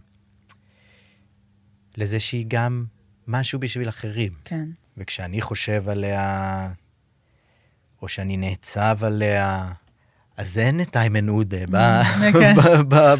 לזה 1.96 2.20
שהיא 2.20 2.44
גם 2.48 2.84
משהו 3.26 3.58
בשביל 3.58 3.88
אחרים. 3.88 4.32
כן. 4.44 4.68
וכשאני 4.96 5.40
חושב 5.40 5.88
עליה, 5.88 6.68
או 8.02 8.08
שאני 8.08 8.36
נעצב 8.36 8.98
עליה, 9.00 9.72
אז 10.36 10.58
אין 10.58 10.80
את 10.80 10.96
איימן 10.96 11.28
עודה 11.28 11.64
mm, 11.64 12.32
כן. 12.40 12.54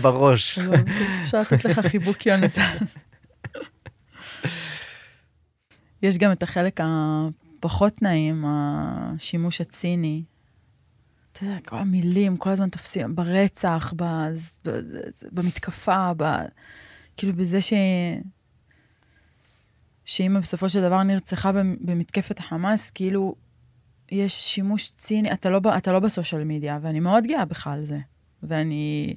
בראש. 0.02 0.58
לא, 0.58 0.74
אפשר 1.22 1.40
לתת 1.40 1.64
לך 1.64 1.80
חיבוק 1.80 2.26
יונתן. 2.26 2.76
יש 6.02 6.18
גם 6.18 6.32
את 6.32 6.42
החלק 6.42 6.80
הפחות 6.82 8.02
נעים, 8.02 8.44
השימוש 8.46 9.60
הציני 9.60 10.22
אתה 11.36 11.44
יודע, 11.44 11.56
כל 11.64 11.76
המילים, 11.76 12.36
כל 12.36 12.50
הזמן 12.50 12.68
תופסים, 12.68 13.16
ברצח, 13.16 13.94
במתקפה, 15.32 16.10
כאילו 17.16 17.32
בזה 17.32 17.60
ש... 17.60 17.72
שאמא 20.06 20.40
בסופו 20.40 20.68
של 20.68 20.82
דבר 20.82 21.02
נרצחה 21.02 21.52
במתקפת 21.80 22.38
החמאס, 22.38 22.90
כאילו 22.90 23.34
יש 24.10 24.54
שימוש 24.54 24.92
ציני, 24.98 25.32
אתה 25.32 25.50
לא, 25.50 25.60
אתה 25.76 25.92
לא 25.92 25.98
בסושיאל 26.00 26.44
מדיה, 26.44 26.78
ואני 26.82 27.00
מאוד 27.00 27.24
גאה 27.26 27.44
בך 27.44 27.66
על 27.66 27.84
זה. 27.84 27.98
ואני 28.42 29.14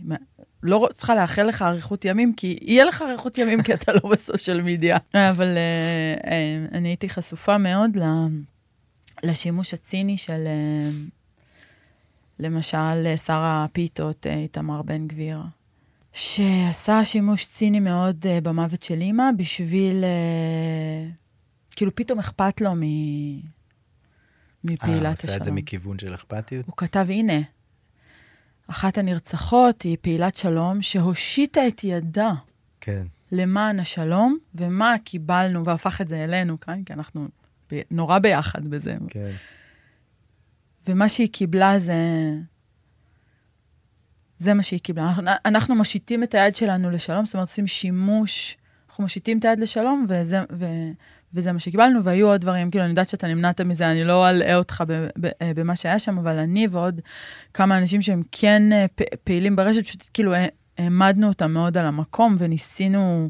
לא 0.64 0.90
צריכה 0.94 1.16
לאחל 1.16 1.44
לך 1.44 1.62
אריכות 1.62 2.06
ימים, 2.06 2.34
כי 2.38 2.60
יהיה 2.62 2.86
לך 2.86 3.02
אריכות 3.02 3.38
ימים 3.38 3.64
כי 3.64 3.74
אתה 3.74 3.92
לא 3.94 4.10
בסושיאל 4.12 4.62
מדיה. 4.62 4.98
אבל 5.32 5.58
אה, 5.58 6.32
אה, 6.32 6.66
אני 6.72 6.88
הייתי 6.90 7.10
חשופה 7.10 7.58
מאוד 7.58 7.96
ל- 7.96 8.28
לשימוש 9.24 9.74
הציני 9.74 10.18
של, 10.18 10.44
אה, 10.48 10.90
למשל, 12.40 13.16
שר 13.16 13.42
הפיתות, 13.44 14.28
אה, 14.28 14.34
איתמר 14.34 14.82
בן 14.82 15.08
גביר, 15.08 15.40
שעשה 16.14 17.06
שימוש 17.06 17.46
ציני 17.46 17.80
מאוד 17.80 18.26
אה, 18.28 18.42
במוות 18.42 18.84
של 18.84 19.02
אימא 19.02 19.24
בשביל... 19.38 20.04
אה, 20.04 21.10
כאילו, 21.72 21.96
פתאום 21.96 22.20
אכפת 22.20 22.62
לו 22.62 22.76
מ... 22.76 22.84
אה, 22.84 22.88
מפעילת 24.64 25.06
הוא 25.06 25.12
עושה 25.12 25.24
את 25.24 25.28
זה 25.28 25.40
השלום. 25.42 25.56
מכיוון 25.56 26.00
של 26.00 26.16
אכפתיות? 26.16 26.66
הוא 26.66 26.78
כתב, 26.78 27.06
הנה, 27.10 27.42
אחת 28.68 28.98
הנרצחות 28.98 29.82
היא 29.82 29.98
פעילת 30.02 30.36
שלום 30.36 30.82
שהושיטה 30.82 31.68
את 31.68 31.84
ידה 31.84 32.32
כן. 32.82 33.08
למען 33.32 33.80
השלום, 33.80 34.38
ומה 34.56 34.96
קיבלנו, 35.04 35.66
והפך 35.66 36.02
את 36.02 36.08
זה 36.08 36.24
אלינו 36.24 36.60
כאן, 36.60 36.84
כי 36.84 36.94
אנחנו 36.94 37.28
ב- 37.72 37.82
נורא 37.92 38.20
ביחד 38.20 38.68
בזה. 38.68 38.98
כן. 39.10 39.32
ומה 40.88 41.10
שהיא 41.10 41.28
קיבלה 41.32 41.80
זה... 41.80 41.94
זה 44.40 44.54
מה 44.54 44.64
שהיא 44.64 44.80
קיבלה. 44.80 45.10
אנחנו, 45.10 45.24
אנחנו 45.46 45.76
מושיטים 45.76 46.24
את 46.24 46.34
היד 46.34 46.56
שלנו 46.56 46.92
לשלום, 46.92 47.26
זאת 47.26 47.34
אומרת, 47.34 47.48
עושים 47.48 47.68
שימוש, 47.68 48.58
אנחנו 48.90 49.02
מושיטים 49.04 49.40
את 49.40 49.46
היד 49.46 49.60
לשלום, 49.60 50.06
וזה, 50.10 50.42
ו, 50.52 50.66
וזה 51.34 51.52
מה 51.52 51.60
שקיבלנו, 51.60 52.04
והיו 52.04 52.28
עוד 52.28 52.42
דברים, 52.42 52.72
כאילו, 52.72 52.84
אני 52.84 52.92
יודעת 52.92 53.10
שאתה 53.10 53.28
נמנעת 53.28 53.62
מזה, 53.62 53.92
אני 53.92 54.04
לא 54.04 54.30
אלאה 54.30 54.56
אותך 54.56 54.84
אה, 55.42 55.52
במה 55.56 55.76
שהיה 55.76 56.00
שם, 56.00 56.18
אבל 56.18 56.38
אני 56.38 56.68
ועוד 56.72 57.02
כמה 57.54 57.78
אנשים 57.78 58.02
שהם 58.02 58.22
כן 58.32 58.74
אה, 58.74 58.86
פעילים 59.24 59.56
ברשת, 59.56 59.84
פשוט 59.84 60.10
כאילו 60.14 60.34
אה, 60.34 60.48
העמדנו 60.78 61.28
אותם 61.28 61.52
מאוד 61.52 61.78
על 61.78 61.86
המקום, 61.86 62.36
וניסינו 62.40 63.30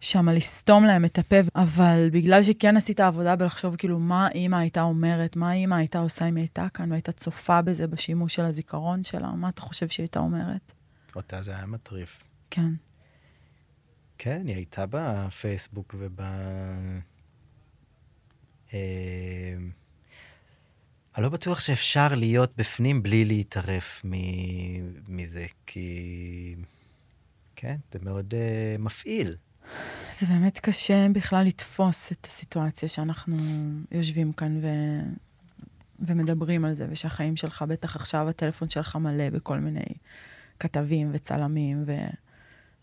שם 0.00 0.28
לסתום 0.28 0.84
להם 0.84 1.04
את 1.04 1.18
הפה, 1.18 1.36
אבל 1.54 2.08
בגלל 2.12 2.42
שכן 2.42 2.76
עשית 2.76 3.00
עבודה 3.00 3.36
בלחשוב 3.36 3.76
כאילו 3.76 3.98
מה 3.98 4.28
אימא 4.34 4.56
הייתה 4.56 4.82
אומרת, 4.82 5.36
מה 5.36 5.52
אימא 5.52 5.74
הייתה 5.74 5.98
עושה 5.98 6.28
אם 6.28 6.36
היא 6.36 6.42
הייתה 6.42 6.66
כאן 6.74 6.90
והייתה 6.92 7.12
צופה 7.12 7.62
בזה 7.62 7.86
בשימוש 7.86 8.34
של 8.34 8.44
הזיכרון 8.44 9.04
שלה, 9.04 9.30
מה 9.30 9.48
אתה 9.48 9.60
חושב 9.60 9.88
שהיא 9.88 10.04
הייתה 10.04 10.18
אומרת? 10.18 10.72
אותה 11.16 11.42
זה 11.42 11.56
היה 11.56 11.66
מטריף. 11.66 12.22
כן. 12.50 12.70
כן, 14.18 14.42
היא 14.46 14.56
הייתה 14.56 14.84
בפייסבוק 14.90 15.94
וב... 15.98 16.20
אה, 18.74 19.56
אני 21.16 21.22
לא 21.22 21.28
בטוח 21.28 21.60
שאפשר 21.60 22.14
להיות 22.14 22.52
בפנים 22.56 23.02
בלי 23.02 23.24
להתערף 23.24 24.02
מ- 24.04 25.16
מזה, 25.16 25.46
כי... 25.66 26.56
כן, 27.56 27.76
זה 27.92 27.98
מאוד 28.02 28.34
uh, 28.34 28.82
מפעיל. 28.82 29.36
זה 30.18 30.26
באמת 30.26 30.58
קשה 30.58 31.06
בכלל 31.12 31.46
לתפוס 31.46 32.12
את 32.12 32.26
הסיטואציה 32.26 32.88
שאנחנו 32.88 33.36
יושבים 33.92 34.32
כאן 34.32 34.58
ו... 34.62 34.66
ומדברים 36.00 36.64
על 36.64 36.74
זה, 36.74 36.86
ושהחיים 36.90 37.36
שלך, 37.36 37.62
בטח 37.68 37.96
עכשיו 37.96 38.28
הטלפון 38.28 38.68
שלך 38.70 38.96
מלא 38.96 39.30
בכל 39.30 39.58
מיני 39.58 39.84
כתבים 40.60 41.10
וצלמים 41.12 41.84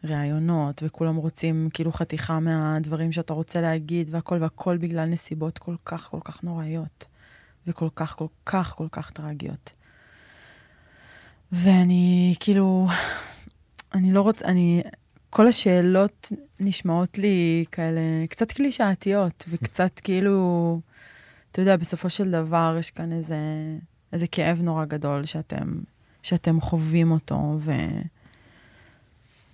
וראיונות, 0.03 0.83
וכולם 0.85 1.15
רוצים 1.15 1.69
כאילו 1.73 1.91
חתיכה 1.91 2.39
מהדברים 2.39 3.11
שאתה 3.11 3.33
רוצה 3.33 3.61
להגיד, 3.61 4.15
והכל 4.15 4.37
והכל 4.41 4.77
בגלל 4.77 5.05
נסיבות 5.05 5.57
כל 5.57 5.75
כך 5.85 6.09
כל 6.09 6.19
כך 6.23 6.43
נוראיות, 6.43 7.05
וכל 7.67 7.89
כך 7.95 8.15
כל 8.15 8.27
כך 8.45 8.73
כל 8.77 8.87
כך 8.91 9.11
טרגיות. 9.11 9.71
ואני 11.51 12.35
כאילו, 12.39 12.87
אני 13.93 14.11
לא 14.11 14.21
רוצה, 14.21 14.45
אני, 14.45 14.83
כל 15.33 15.47
השאלות 15.47 16.31
נשמעות 16.59 17.17
לי 17.17 17.65
כאלה 17.71 18.01
קצת 18.29 18.51
קלישאתיות, 18.51 19.45
וקצת 19.49 19.99
כאילו, 19.99 20.79
אתה 21.51 21.61
יודע, 21.61 21.75
בסופו 21.75 22.09
של 22.09 22.31
דבר 22.31 22.75
יש 22.79 22.91
כאן 22.91 23.11
איזה, 23.11 23.37
איזה 24.13 24.27
כאב 24.27 24.61
נורא 24.61 24.85
גדול 24.85 25.25
שאתם, 25.25 25.79
שאתם 26.23 26.61
חווים 26.61 27.11
אותו, 27.11 27.55
ו... 27.59 27.71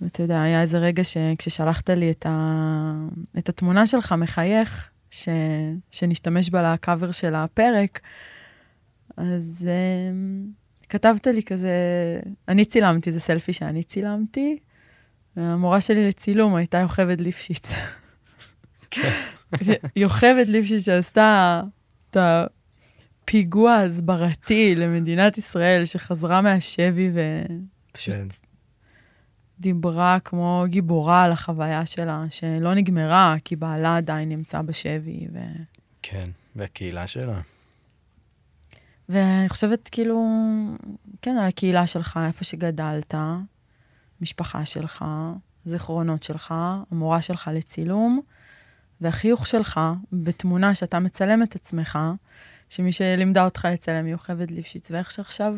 ואתה 0.01 0.23
יודע, 0.23 0.41
היה 0.41 0.61
איזה 0.61 0.77
רגע 0.77 1.03
שכששלחת 1.03 1.89
לי 1.89 2.11
את, 2.11 2.25
ה... 2.25 2.93
את 3.37 3.49
התמונה 3.49 3.85
שלך 3.85 4.15
מחייך, 4.17 4.89
ש... 5.09 5.29
שנשתמש 5.91 6.49
בה 6.49 6.73
לקאבר 6.73 7.11
של 7.11 7.35
הפרק, 7.35 7.99
אז 9.17 9.67
uh, 9.67 10.87
כתבת 10.89 11.27
לי 11.27 11.43
כזה, 11.43 11.71
אני 12.47 12.65
צילמתי, 12.65 13.11
זה 13.11 13.19
סלפי 13.19 13.53
שאני 13.53 13.83
צילמתי, 13.83 14.57
המורה 15.39 15.81
שלי 15.81 16.07
לצילום 16.07 16.55
הייתה 16.55 16.77
יוכבד 16.77 17.21
ליפשיץ. 17.21 17.71
יוכבד 19.95 20.45
ליפשיץ 20.47 20.85
שעשתה 20.85 21.61
את 22.09 22.17
הפיגוע 22.19 23.71
ההסברתי 23.71 24.75
למדינת 24.75 25.37
ישראל, 25.37 25.85
שחזרה 25.85 26.41
מהשבי 26.41 27.11
ופשוט 27.13 28.13
כן. 28.13 28.27
דיברה 29.59 30.17
כמו 30.19 30.63
גיבורה 30.67 31.23
על 31.23 31.31
החוויה 31.31 31.85
שלה, 31.85 32.25
שלא 32.29 32.73
נגמרה, 32.73 33.35
כי 33.45 33.55
בעלה 33.55 33.97
עדיין 33.97 34.29
נמצא 34.29 34.61
בשבי. 34.61 35.27
ו... 35.33 35.39
כן, 36.01 36.29
והקהילה 36.55 37.07
שלה. 37.07 37.41
ואני 39.09 39.49
חושבת 39.49 39.89
כאילו, 39.91 40.25
כן, 41.21 41.37
על 41.37 41.47
הקהילה 41.47 41.87
שלך, 41.87 42.19
איפה 42.27 42.43
שגדלת, 42.43 43.15
משפחה 44.21 44.65
שלך, 44.65 45.05
זיכרונות 45.65 46.23
שלך, 46.23 46.53
המורה 46.91 47.21
שלך 47.21 47.49
לצילום, 47.53 48.21
והחיוך 49.01 49.47
שלך 49.47 49.79
בתמונה 50.11 50.75
שאתה 50.75 50.99
מצלם 50.99 51.43
את 51.43 51.55
עצמך, 51.55 51.99
שמי 52.69 52.91
שלימדה 52.91 53.45
אותך 53.45 53.67
לצלם 53.71 54.05
היא 54.05 54.11
יוכבד 54.11 54.51
ליפשיץ, 54.51 54.91
ואיך 54.91 55.11
שעכשיו, 55.11 55.57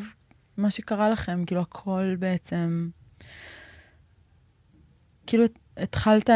מה 0.58 0.70
שקרה 0.70 1.10
לכם, 1.10 1.44
כאילו 1.46 1.62
הכל 1.62 2.16
בעצם, 2.20 2.90
כאילו 5.28 5.44
התחלת, 5.78 6.30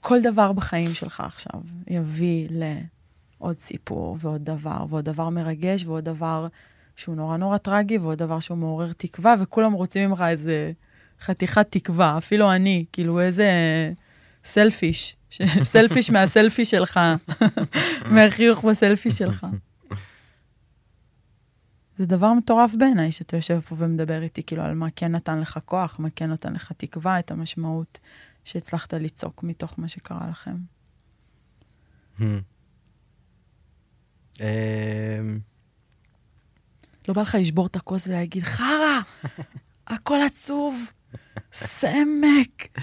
כל 0.00 0.20
דבר 0.22 0.52
בחיים 0.52 0.94
שלך 0.94 1.20
עכשיו 1.20 1.60
יביא 1.86 2.48
לעוד 2.50 3.60
סיפור 3.60 4.16
ועוד 4.20 4.44
דבר, 4.44 4.84
ועוד 4.88 5.04
דבר 5.04 5.28
מרגש, 5.28 5.84
ועוד 5.84 6.04
דבר 6.04 6.46
שהוא 6.98 7.16
נורא 7.16 7.36
נורא 7.36 7.58
טרגי, 7.58 7.98
ועוד 7.98 8.18
דבר 8.18 8.40
שהוא 8.40 8.58
מעורר 8.58 8.92
תקווה, 8.92 9.34
וכולם 9.40 9.72
רוצים 9.72 10.10
ממך 10.10 10.24
איזה 10.28 10.72
חתיכת 11.20 11.66
תקווה, 11.70 12.18
אפילו 12.18 12.52
אני, 12.52 12.84
כאילו 12.92 13.20
איזה 13.20 13.50
סלפיש, 14.44 15.16
סלפיש 15.62 16.10
מהסלפי 16.14 16.64
שלך, 16.64 17.00
מהחיוך 18.14 18.64
בסלפי 18.64 19.10
שלך. 19.10 19.46
זה 21.96 22.06
דבר 22.06 22.32
מטורף 22.32 22.74
בעיניי 22.78 23.12
שאתה 23.12 23.36
יושב 23.36 23.60
פה 23.60 23.74
ומדבר 23.78 24.22
איתי, 24.22 24.42
כאילו, 24.42 24.62
על 24.62 24.74
מה 24.74 24.86
כן 24.96 25.12
נתן 25.12 25.40
לך 25.40 25.58
כוח, 25.64 25.98
מה 25.98 26.08
כן 26.10 26.30
נתן 26.30 26.52
לך 26.52 26.72
תקווה, 26.76 27.18
את 27.18 27.30
המשמעות 27.30 28.00
שהצלחת 28.44 28.94
ליצוק 28.94 29.42
מתוך 29.42 29.78
מה 29.78 29.88
שקרה 29.88 30.30
לכם. 30.30 30.56
לא 37.08 37.14
בא 37.14 37.22
לך 37.22 37.36
לשבור 37.40 37.66
את 37.66 37.76
הכוס 37.76 38.06
ולהגיד, 38.06 38.42
חרא, 38.42 39.00
הכל 39.86 40.18
עצוב, 40.26 40.92
סמק. 41.52 42.78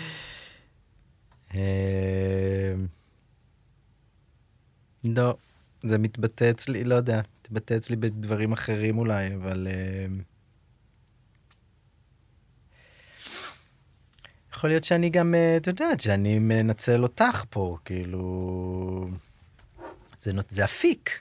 אמ, 1.54 1.60
לא, 5.04 5.36
זה 5.84 5.98
מתבטא 5.98 6.52
אצלי, 6.52 6.84
לא 6.84 6.96
יודע, 6.96 7.22
מתבטא 7.42 7.78
אצלי 7.78 7.96
בדברים 7.96 8.54
אחרים 8.54 8.98
אולי, 8.98 9.36
אבל... 9.36 9.68
אמ, 9.72 10.22
יכול 14.54 14.70
להיות 14.70 14.84
שאני 14.84 15.10
גם, 15.10 15.36
אה, 15.36 15.58
את 15.58 15.68
יודעת, 15.68 16.00
שאני 16.00 16.40
מנצל 16.40 17.04
אותך 17.04 17.44
פה, 17.50 17.78
כאילו... 17.86 19.10
זה, 20.20 20.32
זה 20.50 20.66
אפיק. 20.66 21.20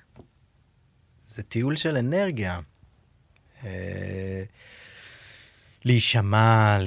זה 1.26 1.42
טיול 1.42 1.76
של 1.76 1.96
אנרגיה. 1.96 2.60
אה, 3.64 4.42
להישמע, 5.84 6.78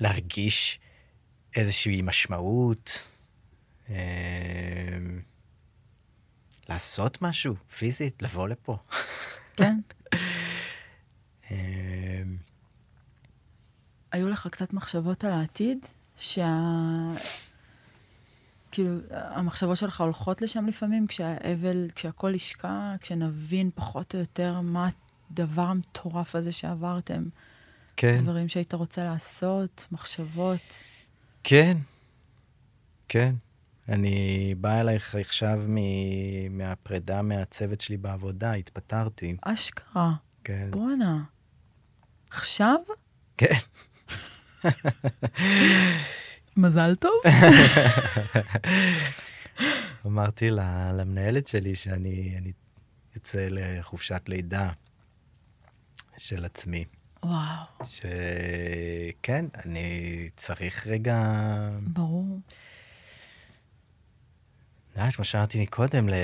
להרגיש 0.00 0.80
איזושהי 1.56 2.02
משמעות, 2.02 3.08
אה, 3.90 3.96
לעשות 6.68 7.22
משהו 7.22 7.54
פיזית, 7.78 8.22
לבוא 8.22 8.48
לפה. 8.48 8.76
כן. 9.56 9.80
אה, 11.50 12.22
היו 14.12 14.28
לך 14.28 14.48
קצת 14.50 14.72
מחשבות 14.72 15.24
על 15.24 15.32
העתיד, 15.32 15.86
שה... 16.16 16.46
כאילו, 18.70 18.90
המחשבות 19.10 19.76
שלך 19.76 20.00
הולכות 20.00 20.42
לשם 20.42 20.66
לפעמים, 20.66 21.06
כשהאבל, 21.06 21.86
כשהכול 21.94 22.34
ישקע, 22.34 22.94
כשנבין 23.00 23.70
פחות 23.74 24.14
או 24.14 24.20
יותר 24.20 24.60
מה 24.60 24.88
הדבר 25.30 25.62
המטורף 25.62 26.34
הזה 26.34 26.52
שעברתם. 26.52 27.24
כן, 27.96 28.16
דברים 28.18 28.48
שהיית 28.48 28.74
רוצה 28.74 29.04
לעשות, 29.04 29.86
מחשבות. 29.92 30.82
כן, 31.44 31.76
כן. 33.08 33.34
אני 33.88 34.54
בא 34.60 34.80
אלייך 34.80 35.14
עכשיו 35.14 35.58
מ- 35.68 36.58
מהפרידה 36.58 37.22
מהצוות 37.22 37.80
שלי 37.80 37.96
בעבודה, 37.96 38.52
התפטרתי. 38.52 39.36
אשכרה, 39.42 40.12
כן, 40.44 40.68
בואנה. 40.70 41.22
עכשיו? 42.30 42.76
כן. 43.36 43.54
מזל 46.56 46.94
טוב. 46.94 47.12
אמרתי 50.06 50.50
לה- 50.50 50.92
למנהלת 50.92 51.46
שלי 51.46 51.74
שאני 51.74 52.34
אני 52.38 52.52
יוצא 53.14 53.46
לחופשת 53.50 54.22
לידה 54.26 54.70
של 56.18 56.44
עצמי. 56.44 56.84
וואו, 57.22 57.64
שכן, 57.84 59.44
אני 59.64 59.88
צריך 60.36 60.86
רגע, 60.86 61.18
ברור. 61.82 62.38
יודעת, 64.96 65.14
כמו 65.14 65.24
שאמרתי 65.24 65.62
מקודם, 65.62 66.08
ל... 66.08 66.14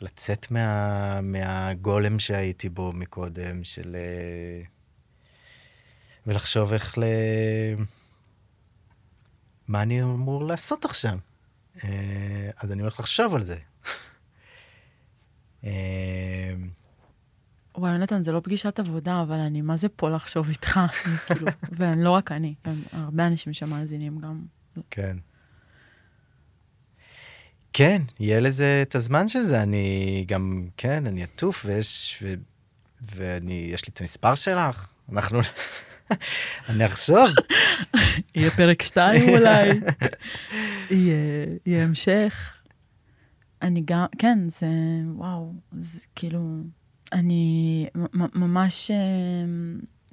לצאת 0.00 0.50
מה... 0.50 1.20
מהגולם 1.20 2.18
שהייתי 2.18 2.68
בו 2.68 2.92
מקודם, 2.92 3.64
של... 3.64 3.96
ולחשוב 6.26 6.72
איך 6.72 6.98
ל... 6.98 7.04
מה 9.68 9.82
אני 9.82 10.02
אמור 10.02 10.44
לעשות 10.44 10.84
עכשיו. 10.84 11.18
אה, 11.84 12.50
אז 12.56 12.72
אני 12.72 12.82
הולך 12.82 13.00
לחשוב 13.00 13.34
על 13.34 13.42
זה. 13.42 13.56
אה, 15.64 16.54
וואי, 17.76 17.92
יונתן, 17.92 18.22
זה 18.22 18.32
לא 18.32 18.40
פגישת 18.40 18.78
עבודה, 18.78 19.22
אבל 19.22 19.36
אני 19.36 19.62
מה 19.62 19.76
זה 19.76 19.88
פה 19.88 20.10
לחשוב 20.10 20.48
איתך, 20.48 20.80
כאילו, 21.26 21.46
ולא 21.72 22.10
רק 22.10 22.32
אני, 22.32 22.54
הרבה 22.92 23.26
אנשים 23.26 23.52
שמאזינים 23.52 24.18
גם. 24.18 24.42
כן. 24.90 25.16
כן, 27.72 28.02
יהיה 28.20 28.40
לזה 28.40 28.80
את 28.82 28.94
הזמן 28.94 29.28
של 29.28 29.40
זה. 29.40 29.62
אני 29.62 30.24
גם, 30.28 30.68
כן, 30.76 31.06
אני 31.06 31.22
עטוף, 31.22 31.62
ויש, 31.66 32.22
ו, 32.22 32.34
ואני, 33.14 33.68
יש 33.72 33.86
לי 33.86 33.92
את 33.92 34.00
המספר 34.00 34.34
שלך. 34.34 34.88
אנחנו, 35.12 35.40
אני 36.68 36.86
אחשוב. 36.86 37.28
יהיה 38.34 38.50
פרק 38.50 38.82
שתיים 38.82 39.28
אולי, 39.28 39.70
יהיה, 40.90 41.84
המשך. 41.84 42.62
אני 43.62 43.82
גם, 43.84 44.06
כן, 44.18 44.38
זה, 44.50 44.66
וואו, 45.14 45.52
זה 45.72 46.00
כאילו, 46.14 46.56
אני 47.12 47.86
ממש 48.14 48.90
אה, 48.90 48.96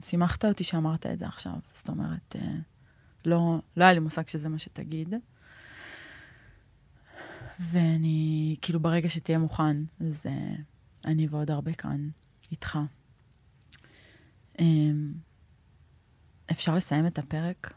שימחת 0.01 0.45
אותי 0.45 0.63
שאמרת 0.63 1.05
את 1.05 1.19
זה 1.19 1.27
עכשיו. 1.27 1.53
זאת 1.73 1.89
אומרת, 1.89 2.35
אה, 2.35 2.51
לא, 3.25 3.61
לא 3.77 3.83
היה 3.83 3.93
לי 3.93 3.99
מושג 3.99 4.27
שזה 4.27 4.49
מה 4.49 4.59
שתגיד. 4.59 5.13
ואני, 7.59 8.55
כאילו, 8.61 8.79
ברגע 8.79 9.09
שתהיה 9.09 9.37
מוכן, 9.37 9.77
אז 10.07 10.25
אה, 10.25 10.55
אני 11.05 11.27
ועוד 11.27 11.51
הרבה 11.51 11.73
כאן, 11.73 12.09
איתך. 12.51 12.79
אפשר 16.51 16.75
לסיים 16.75 17.07
את 17.07 17.19
הפרק 17.19 17.73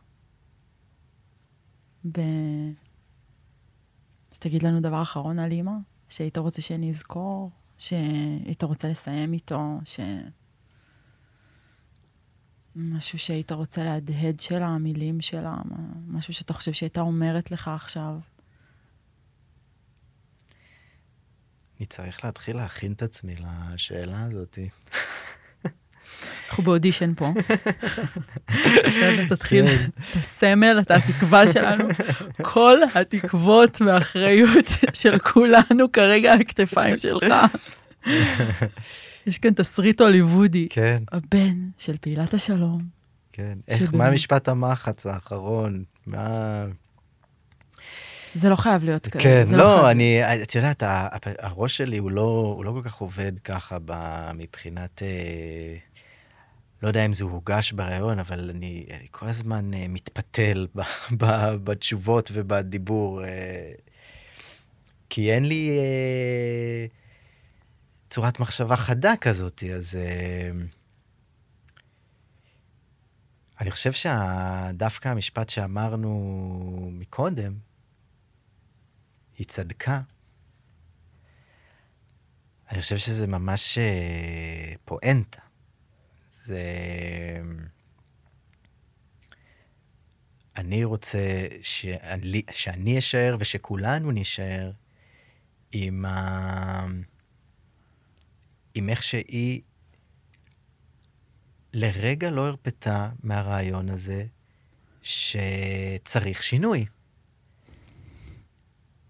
ב... 2.13 2.21
שתגיד 4.33 4.63
לנו 4.63 4.81
דבר 4.81 5.03
אחרון 5.03 5.39
על 5.39 5.51
אימא, 5.51 5.73
שהיית 6.09 6.39
רוצה 6.39 6.63
שאני 6.63 6.91
אזכור, 6.91 7.51
שהיית 7.79 8.63
רוצה 8.63 8.89
לסיים 8.89 9.33
איתו, 9.33 9.81
ש... 9.85 10.01
משהו 12.77 13.19
שהיית 13.19 13.53
רוצה 13.53 13.85
להדהד 13.85 14.41
שלה, 14.41 14.67
המילים 14.67 15.21
שלה, 15.21 15.57
משהו 16.07 16.35
שאתה 16.35 16.53
חושב 16.53 16.73
שהייתה 16.73 17.01
אומרת 17.01 17.51
לך 17.51 17.69
עכשיו. 17.69 18.19
אני 21.79 21.87
צריך 21.87 22.25
להתחיל 22.25 22.57
להכין 22.57 22.93
את 22.93 23.03
עצמי 23.03 23.35
לשאלה 23.37 24.23
הזאת. 24.23 24.59
אנחנו 26.55 26.65
באודישן 26.65 27.13
פה. 27.17 27.33
תתחיל, 29.31 29.65
אתה 30.11 30.21
סמל, 30.23 30.79
אתה 30.81 30.95
התקווה 30.95 31.53
שלנו. 31.53 31.85
כל 32.43 32.79
התקוות 32.95 33.83
והאחריות 33.87 34.67
של 35.01 35.19
כולנו 35.19 35.93
כרגע 35.93 36.33
על 36.33 36.41
הכתפיים 36.41 36.99
שלך. 36.99 37.25
יש 39.27 39.39
כאן 39.39 39.53
תסריט 39.55 40.01
הוליוודי. 40.01 40.67
כן, 40.71 41.03
הבן 41.13 41.55
של 41.79 41.97
פעילת 42.01 42.35
השלום. 42.35 42.83
כן. 43.33 43.59
איך, 43.69 43.79
שבאמת- 43.79 43.95
מה 43.95 44.11
משפט 44.11 44.49
המחץ 44.49 45.07
האחרון? 45.07 45.85
מה... 46.07 46.29
זה 48.35 48.49
לא 48.49 48.57
חייב 48.57 48.85
להיות 48.85 49.09
כזה. 49.09 49.23
כן, 49.23 49.45
לא, 49.53 49.75
חייב- 49.77 49.85
אני, 49.85 50.21
את 50.43 50.55
יודעת, 50.55 50.83
הראש 51.39 51.77
שלי 51.77 51.99
הוא 51.99 52.11
לא, 52.11 52.55
הוא 52.57 52.65
לא 52.65 52.71
כל 52.71 52.83
כך 52.89 52.95
עובד 52.95 53.33
ככה 53.45 53.79
ב- 53.85 54.31
מבחינת, 54.35 55.03
אה, 55.03 55.77
לא 56.85 56.89
יודע 56.89 57.07
אם 57.07 57.13
זה 57.13 57.25
הוגש 57.25 57.73
בריאיון, 57.73 58.19
אבל 58.19 58.51
אני, 58.51 58.87
אני 58.91 59.07
כל 59.11 59.29
הזמן 59.29 59.75
אה, 59.75 59.87
מתפתל 59.89 60.67
ב, 60.75 60.81
ב, 61.19 61.25
בתשובות 61.65 62.31
ובדיבור, 62.35 63.25
אה, 63.25 63.73
כי 65.11 65.33
אין 65.33 65.45
לי 65.45 65.79
אה, 65.79 66.87
צורת 68.11 68.41
מחשבה 68.41 68.77
חדה 68.77 69.13
כזאת, 69.21 69.63
אז 69.75 69.95
אה, 69.95 70.51
אני 73.61 73.71
חושב 73.71 73.93
שדווקא 73.93 75.09
המשפט 75.09 75.49
שאמרנו 75.49 76.91
מקודם, 76.93 77.55
היא 79.39 79.47
צדקה. 79.47 80.01
אני 82.71 82.81
חושב 82.81 82.99
שזה 82.99 83.27
ממש 83.27 83.79
פואנטה. 84.85 85.44
זה... 86.45 86.63
אני 90.57 90.85
רוצה 90.85 91.47
שאני, 91.61 92.43
שאני 92.51 92.99
אשאר 92.99 93.37
ושכולנו 93.39 94.11
נישאר 94.11 94.71
עם, 95.73 96.05
ה... 96.05 96.87
עם 98.75 98.89
איך 98.89 99.03
שהיא 99.03 99.61
לרגע 101.73 102.31
לא 102.31 102.47
הרפתה 102.47 103.11
מהרעיון 103.23 103.89
הזה 103.89 104.27
שצריך 105.03 106.43
שינוי. 106.43 106.87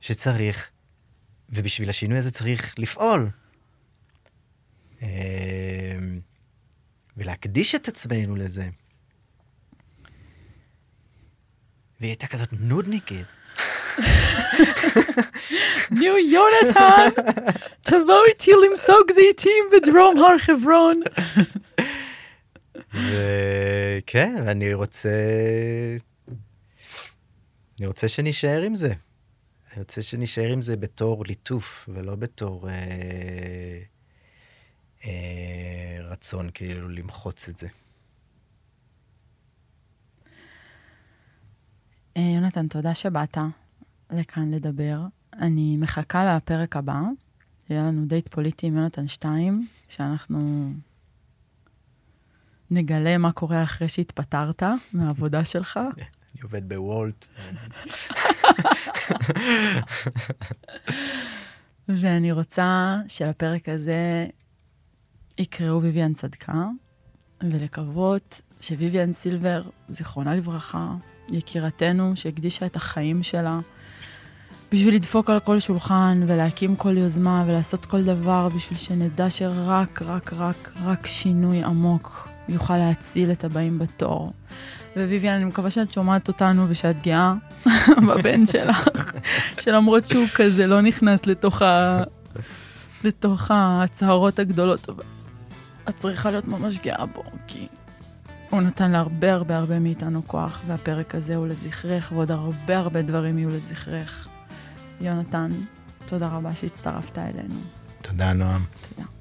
שצריך, 0.00 0.70
ובשביל 1.48 1.90
השינוי 1.90 2.18
הזה 2.18 2.30
צריך 2.30 2.74
לפעול. 2.78 3.30
ולהקדיש 7.16 7.74
את 7.74 7.88
עצמנו 7.88 8.36
לזה. 8.36 8.68
והיא 12.00 12.10
הייתה 12.10 12.26
כזאת 12.26 12.48
נודניקית. 12.52 13.26
ניו 15.90 16.18
יונתן, 16.18 17.08
תבוא 17.82 18.24
איתי 18.28 18.50
למסוג 18.50 19.12
זיתים 19.14 19.64
בדרום 19.72 20.16
הר 20.16 20.38
חברון. 20.38 21.00
וכן, 22.94 24.34
ואני 24.46 24.74
רוצה... 24.74 25.08
אני 27.78 27.86
רוצה 27.86 28.08
שנישאר 28.08 28.62
עם 28.62 28.74
זה. 28.74 28.92
אני 29.72 29.80
רוצה 29.80 30.02
שנישאר 30.02 30.52
עם 30.52 30.60
זה 30.60 30.76
בתור 30.76 31.24
ליטוף, 31.26 31.88
ולא 31.88 32.14
בתור 32.14 32.68
אה, 32.68 33.78
אה, 35.04 35.98
רצון 36.00 36.50
כאילו 36.54 36.88
למחוץ 36.88 37.48
את 37.48 37.58
זה. 37.58 37.68
אה, 42.16 42.22
יונתן, 42.34 42.68
תודה 42.68 42.94
שבאת 42.94 43.38
לכאן 44.10 44.50
לדבר. 44.50 45.00
אני 45.32 45.76
מחכה 45.76 46.36
לפרק 46.36 46.76
הבא, 46.76 47.00
שיהיה 47.68 47.82
לנו 47.82 48.06
דייט 48.06 48.28
פוליטי 48.28 48.66
עם 48.66 48.76
יונתן 48.76 49.06
2, 49.06 49.66
שאנחנו 49.88 50.70
נגלה 52.70 53.18
מה 53.18 53.32
קורה 53.32 53.62
אחרי 53.62 53.88
שהתפטרת 53.88 54.62
מהעבודה 54.92 55.44
שלך. 55.54 55.80
אני 56.34 56.42
עובד 56.42 56.68
בוולט. 56.68 57.26
ואני 61.88 62.32
רוצה 62.32 62.96
שלפרק 63.08 63.68
הזה 63.68 64.26
יקראו 65.38 65.82
ויvian 65.82 66.14
צדקה, 66.14 66.64
ולקוות 67.42 68.40
שוויvian 68.60 69.12
סילבר, 69.12 69.62
זיכרונה 69.88 70.34
לברכה, 70.34 70.94
יקירתנו, 71.32 72.12
שהקדישה 72.16 72.66
את 72.66 72.76
החיים 72.76 73.22
שלה 73.22 73.60
בשביל 74.72 74.94
לדפוק 74.94 75.30
על 75.30 75.40
כל 75.40 75.58
שולחן 75.58 76.20
ולהקים 76.26 76.76
כל 76.76 76.96
יוזמה 76.96 77.44
ולעשות 77.46 77.86
כל 77.86 78.02
דבר 78.02 78.48
בשביל 78.48 78.78
שנדע 78.78 79.30
שרק, 79.30 80.02
רק, 80.02 80.32
רק, 80.32 80.72
רק 80.84 81.06
שינוי 81.06 81.62
עמוק 81.62 82.28
יוכל 82.48 82.76
להציל 82.76 83.32
את 83.32 83.44
הבאים 83.44 83.78
בתור. 83.78 84.32
וויvian, 84.94 85.28
אני 85.28 85.44
מקווה 85.44 85.70
שאת 85.70 85.92
שומעת 85.92 86.28
אותנו 86.28 86.66
ושאת 86.68 87.02
גאה 87.02 87.34
בבן 88.08 88.46
שלך, 88.46 89.12
שלמרות 89.58 90.06
שהוא 90.06 90.26
כזה 90.34 90.66
לא 90.66 90.80
נכנס 90.80 91.26
לתוך, 91.26 91.62
ה... 91.62 92.02
לתוך 93.04 93.50
הצהרות 93.54 94.38
הגדולות, 94.38 94.88
אבל 94.88 95.04
את 95.88 95.96
צריכה 95.96 96.30
להיות 96.30 96.48
ממש 96.48 96.78
גאה 96.78 97.06
בו, 97.06 97.22
כי 97.46 97.68
הוא 98.50 98.60
נתן 98.60 98.90
להרבה 98.90 99.32
הרבה 99.32 99.56
הרבה 99.56 99.78
מאיתנו 99.78 100.22
כוח, 100.26 100.62
והפרק 100.66 101.14
הזה 101.14 101.36
הוא 101.36 101.46
לזכרך, 101.46 102.12
ועוד 102.12 102.30
הרבה 102.30 102.78
הרבה 102.78 103.02
דברים 103.02 103.38
יהיו 103.38 103.50
לזכרך. 103.50 104.28
יונתן, 105.00 105.52
תודה 106.06 106.28
רבה 106.28 106.54
שהצטרפת 106.54 107.18
אלינו. 107.18 107.60
תודה, 108.02 108.32
נועם. 108.32 108.64
תודה. 108.88 109.13